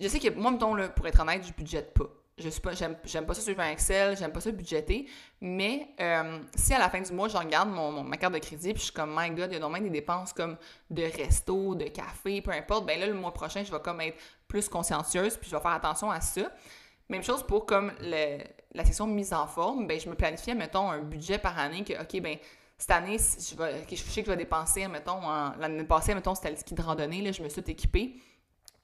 je 0.00 0.06
sais 0.06 0.20
que 0.20 0.30
moi, 0.30 0.52
mettons, 0.52 0.74
là, 0.74 0.88
pour 0.88 1.06
être 1.08 1.20
honnête, 1.20 1.44
je 1.44 1.52
budgète 1.52 1.92
pas 1.94 2.06
je 2.38 2.50
suis 2.50 2.60
pas, 2.60 2.72
j'aime, 2.74 2.96
pas 2.96 3.34
ça 3.34 3.40
suivre 3.40 3.60
un 3.60 3.70
Excel, 3.70 4.16
j'aime 4.16 4.30
pas 4.30 4.40
ça 4.40 4.50
budgéter, 4.50 5.08
mais 5.40 5.88
euh, 6.00 6.40
si 6.54 6.74
à 6.74 6.78
la 6.78 6.90
fin 6.90 7.00
du 7.00 7.10
mois, 7.12 7.28
je 7.28 7.36
regarde 7.36 7.70
mon, 7.70 8.02
ma 8.02 8.18
carte 8.18 8.34
de 8.34 8.38
crédit, 8.38 8.74
puis 8.74 8.80
je 8.80 8.84
suis 8.84 8.92
comme, 8.92 9.14
my 9.16 9.30
God, 9.30 9.50
il 9.50 9.54
y 9.54 9.56
a 9.56 9.58
normalement 9.58 9.86
des 9.86 9.92
dépenses 9.92 10.34
comme 10.34 10.56
de 10.90 11.02
resto, 11.02 11.74
de 11.74 11.84
café, 11.84 12.42
peu 12.42 12.50
importe, 12.50 12.84
ben 12.84 13.00
là, 13.00 13.06
le 13.06 13.14
mois 13.14 13.32
prochain, 13.32 13.64
je 13.64 13.72
vais 13.72 13.80
comme 13.80 14.02
être 14.02 14.18
plus 14.48 14.68
consciencieuse, 14.68 15.36
puis 15.38 15.48
je 15.48 15.56
vais 15.56 15.62
faire 15.62 15.72
attention 15.72 16.10
à 16.10 16.20
ça. 16.20 16.42
Même 17.08 17.22
chose 17.22 17.42
pour 17.42 17.64
comme 17.64 17.92
le, 18.00 18.38
la 18.74 18.84
section 18.84 19.06
mise 19.06 19.32
en 19.32 19.46
forme, 19.46 19.86
ben 19.86 19.98
je 19.98 20.08
me 20.08 20.14
planifie, 20.14 20.54
mettons, 20.54 20.90
un 20.90 21.00
budget 21.00 21.38
par 21.38 21.58
année 21.58 21.84
que, 21.84 21.94
OK, 21.94 22.20
ben 22.20 22.36
cette 22.76 22.90
année, 22.90 23.16
je, 23.16 23.56
vais, 23.56 23.86
je 23.90 23.96
sais 23.96 24.20
que 24.20 24.26
je 24.26 24.30
vais 24.30 24.36
dépenser, 24.36 24.86
mettons, 24.88 25.22
l'année 25.58 25.84
passée, 25.84 26.14
mettons, 26.14 26.34
c'était 26.34 26.50
le 26.50 26.56
ski 26.56 26.74
de 26.74 26.82
randonnée, 26.82 27.22
là, 27.22 27.32
je 27.32 27.42
me 27.42 27.48
suis 27.48 27.62
équipée. 27.66 28.16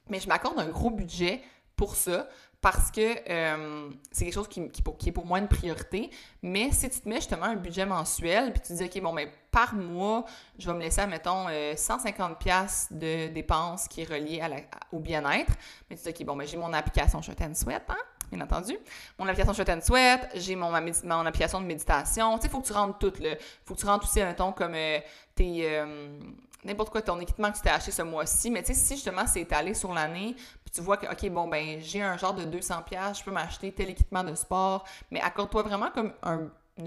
Mais 0.09 0.19
je 0.19 0.29
m'accorde 0.29 0.59
un 0.59 0.69
gros 0.69 0.91
budget 0.91 1.43
pour 1.77 1.97
ça 1.97 2.29
parce 2.63 2.93
que 2.93 3.01
euh, 3.29 3.91
c'est 4.13 4.25
quelque 4.25 4.35
chose 4.35 4.49
qui, 4.49 4.71
qui, 4.71 5.09
est 5.09 5.13
pour 5.13 5.27
moi 5.27 5.41
une 5.41 5.49
priorité. 5.49 6.11
Mais 6.43 6.71
si 6.71 6.89
tu 6.89 7.01
te 7.01 7.09
mets 7.09 7.17
justement 7.17 7.47
un 7.47 7.57
budget 7.57 7.85
mensuel, 7.85 8.53
puis 8.53 8.63
tu 8.63 8.69
te 8.69 8.75
dis, 8.75 8.85
OK, 8.85 9.03
bon, 9.03 9.13
mais 9.13 9.29
par 9.51 9.75
mois, 9.75 10.25
je 10.59 10.69
vais 10.69 10.75
me 10.75 10.81
laisser, 10.81 11.05
mettons, 11.07 11.49
150$ 11.49 12.93
de 12.93 13.27
dépenses 13.33 13.89
qui 13.89 14.03
est 14.03 14.09
reliée 14.09 14.41
à 14.41 14.49
au 14.93 15.01
bien-être. 15.01 15.53
Mais 15.91 15.97
tu 15.97 16.05
te 16.05 16.09
dis, 16.11 16.23
OK, 16.23 16.27
bon, 16.27 16.37
mais 16.37 16.47
j'ai 16.47 16.57
mon 16.57 16.73
application 16.73 17.21
Shut 17.21 17.41
and 17.43 17.55
Sweat, 17.55 17.83
hein? 17.89 17.97
bien 18.31 18.45
entendu. 18.45 18.79
Mon 19.19 19.27
application 19.27 19.53
Shut 19.55 19.69
and 19.69 19.81
Sweat, 19.81 20.29
j'ai 20.37 20.55
mon, 20.55 20.73
application 20.73 21.61
de 21.61 21.67
méditation. 21.67 22.37
Tu 22.37 22.43
sais, 22.43 22.47
il 22.47 22.51
faut 22.51 22.61
que 22.61 22.67
tu 22.69 22.73
rentres 22.73 22.99
tout, 22.99 23.13
là. 23.21 23.35
Faut 23.65 23.75
que 23.75 23.81
tu 23.81 23.87
rentres 23.87 24.05
aussi, 24.05 24.23
mettons, 24.23 24.53
comme 24.53 24.75
euh, 24.77 25.01
tes... 25.35 25.69
Euh, 25.69 26.17
n'importe 26.65 26.91
quoi, 26.91 27.03
ton 27.03 27.19
équipement 27.21 27.51
que 27.51 27.57
tu 27.57 27.63
t'es 27.63 27.71
acheté 27.71 27.91
ce 27.91 28.03
mois-ci. 28.03 28.51
Mais 28.51 28.63
tu 28.63 28.73
sais, 28.73 28.81
si 28.81 28.95
justement 28.95 29.27
c'est 29.27 29.41
étalé 29.41 29.75
sur 29.75 29.93
l'année, 29.93 30.37
tu 30.73 30.81
vois 30.81 30.97
que, 30.97 31.07
OK, 31.07 31.31
bon, 31.31 31.49
ben 31.49 31.81
j'ai 31.81 32.03
un 32.03 32.17
genre 32.17 32.35
de 32.35 32.45
200$, 32.45 33.19
je 33.19 33.25
peux 33.25 33.31
m'acheter 33.31 33.73
tel 33.73 33.91
équipement 33.91 34.25
de 34.25 34.35
sport, 34.35 34.85
mais 35.11 35.21
accorde-toi 35.21 35.63
vraiment 35.63 35.91
comme 35.91 36.13
un, 36.23 36.49
une, 36.79 36.87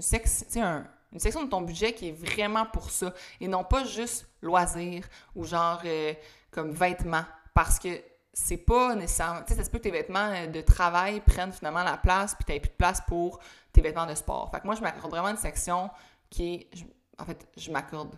une 1.12 1.20
section 1.20 1.44
de 1.44 1.48
ton 1.48 1.60
budget 1.60 1.92
qui 1.92 2.08
est 2.08 2.12
vraiment 2.12 2.66
pour 2.66 2.90
ça, 2.90 3.12
et 3.40 3.48
non 3.48 3.64
pas 3.64 3.84
juste 3.84 4.26
loisirs 4.42 5.06
ou 5.34 5.44
genre 5.44 5.80
euh, 5.84 6.12
comme 6.50 6.70
vêtements, 6.70 7.24
parce 7.54 7.78
que 7.78 8.00
c'est 8.32 8.58
pas 8.58 8.94
nécessairement. 8.94 9.40
Tu 9.42 9.52
sais, 9.52 9.58
ça 9.58 9.64
se 9.64 9.70
peut 9.70 9.78
que 9.78 9.84
tes 9.84 9.90
vêtements 9.90 10.30
euh, 10.30 10.46
de 10.46 10.60
travail 10.60 11.20
prennent 11.20 11.52
finalement 11.52 11.82
la 11.82 11.96
place, 11.96 12.34
puis 12.34 12.44
tu 12.44 12.60
plus 12.60 12.68
de 12.68 12.76
place 12.76 13.00
pour 13.06 13.38
tes 13.72 13.80
vêtements 13.80 14.06
de 14.06 14.14
sport. 14.14 14.50
Fait 14.50 14.60
que 14.60 14.66
moi, 14.66 14.74
je 14.74 14.82
m'accorde 14.82 15.10
vraiment 15.10 15.28
une 15.28 15.38
section 15.38 15.90
qui 16.28 16.54
est. 16.54 16.70
en 17.18 17.24
fait, 17.24 17.48
je 17.56 17.70
m'accorde 17.70 18.14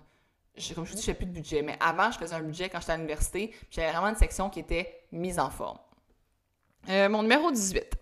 comme 0.74 0.84
je 0.84 0.90
vous 0.90 0.96
dis, 0.96 1.02
je 1.02 1.06
fais 1.06 1.14
plus 1.14 1.26
de 1.26 1.32
budget, 1.32 1.62
mais 1.62 1.76
avant, 1.80 2.10
je 2.10 2.18
faisais 2.18 2.34
un 2.34 2.42
budget 2.42 2.68
quand 2.68 2.80
j'étais 2.80 2.92
à 2.92 2.96
l'université, 2.96 3.54
j'avais 3.70 3.90
vraiment 3.90 4.08
une 4.08 4.16
section 4.16 4.50
qui 4.50 4.60
était 4.60 5.04
mise 5.12 5.38
en 5.38 5.50
forme. 5.50 5.78
Euh, 6.88 7.08
mon 7.08 7.22
numéro 7.22 7.50
18. 7.50 7.96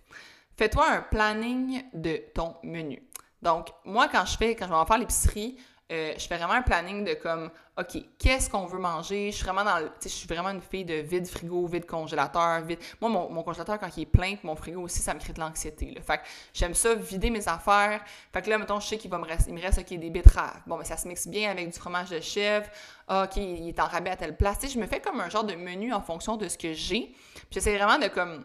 Fais-toi 0.57 0.91
un 0.91 1.03
planning 1.03 1.83
de 1.93 2.23
ton 2.35 2.55
menu. 2.63 3.03
Donc, 3.43 3.69
moi, 3.85 4.09
quand 4.09 4.25
je 4.25 4.37
fais, 4.37 4.55
quand 4.57 4.67
je 4.67 4.71
vais 4.71 4.77
en 4.77 4.87
faire 4.87 4.99
l'épicerie, 4.99 5.57
euh, 5.93 6.15
je 6.19 6.27
fais 6.27 6.37
vraiment 6.37 6.55
un 6.55 6.63
planning 6.63 7.05
de 7.05 7.15
comme, 7.15 7.49
OK, 7.79 8.03
qu'est-ce 8.19 8.51
qu'on 8.51 8.67
veut 8.67 8.79
manger? 8.79 9.31
Je 9.31 9.37
suis 9.37 9.45
vraiment 9.45 9.63
dans 9.63 9.89
je 10.03 10.09
suis 10.09 10.27
vraiment 10.27 10.49
une 10.49 10.61
fille 10.61 10.85
de 10.85 10.95
vide 10.95 11.29
frigo, 11.29 11.65
vide 11.67 11.87
congélateur, 11.87 12.63
vide. 12.63 12.81
Moi, 13.01 13.09
mon, 13.09 13.43
congélateur, 13.45 13.79
quand 13.79 13.89
il 13.97 14.03
est 14.03 14.07
plein, 14.07 14.35
mon 14.43 14.57
frigo 14.57 14.81
aussi, 14.83 14.99
ça 14.99 15.15
me 15.15 15.21
crée 15.21 15.33
de 15.33 15.39
l'anxiété. 15.39 15.97
Fait 16.05 16.19
que 16.19 16.23
j'aime 16.53 16.75
ça, 16.75 16.95
vider 16.97 17.31
mes 17.31 17.47
affaires. 17.47 18.03
Fait 18.33 18.43
que 18.43 18.51
là, 18.51 18.59
mettons, 18.59 18.81
je 18.81 18.89
sais 18.89 18.99
qu'il 18.99 19.11
va 19.13 19.19
me 19.19 19.27
rester, 19.27 19.51
il 19.51 19.55
me 19.55 19.63
reste, 19.63 19.79
OK, 19.79 19.97
des 19.97 20.11
betteraves. 20.11 20.61
Bon, 20.67 20.77
mais 20.77 20.85
ça 20.85 20.97
se 20.97 21.07
mixe 21.07 21.29
bien 21.29 21.53
avec 21.53 21.71
du 21.71 21.79
fromage 21.79 22.11
de 22.11 22.21
chèvre. 22.21 22.67
Ah, 23.07 23.29
OK, 23.31 23.37
il 23.37 23.69
est 23.69 23.79
en 23.79 23.87
rabais 23.87 24.11
à 24.11 24.17
telle 24.17 24.37
place. 24.37 24.59
Je 24.69 24.81
me 24.81 24.87
fais 24.87 25.01
comme 25.01 25.21
un 25.21 25.29
genre 25.29 25.45
de 25.45 25.55
menu 25.55 25.93
en 25.93 26.01
fonction 26.01 26.37
de 26.37 26.49
ce 26.49 26.59
que 26.59 26.73
j'ai. 26.73 27.15
J'essaie 27.53 27.77
vraiment 27.77 27.99
de 27.99 28.09
comme 28.09 28.45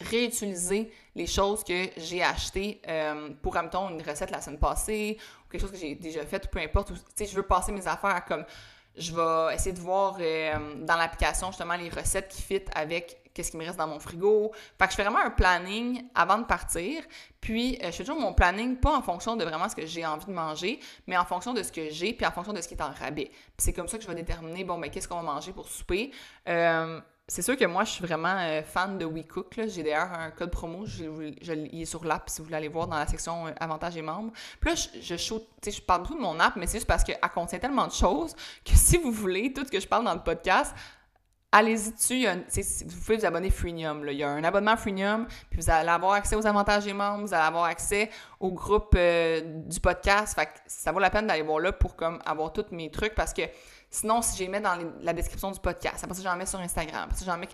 réutiliser 0.00 0.92
les 1.14 1.26
choses 1.26 1.64
que 1.64 1.88
j'ai 1.96 2.22
achetées 2.22 2.80
euh, 2.88 3.30
pour, 3.42 3.54
mettons, 3.54 3.88
une 3.88 4.02
recette 4.02 4.30
la 4.30 4.40
semaine 4.40 4.58
passée 4.58 5.18
ou 5.46 5.50
quelque 5.50 5.60
chose 5.60 5.72
que 5.72 5.78
j'ai 5.78 5.94
déjà 5.94 6.24
fait, 6.26 6.44
ou 6.44 6.48
peu 6.48 6.60
importe. 6.60 6.92
Sais, 7.14 7.26
je 7.26 7.36
veux 7.36 7.42
passer 7.42 7.72
mes 7.72 7.86
affaires 7.86 8.24
comme 8.24 8.44
je 8.96 9.14
vais 9.14 9.54
essayer 9.54 9.72
de 9.72 9.80
voir 9.80 10.16
euh, 10.20 10.74
dans 10.82 10.96
l'application 10.96 11.48
justement 11.48 11.76
les 11.76 11.90
recettes 11.90 12.28
qui 12.28 12.42
fit 12.42 12.62
avec 12.74 13.20
qu'est-ce 13.34 13.50
qui 13.50 13.58
me 13.58 13.64
reste 13.66 13.76
dans 13.76 13.86
mon 13.86 13.98
frigo. 13.98 14.50
Fait 14.78 14.86
que 14.86 14.92
je 14.92 14.96
fais 14.96 15.02
vraiment 15.02 15.18
un 15.18 15.30
planning 15.30 16.04
avant 16.14 16.38
de 16.38 16.44
partir. 16.44 17.02
Puis, 17.42 17.78
euh, 17.82 17.88
je 17.88 17.92
fais 17.92 18.04
toujours 18.04 18.18
mon 18.18 18.32
planning 18.32 18.78
pas 18.78 18.96
en 18.96 19.02
fonction 19.02 19.36
de 19.36 19.44
vraiment 19.44 19.68
ce 19.68 19.76
que 19.76 19.84
j'ai 19.84 20.06
envie 20.06 20.24
de 20.24 20.32
manger, 20.32 20.80
mais 21.06 21.18
en 21.18 21.26
fonction 21.26 21.52
de 21.52 21.62
ce 21.62 21.70
que 21.70 21.90
j'ai, 21.90 22.14
puis 22.14 22.24
en 22.24 22.30
fonction 22.30 22.54
de 22.54 22.60
ce 22.62 22.68
qui 22.68 22.74
est 22.74 22.82
en 22.82 22.90
rabais. 22.90 23.26
Puis 23.26 23.58
c'est 23.58 23.72
comme 23.74 23.88
ça 23.88 23.98
que 23.98 24.04
je 24.04 24.08
vais 24.08 24.14
déterminer, 24.14 24.64
bon, 24.64 24.78
ben, 24.78 24.90
qu'est-ce 24.90 25.06
qu'on 25.06 25.16
va 25.16 25.34
manger 25.34 25.52
pour 25.52 25.68
souper. 25.68 26.10
Euh, 26.48 26.98
c'est 27.28 27.42
sûr 27.42 27.56
que 27.56 27.64
moi, 27.64 27.82
je 27.82 27.90
suis 27.90 28.04
vraiment 28.04 28.36
euh, 28.38 28.62
fan 28.62 28.98
de 28.98 29.04
WeCook. 29.04 29.58
J'ai 29.66 29.82
d'ailleurs 29.82 30.12
un 30.12 30.30
code 30.30 30.52
promo, 30.52 30.86
je, 30.86 31.04
il 31.72 31.82
est 31.82 31.84
sur 31.84 32.04
l'app 32.04 32.30
si 32.30 32.38
vous 32.38 32.44
voulez 32.44 32.56
aller 32.56 32.68
voir 32.68 32.86
dans 32.86 32.96
la 32.96 33.06
section 33.06 33.48
euh, 33.48 33.50
avantages 33.58 33.96
et 33.96 34.02
membres. 34.02 34.32
Puis 34.60 34.70
là, 34.70 34.76
je, 34.76 35.16
je, 35.16 35.70
je 35.70 35.80
parle 35.80 36.02
beaucoup 36.02 36.14
de 36.14 36.20
mon 36.20 36.38
app, 36.38 36.54
mais 36.54 36.68
c'est 36.68 36.78
juste 36.78 36.86
parce 36.86 37.02
qu'elle 37.02 37.18
contient 37.34 37.58
tellement 37.58 37.88
de 37.88 37.92
choses 37.92 38.34
que 38.64 38.72
si 38.74 38.96
vous 38.96 39.10
voulez, 39.10 39.52
tout 39.52 39.64
ce 39.64 39.70
que 39.70 39.80
je 39.80 39.88
parle 39.88 40.04
dans 40.04 40.14
le 40.14 40.22
podcast, 40.22 40.72
allez-y 41.50 41.92
dessus. 41.92 42.26
vous 42.84 43.00
pouvez 43.00 43.16
vous 43.16 43.26
abonner 43.26 43.50
freemium. 43.50 44.06
Il 44.08 44.18
y 44.18 44.22
a 44.22 44.30
un 44.30 44.44
abonnement 44.44 44.76
freemium, 44.76 45.26
puis 45.50 45.60
vous 45.60 45.70
allez 45.70 45.88
avoir 45.88 46.12
accès 46.12 46.36
aux 46.36 46.46
avantages 46.46 46.86
et 46.86 46.92
membres, 46.92 47.26
vous 47.26 47.34
allez 47.34 47.44
avoir 47.44 47.64
accès 47.64 48.10
au 48.38 48.52
groupe 48.52 48.94
euh, 48.96 49.40
du 49.66 49.80
podcast. 49.80 50.34
Fait 50.34 50.48
ça 50.66 50.92
vaut 50.92 51.00
la 51.00 51.10
peine 51.10 51.26
d'aller 51.26 51.42
voir 51.42 51.58
là 51.58 51.72
pour 51.72 51.96
comme 51.96 52.20
avoir 52.24 52.52
tous 52.52 52.66
mes 52.70 52.90
trucs 52.90 53.14
parce 53.14 53.32
que 53.32 53.42
Sinon, 53.96 54.20
si 54.20 54.36
je 54.36 54.42
les 54.42 54.48
mets 54.48 54.60
dans 54.60 54.76
la 55.00 55.14
description 55.14 55.50
du 55.50 55.58
podcast, 55.58 56.04
après 56.04 56.14
ça, 56.14 56.22
j'en 56.22 56.36
mets 56.36 56.44
sur 56.44 56.60
Instagram, 56.60 57.04
après 57.04 57.16
ça, 57.16 57.24
j'en 57.24 57.38
mets 57.38 57.48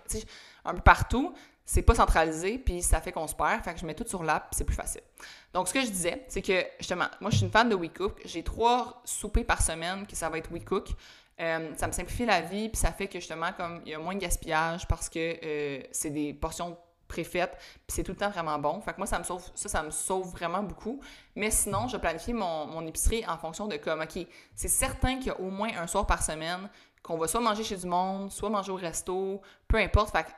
un 0.64 0.74
peu 0.74 0.81
partout, 0.81 1.33
c'est 1.64 1.83
pas 1.83 1.94
centralisé, 1.94 2.59
puis 2.59 2.83
ça 2.83 3.00
fait 3.00 3.12
qu'on 3.12 3.28
se 3.28 3.35
perd. 3.37 3.62
Fait 3.62 3.74
que 3.74 3.78
je 3.78 3.87
mets 3.87 3.94
tout 3.94 4.07
sur 4.09 4.24
l'app, 4.24 4.48
c'est 4.50 4.64
plus 4.64 4.74
facile. 4.74 5.02
Donc, 5.55 5.68
ce 5.68 5.74
que 5.74 5.81
je 5.83 5.87
disais, 5.87 6.24
c'est 6.26 6.42
que, 6.42 6.64
justement, 6.81 7.07
moi, 7.20 7.31
je 7.31 7.37
suis 7.37 7.46
une 7.46 7.52
fan 7.52 7.68
de 7.68 7.76
WeCook. 7.76 8.22
J'ai 8.24 8.42
trois 8.42 9.02
soupers 9.05 9.44
par 9.44 9.62
semaine 9.62 10.05
que 10.05 10.16
ça 10.16 10.28
va 10.28 10.38
être 10.38 10.50
WeCook. 10.50 10.88
Euh, 11.38 11.70
ça 11.76 11.87
me 11.87 11.92
simplifie 11.92 12.26
la 12.26 12.40
vie, 12.40 12.68
puis 12.68 12.76
ça 12.76 12.90
fait 12.90 13.07
que, 13.07 13.20
justement, 13.20 13.52
comme 13.57 13.81
il 13.87 13.92
y 13.92 13.94
a 13.94 14.00
moins 14.00 14.16
de 14.16 14.20
gaspillage 14.20 14.88
parce 14.88 15.09
que 15.09 15.38
euh, 15.44 15.81
c'est 15.92 16.11
des 16.11 16.35
portions 16.35 16.76
puis 17.12 17.27
c'est 17.88 18.03
tout 18.03 18.12
le 18.12 18.16
temps 18.16 18.31
vraiment 18.31 18.59
bon. 18.59 18.81
Fait 18.81 18.92
que 18.92 18.98
moi, 18.98 19.07
ça 19.07 19.18
me 19.18 19.25
sauve, 19.25 19.42
ça, 19.55 19.83
me 19.83 19.90
sauve 19.90 20.31
vraiment 20.31 20.62
beaucoup. 20.62 21.01
Mais 21.37 21.51
sinon, 21.51 21.88
je 21.88 21.96
planifie 21.96 22.33
mon, 22.33 22.87
épicerie 22.87 23.25
en 23.27 23.38
fonction 23.38 23.66
de 23.66 23.77
comme, 23.77 24.01
OK, 24.01 24.27
c'est 24.55 24.68
certain 24.68 25.16
qu'il 25.16 25.29
y 25.29 25.31
a 25.31 25.40
au 25.40 25.51
moins 25.51 25.70
un 25.77 25.87
soir 25.87 26.07
par 26.07 26.22
semaine 26.22 26.68
qu'on 27.03 27.18
va 27.18 27.27
soit 27.27 27.40
manger 27.40 27.64
chez 27.64 27.77
du 27.77 27.87
monde, 27.87 28.31
soit 28.31 28.48
manger 28.48 28.72
au 28.72 28.77
resto, 28.77 29.40
peu 29.66 29.77
importe. 29.79 30.12
Fait 30.12 30.25
que 30.25 30.31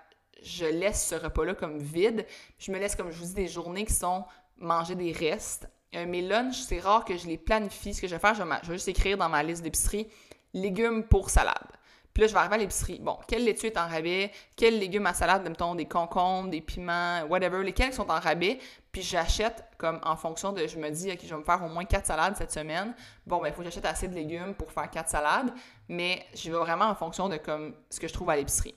je 0.42 0.64
laisse 0.64 1.08
ce 1.08 1.14
repas-là 1.14 1.54
comme 1.54 1.78
vide. 1.78 2.26
Je 2.58 2.72
me 2.72 2.78
laisse, 2.78 2.96
comme 2.96 3.10
je 3.10 3.18
vous 3.18 3.26
dis, 3.26 3.34
des 3.34 3.48
journées 3.48 3.84
qui 3.84 3.92
sont 3.92 4.24
manger 4.56 4.94
des 4.94 5.12
restes. 5.12 5.68
Euh, 5.94 6.06
mes 6.06 6.22
lunchs, 6.22 6.60
c'est 6.60 6.80
rare 6.80 7.04
que 7.04 7.16
je 7.16 7.26
les 7.26 7.38
planifie. 7.38 7.94
Ce 7.94 8.00
que 8.00 8.08
je 8.08 8.14
vais 8.14 8.20
faire, 8.20 8.34
je 8.34 8.42
je 8.62 8.68
vais 8.68 8.74
juste 8.74 8.88
écrire 8.88 9.16
dans 9.18 9.28
ma 9.28 9.42
liste 9.42 9.62
d'épicerie 9.62 10.08
légumes 10.54 11.04
pour 11.04 11.30
salade. 11.30 11.73
Puis 12.14 12.20
là, 12.20 12.29
je 12.29 12.33
vais 12.33 12.38
arriver 12.38 12.55
à 12.55 12.59
l'épicerie. 12.59 13.00
Bon, 13.00 13.18
quelle 13.27 13.44
laitue 13.44 13.66
est 13.66 13.77
en 13.77 13.88
rabais? 13.88 14.31
Quels 14.55 14.79
légumes 14.79 15.07
à 15.07 15.14
salade, 15.14 15.42
mettons, 15.42 15.74
des 15.74 15.87
concombres, 15.87 16.48
des 16.48 16.61
piments, 16.61 17.22
whatever, 17.29 17.64
lesquels 17.64 17.92
sont 17.92 18.09
en 18.09 18.20
rabais? 18.20 18.61
Puis 18.92 19.03
j'achète 19.03 19.64
comme 19.79 19.98
en 20.05 20.14
fonction 20.14 20.53
de, 20.53 20.64
je 20.68 20.79
me 20.79 20.88
dis, 20.90 21.11
OK, 21.11 21.18
je 21.24 21.29
vais 21.29 21.40
me 21.40 21.42
faire 21.42 21.61
au 21.64 21.68
moins 21.68 21.85
quatre 21.85 22.07
salades 22.07 22.37
cette 22.37 22.53
semaine. 22.53 22.94
Bon, 23.27 23.40
ben, 23.40 23.48
il 23.48 23.53
faut 23.53 23.59
que 23.59 23.64
j'achète 23.64 23.85
assez 23.85 24.07
de 24.07 24.14
légumes 24.14 24.55
pour 24.55 24.70
faire 24.70 24.88
quatre 24.88 25.11
salades. 25.11 25.53
Mais 25.88 26.24
je 26.37 26.53
vais 26.53 26.59
vraiment 26.59 26.85
en 26.85 26.94
fonction 26.94 27.29
de 27.29 27.37
comme 27.37 27.74
ce 27.90 27.98
que 27.98 28.07
je 28.07 28.12
trouve 28.12 28.31
à 28.31 28.37
l'épicerie. 28.37 28.77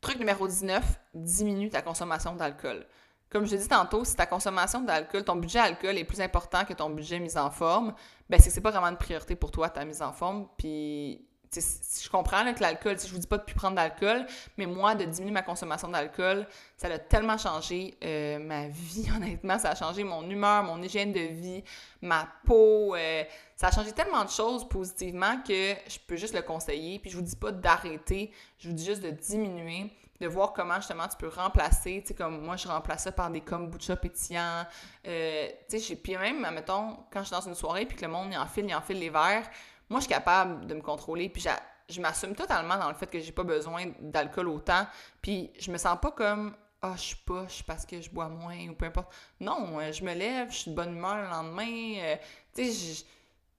Truc 0.00 0.20
numéro 0.20 0.46
19, 0.46 0.84
diminue 1.14 1.68
ta 1.68 1.82
consommation 1.82 2.36
d'alcool. 2.36 2.86
Comme 3.28 3.44
je 3.46 3.50
l'ai 3.50 3.58
dit 3.58 3.68
tantôt, 3.68 4.04
si 4.04 4.14
ta 4.14 4.26
consommation 4.26 4.82
d'alcool, 4.82 5.24
ton 5.24 5.34
budget 5.34 5.58
alcool 5.58 5.98
est 5.98 6.04
plus 6.04 6.20
important 6.20 6.64
que 6.64 6.74
ton 6.74 6.90
budget 6.90 7.18
mise 7.18 7.36
en 7.36 7.50
forme, 7.50 7.92
ben 8.30 8.38
c'est 8.38 8.50
que 8.50 8.54
c'est 8.54 8.60
pas 8.60 8.70
vraiment 8.70 8.86
une 8.86 8.96
priorité 8.96 9.34
pour 9.34 9.50
toi 9.50 9.68
ta 9.68 9.84
mise 9.84 10.02
en 10.02 10.12
forme. 10.12 10.46
Puis 10.56 11.26
je 11.60 12.08
comprends 12.08 12.52
que 12.52 12.60
l'alcool, 12.60 12.96
je 12.98 13.12
vous 13.12 13.18
dis 13.18 13.26
pas 13.26 13.38
de 13.38 13.44
plus 13.44 13.54
prendre 13.54 13.76
d'alcool, 13.76 14.26
mais 14.56 14.66
moi, 14.66 14.94
de 14.94 15.04
diminuer 15.04 15.32
ma 15.32 15.42
consommation 15.42 15.88
d'alcool, 15.88 16.46
ça 16.76 16.88
a 16.88 16.98
tellement 16.98 17.38
changé 17.38 17.96
euh, 18.04 18.38
ma 18.38 18.68
vie, 18.68 19.06
honnêtement. 19.16 19.58
Ça 19.58 19.70
a 19.70 19.74
changé 19.74 20.04
mon 20.04 20.28
humeur, 20.28 20.62
mon 20.62 20.82
hygiène 20.82 21.12
de 21.12 21.20
vie, 21.20 21.62
ma 22.02 22.28
peau. 22.46 22.94
Euh, 22.94 23.24
ça 23.56 23.68
a 23.68 23.70
changé 23.70 23.92
tellement 23.92 24.24
de 24.24 24.30
choses 24.30 24.68
positivement 24.68 25.40
que 25.46 25.74
je 25.88 25.98
peux 26.06 26.16
juste 26.16 26.34
le 26.34 26.42
conseiller. 26.42 26.98
Puis 26.98 27.10
je 27.10 27.16
vous 27.16 27.22
dis 27.22 27.36
pas 27.36 27.52
d'arrêter, 27.52 28.32
je 28.58 28.68
vous 28.68 28.74
dis 28.74 28.84
juste 28.84 29.02
de 29.02 29.10
diminuer, 29.10 29.90
de 30.20 30.26
voir 30.26 30.52
comment 30.52 30.76
justement 30.76 31.06
tu 31.08 31.16
peux 31.16 31.28
remplacer. 31.28 32.00
Tu 32.02 32.08
sais, 32.08 32.14
comme 32.14 32.40
moi, 32.44 32.56
je 32.56 32.68
remplace 32.68 33.04
ça 33.04 33.12
par 33.12 33.30
des 33.30 33.40
kombucha 33.40 33.96
pétillants. 33.96 34.64
Euh, 35.06 35.48
tu 35.68 35.78
sais, 35.80 35.96
puis 35.96 36.16
même, 36.16 36.40
mettons, 36.52 36.96
quand 37.12 37.20
je 37.20 37.26
suis 37.26 37.34
dans 37.34 37.46
une 37.46 37.54
soirée 37.54 37.86
puis 37.86 37.96
que 37.96 38.04
le 38.04 38.10
monde 38.10 38.32
y 38.32 38.36
enfile, 38.36 38.66
il 38.68 38.74
enfile 38.74 38.98
les 38.98 39.10
verres 39.10 39.48
moi, 39.88 40.00
je 40.00 40.04
suis 40.04 40.12
capable 40.12 40.66
de 40.66 40.74
me 40.74 40.80
contrôler, 40.80 41.28
puis 41.28 41.44
je 41.88 42.00
m'assume 42.00 42.34
totalement 42.34 42.76
dans 42.76 42.88
le 42.88 42.94
fait 42.94 43.06
que 43.06 43.20
j'ai 43.20 43.32
pas 43.32 43.44
besoin 43.44 43.86
d'alcool 44.00 44.48
autant, 44.48 44.86
puis 45.20 45.50
je 45.58 45.70
me 45.70 45.78
sens 45.78 45.98
pas 46.00 46.10
comme 46.10 46.54
ah, 46.86 46.90
oh, 46.90 46.96
je 46.98 47.02
suis 47.02 47.16
poche 47.16 47.62
parce 47.62 47.86
que 47.86 47.98
je 47.98 48.10
bois 48.10 48.28
moins 48.28 48.68
ou 48.68 48.74
peu 48.74 48.84
importe. 48.84 49.10
Non, 49.40 49.80
euh, 49.80 49.90
je 49.90 50.04
me 50.04 50.12
lève, 50.12 50.50
je 50.50 50.56
suis 50.56 50.70
de 50.70 50.76
bonne 50.76 50.94
humeur 50.94 51.16
le 51.16 51.28
lendemain. 51.30 51.94
Euh, 51.96 52.16
tu 52.54 52.70
sais, 52.70 53.04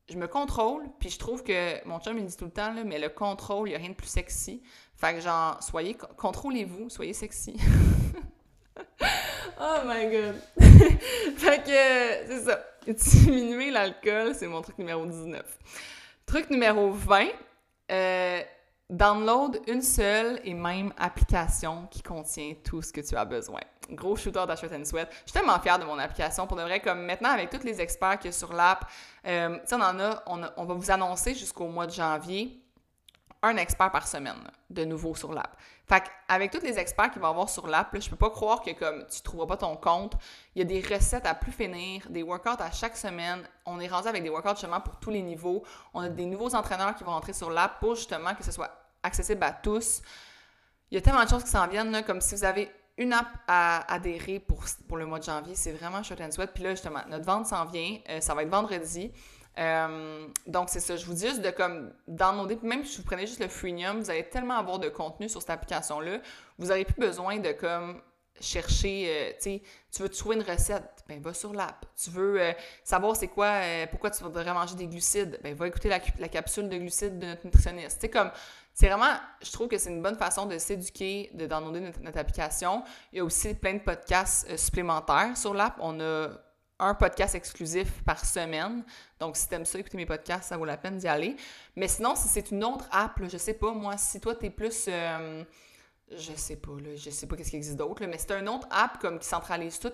je, 0.08 0.16
me 0.16 0.28
contrôle, 0.28 0.84
puis 1.00 1.10
je 1.10 1.18
trouve 1.18 1.42
que 1.42 1.84
mon 1.88 2.00
chum, 2.00 2.20
il 2.20 2.26
dit 2.28 2.38
tout 2.38 2.46
le 2.46 2.52
temps, 2.52 2.72
là, 2.72 2.84
mais 2.84 3.00
le 3.00 3.10
contrôle, 3.10 3.68
il 3.68 3.72
n'y 3.72 3.76
a 3.76 3.80
rien 3.80 3.90
de 3.90 3.96
plus 3.96 4.10
sexy. 4.10 4.62
Fait 4.96 5.16
que, 5.16 5.22
genre, 5.22 5.58
soyez, 5.64 5.98
contrôlez-vous, 6.18 6.92
soyez 6.92 7.14
sexy. 7.14 7.58
oh 9.60 9.80
my 9.88 10.06
god! 10.06 10.36
fait 11.38 11.64
que, 11.64 12.28
c'est 12.28 12.44
ça. 12.44 12.64
Diminuer 12.86 13.72
l'alcool, 13.72 14.36
c'est 14.36 14.46
mon 14.46 14.62
truc 14.62 14.78
numéro 14.78 15.04
19. 15.04 15.44
Truc 16.26 16.50
numéro 16.50 16.92
20, 16.92 17.28
euh, 17.92 18.42
download 18.90 19.62
une 19.68 19.82
seule 19.82 20.40
et 20.44 20.54
même 20.54 20.92
application 20.98 21.88
qui 21.92 22.02
contient 22.02 22.56
tout 22.64 22.82
ce 22.82 22.92
que 22.92 23.02
tu 23.02 23.16
as 23.16 23.26
besoin. 23.26 23.62
Gros 23.92 24.16
shooter 24.16 24.40
and 24.40 24.86
sweat. 24.86 25.08
Je 25.12 25.32
suis 25.32 25.40
tellement 25.40 25.60
fière 25.60 25.78
de 25.78 25.86
mon 25.86 26.00
application. 26.00 26.48
Pour 26.48 26.58
de 26.58 26.64
vrai, 26.64 26.80
comme 26.80 27.06
maintenant, 27.06 27.30
avec 27.30 27.52
tous 27.52 27.64
les 27.64 27.80
experts 27.80 28.18
qu'il 28.18 28.30
y 28.32 28.34
a 28.34 28.38
sur 28.38 28.54
l'app, 28.54 28.90
euh, 29.28 29.60
on 29.72 29.82
en 29.82 30.00
a, 30.00 30.24
on 30.58 30.66
va 30.66 30.74
vous 30.74 30.92
annoncer 30.92 31.36
jusqu'au 31.36 31.68
mois 31.68 31.86
de 31.86 31.92
janvier 31.92 32.60
un 33.44 33.58
expert 33.58 33.92
par 33.92 34.08
semaine 34.08 34.42
de 34.70 34.86
nouveau 34.86 35.14
sur 35.14 35.32
l'app. 35.32 35.56
Fait 35.88 36.04
avec 36.28 36.52
tous 36.52 36.62
les 36.62 36.80
experts 36.80 37.12
qu'il 37.12 37.22
va 37.22 37.28
y 37.28 37.32
avoir 37.32 37.48
sur 37.48 37.68
l'app, 37.68 37.96
je 38.00 38.10
peux 38.10 38.16
pas 38.16 38.32
croire 38.32 38.62
que 38.62 38.72
comme 38.72 39.06
tu 39.06 39.22
trouveras 39.22 39.46
pas 39.46 39.58
ton 39.58 39.76
compte, 39.76 40.14
il 40.56 40.60
y 40.60 40.62
a 40.62 40.66
des 40.66 40.82
recettes 40.82 41.28
à 41.28 41.36
plus 41.36 41.52
finir, 41.52 42.08
des 42.10 42.24
workouts 42.24 42.60
à 42.60 42.72
chaque 42.72 42.98
semaine. 42.98 43.48
On 43.66 43.80
est 43.80 43.88
rendu 43.88 44.08
avec 44.08 44.24
des 44.24 44.30
workouts 44.30 44.56
justement 44.56 44.82
pour 44.82 44.98
tous 44.98 45.12
les 45.12 45.22
niveaux. 45.22 45.64
On 45.94 46.02
a 46.02 46.10
des 46.10 46.26
nouveaux 46.26 46.56
entraîneurs 46.56 46.96
qui 46.96 47.04
vont 47.04 47.12
entrer 47.12 47.34
sur 47.34 47.52
l'app 47.52 47.80
pour 47.80 47.96
justement 47.96 48.34
que 48.34 48.44
ce 48.44 48.52
soit 48.52 48.72
accessible 49.04 49.44
à 49.44 49.52
tous. 49.52 50.02
Il 50.90 50.96
y 50.96 50.98
a 50.98 51.02
tellement 51.02 51.24
de 51.24 51.30
choses 51.30 51.44
qui 51.44 51.52
s'en 51.52 51.68
viennent, 51.68 52.04
comme 52.04 52.22
si 52.22 52.34
vous 52.34 52.46
avez 52.46 52.72
une 52.98 53.14
app 53.14 53.28
à 53.48 53.94
adhérer 53.94 54.40
pour, 54.40 54.64
pour 54.88 54.98
le 54.98 55.06
mois 55.06 55.20
de 55.20 55.26
janvier, 55.26 55.56
c'est 55.56 55.74
vraiment 55.74 56.02
Shot 56.02 56.16
and 56.22 56.32
Sweat. 56.32 56.52
Puis 56.54 56.64
là, 56.64 56.72
justement, 56.72 57.02
notre 57.10 57.26
vente 57.26 57.46
s'en 57.46 57.66
vient. 57.66 58.00
Euh, 58.10 58.22
ça 58.22 58.34
va 58.34 58.44
être 58.44 58.50
vendredi. 58.50 59.12
Euh, 59.58 60.28
donc, 60.48 60.70
c'est 60.70 60.80
ça. 60.80 60.96
Je 60.96 61.06
vous 61.06 61.14
dis 61.14 61.28
juste 61.28 61.42
de 61.42 61.50
comme 61.50 61.94
downloader. 62.08 62.60
Même 62.64 62.84
si 62.84 62.98
vous 62.98 63.04
prenez 63.04 63.26
juste 63.26 63.40
le 63.40 63.48
freemium, 63.48 64.00
vous 64.00 64.10
allez 64.10 64.28
tellement 64.30 64.58
avoir 64.58 64.80
de 64.80 64.90
contenu 64.90 65.30
sur 65.30 65.42
cette 65.42 65.52
application-là. 65.52 66.20
Vous 66.58 66.68
n'aurez 66.68 66.86
plus 66.86 67.00
besoin 67.00 67.40
de 67.40 67.52
comme 67.52 68.02
chercher, 68.42 69.06
euh, 69.08 69.32
tu 69.38 69.44
sais, 69.44 69.62
tu 69.94 70.02
veux 70.02 70.10
trouver 70.10 70.36
une 70.36 70.42
recette, 70.42 71.06
ben 71.08 71.22
va 71.22 71.34
sur 71.34 71.54
l'app. 71.54 71.86
Tu 71.96 72.10
veux 72.10 72.42
euh, 72.42 72.52
savoir 72.84 73.16
c'est 73.16 73.30
quoi, 73.30 73.62
pourquoi 73.90 74.12
tu 74.12 74.22
voudrais 74.24 74.54
manger 74.54 74.76
des 74.76 74.88
glucides, 74.88 75.40
ben 75.42 75.56
va 75.56 75.68
écouter 75.70 75.88
la, 75.88 76.00
capsule 76.28 76.68
de 76.68 76.78
glucides 76.78 77.18
de 77.18 77.28
notre 77.28 77.46
nutritionniste. 77.46 78.02
Tu 78.02 78.10
comme, 78.10 78.32
c'est 78.74 78.90
vraiment, 78.90 79.14
je 79.42 79.50
trouve 79.54 79.70
que 79.70 79.78
c'est 79.78 79.90
une 79.90 80.02
bonne 80.02 80.18
façon 80.18 80.48
de 80.48 80.58
s'éduquer, 80.58 81.32
de 81.34 81.46
downloader 81.46 81.94
notre, 82.02 82.18
application. 82.18 82.84
Il 83.14 83.20
y 83.20 83.22
a 83.22 83.24
aussi 83.24 83.54
plein 83.54 83.76
de 83.76 83.80
podcasts 83.80 84.58
supplémentaires 84.58 85.38
sur 85.38 85.54
l'app. 85.54 85.78
On 85.80 86.02
a 86.02 86.28
un 86.80 86.94
podcast 86.94 87.36
exclusif 87.36 88.04
par 88.04 88.24
semaine. 88.26 88.84
Donc, 89.20 89.38
si 89.38 89.48
t'aimes 89.48 89.66
ça, 89.66 89.80
écouter 89.80 89.98
mes 89.98 90.06
podcasts, 90.06 90.50
ça 90.50 90.58
vaut 90.58 90.66
la 90.66 90.78
peine 90.78 90.98
d'y 90.98 91.08
aller. 91.08 91.36
Mais 91.76 91.88
sinon, 91.88 92.16
si 92.16 92.28
c'est 92.28 92.52
une 92.52 92.64
autre 92.64 92.88
app, 92.92 93.20
je 93.28 93.38
sais 93.38 93.54
pas, 93.54 93.72
moi, 93.72 93.98
si 93.98 94.20
toi, 94.20 94.36
t'es 94.36 94.50
plus... 94.50 94.86
Euh, 94.88 95.44
je 96.12 96.34
sais 96.34 96.58
pas, 96.58 96.72
là, 96.72 96.96
je 96.96 97.10
sais 97.10 97.28
pas 97.28 97.36
qu'est-ce 97.36 97.50
qui 97.50 97.56
existe 97.56 97.78
d'autre, 97.78 98.06
mais 98.06 98.18
c'est 98.18 98.32
un 98.32 98.46
autre 98.48 98.68
app 98.70 99.00
comme 99.00 99.18
qui 99.18 99.28
centralise 99.28 99.80
tout. 99.80 99.92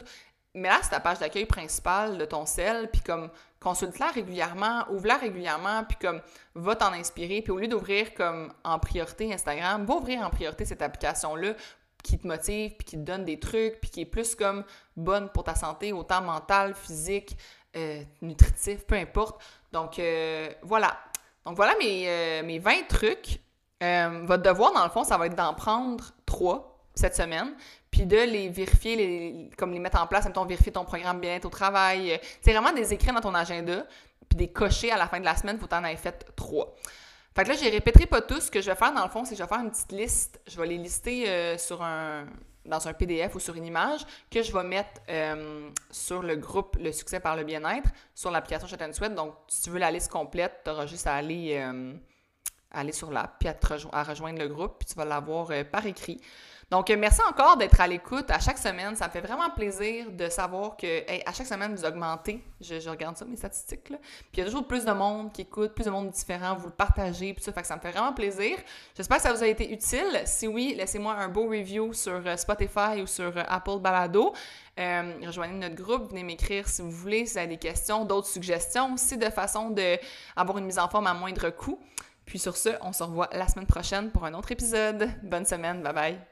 Mais 0.54 0.68
là, 0.68 0.80
c'est 0.82 0.90
ta 0.90 1.00
page 1.00 1.20
d'accueil 1.20 1.46
principale 1.46 2.18
de 2.18 2.26
ton 2.26 2.46
sel, 2.46 2.90
puis 2.92 3.02
comme 3.02 3.30
consulte-la 3.62 4.08
régulièrement, 4.08 4.86
ouvre-la 4.90 5.16
régulièrement, 5.16 5.86
puis 5.86 5.98
comme 6.02 6.22
va 6.56 6.76
t'en 6.76 6.92
inspirer, 6.92 7.42
puis 7.42 7.52
au 7.52 7.58
lieu 7.58 7.70
d'ouvrir 7.70 8.14
comme 8.14 8.52
en 8.66 8.78
priorité 8.78 9.34
Instagram, 9.34 9.86
va 9.86 9.94
ouvrir 9.96 10.22
en 10.22 10.30
priorité 10.30 10.66
cette 10.66 10.82
application-là 10.82 11.54
qui 12.04 12.18
te 12.18 12.28
motive, 12.28 12.74
puis 12.78 12.86
qui 12.86 12.98
te 12.98 13.02
donne 13.02 13.26
des 13.26 13.40
trucs, 13.40 13.80
puis 13.82 13.90
qui 13.90 14.02
est 14.02 14.06
plus 14.06 14.36
comme 14.36 14.64
bonne 14.96 15.30
pour 15.30 15.44
ta 15.44 15.56
santé, 15.56 15.94
autant 15.94 16.22
mentale, 16.22 16.76
physique, 16.76 17.38
euh, 17.76 18.02
nutritif, 18.22 18.86
peu 18.86 18.96
importe. 18.96 19.42
Donc 19.72 20.00
euh, 20.00 20.50
voilà. 20.64 20.98
Donc 21.46 21.56
voilà 21.56 21.74
mes, 21.80 22.04
euh, 22.08 22.44
mes 22.44 22.60
20 22.60 22.88
trucs. 22.88 23.40
votre 23.82 24.44
devoir, 24.44 24.74
dans 24.74 24.84
le 24.84 24.90
fond, 24.90 25.04
ça 25.04 25.18
va 25.18 25.28
être 25.28 25.36
d'en 25.36 25.54
prendre 25.54 26.04
3 26.26 26.68
cette 26.94 27.16
semaine, 27.16 27.54
puis 27.90 28.06
de 28.06 28.18
les 28.18 28.50
vérifier, 28.50 29.50
comme 29.58 29.72
les 29.72 29.80
mettre 29.80 30.02
en 30.02 30.08
place, 30.08 30.26
mettons, 30.26 30.46
vérifier 30.46 30.72
ton 30.72 30.84
programme 30.84 31.20
bien-être 31.20 31.46
au 31.46 31.50
travail. 31.50 32.20
C'est 32.42 32.52
vraiment 32.52 32.74
des 32.74 32.94
écrits 32.94 33.12
dans 33.12 33.22
ton 33.22 33.34
agenda, 33.34 33.86
puis 34.30 34.38
des 34.38 34.52
cocher 34.52 34.92
à 34.92 34.98
la 34.98 35.08
fin 35.08 35.20
de 35.20 35.26
la 35.26 35.36
semaine, 35.36 35.58
faut 35.58 35.68
t'en 35.68 35.78
avoir 35.78 35.98
fait 35.98 36.26
trois. 36.36 36.76
Fait 37.34 37.44
que 37.44 37.50
là, 37.50 37.56
je 37.56 37.64
les 37.64 37.70
répéterai 37.70 38.06
pas 38.08 38.22
tous. 38.22 38.42
Ce 38.42 38.52
que 38.52 38.62
je 38.62 38.70
vais 38.70 38.76
faire, 38.76 38.94
dans 38.94 39.04
le 39.04 39.10
fond, 39.10 39.24
c'est 39.24 39.32
que 39.32 39.38
je 39.38 39.44
vais 39.44 39.50
faire 39.50 39.64
une 39.64 39.72
petite 39.72 39.92
liste. 39.92 40.42
Je 40.48 40.60
vais 40.60 40.68
les 40.68 40.78
lister 40.78 41.30
euh, 41.30 41.58
sur 41.58 41.82
un, 41.82 42.26
dans 42.66 42.88
un 42.88 42.94
PDF 42.94 43.36
ou 43.36 43.40
sur 43.40 43.56
une 43.56 43.66
image 43.66 44.02
que 44.30 44.42
je 44.44 44.52
vais 44.52 44.64
mettre 44.64 45.02
euh, 45.10 45.70
sur 45.90 46.24
le 46.24 46.36
groupe 46.36 46.76
Le 46.80 46.92
succès 46.92 47.22
par 47.22 47.38
le 47.38 47.44
bien-être 47.44 47.90
sur 48.14 48.32
l'application 48.32 48.68
Chat 48.68 48.94
Sweat. 48.94 49.16
Donc, 49.16 49.34
si 49.48 49.64
tu 49.64 49.70
veux 49.70 49.80
la 49.80 49.92
liste 49.92 50.12
complète, 50.12 50.60
tu 50.66 50.72
auras 50.72 50.88
juste 50.88 51.08
à 51.08 51.16
aller, 51.16 51.58
euh, 51.58 51.94
aller 52.72 52.92
sur 52.92 53.12
l'app 53.12 53.38
puis 53.40 53.48
à, 53.48 53.56
à, 53.94 54.04
rejoindre 54.04 54.40
le 54.40 54.50
groupe, 54.50 54.80
puis 54.80 54.88
tu 54.88 54.96
vas 54.96 55.06
l'avoir 55.06 55.52
par 55.72 55.86
écrit. 55.86 56.20
Donc, 56.72 56.90
euh, 56.90 56.96
merci 56.98 57.20
encore 57.30 57.58
d'être 57.58 57.82
à 57.82 57.88
l'écoute 57.88 58.32
à 58.32 58.40
chaque 58.40 58.58
semaine. 58.58 58.96
Ça 58.96 59.08
me 59.08 59.12
fait 59.12 59.20
vraiment 59.20 59.50
plaisir 59.50 60.10
de 60.10 60.30
savoir 60.30 60.78
que 60.78 61.04
à 61.28 61.34
chaque 61.34 61.46
semaine, 61.46 61.76
vous 61.76 61.84
augmentez. 61.84 62.42
Je, 62.62 62.90
regarde 62.90 63.18
ça, 63.18 63.26
mes 63.26 63.36
statistiques. 63.36 63.90
Là. 63.90 63.98
Puis 64.00 64.30
il 64.36 64.40
y 64.40 64.42
a 64.44 64.46
toujours 64.46 64.66
plus 64.66 64.86
de 64.86 64.92
monde 64.94 65.34
qui 65.34 65.42
écoute, 65.42 65.74
plus 65.74 65.84
de 65.84 65.90
monde 65.90 66.10
différent. 66.12 66.56
Vous 66.56 66.68
le 66.68 66.74
partagez, 66.74 67.34
puis 67.34 67.44
ça. 67.44 67.52
Fait 67.52 67.66
ça 67.66 67.76
me 67.76 67.82
fait 67.82 67.92
vraiment 67.92 68.14
plaisir. 68.14 68.58
J'espère 68.96 69.18
que 69.18 69.24
ça 69.24 69.34
vous 69.34 69.44
a 69.44 69.48
été 69.48 69.74
utile. 69.74 70.22
Si 70.24 70.48
oui, 70.48 70.74
laissez-moi 70.78 71.14
un 71.14 71.28
beau 71.28 71.50
review 71.50 71.92
sur 71.92 72.26
euh, 72.26 72.38
Spotify 72.38 73.02
ou 73.02 73.06
sur 73.06 73.38
euh, 73.38 73.44
Apple 73.50 73.80
Balado. 73.82 74.34
rejoignez 74.78 75.60
notre 75.60 75.76
groupe, 75.76 76.10
venez 76.10 76.24
m'écrire 76.24 76.70
si 76.70 76.82
vous 76.82 76.92
voulez, 76.92 77.26
si 77.26 77.34
vous 77.34 77.40
avez 77.40 77.48
des 77.48 77.58
questions, 77.58 78.06
d'autres 78.06 78.28
suggestions 78.28 78.94
aussi 78.94 79.18
de 79.18 79.30
façon 79.30 79.72
d'avoir 79.72 80.58
une 80.58 80.66
mise 80.66 80.80
en 80.80 80.88
forme 80.88 81.08
à 81.08 81.14
moindre 81.14 81.50
coût. 81.50 81.80
Puis 82.26 82.40
sur 82.40 82.56
ce, 82.56 82.70
on 82.80 82.94
se 82.94 83.04
revoit 83.04 83.28
la 83.34 83.50
semaine 83.50 83.68
prochaine 83.68 84.10
pour 84.10 84.24
un 84.24 84.34
autre 84.34 84.54
épisode. 84.54 85.10
Bonne 85.22 85.46
semaine, 85.46 85.82
bye 85.84 85.94
bye! 85.94 86.31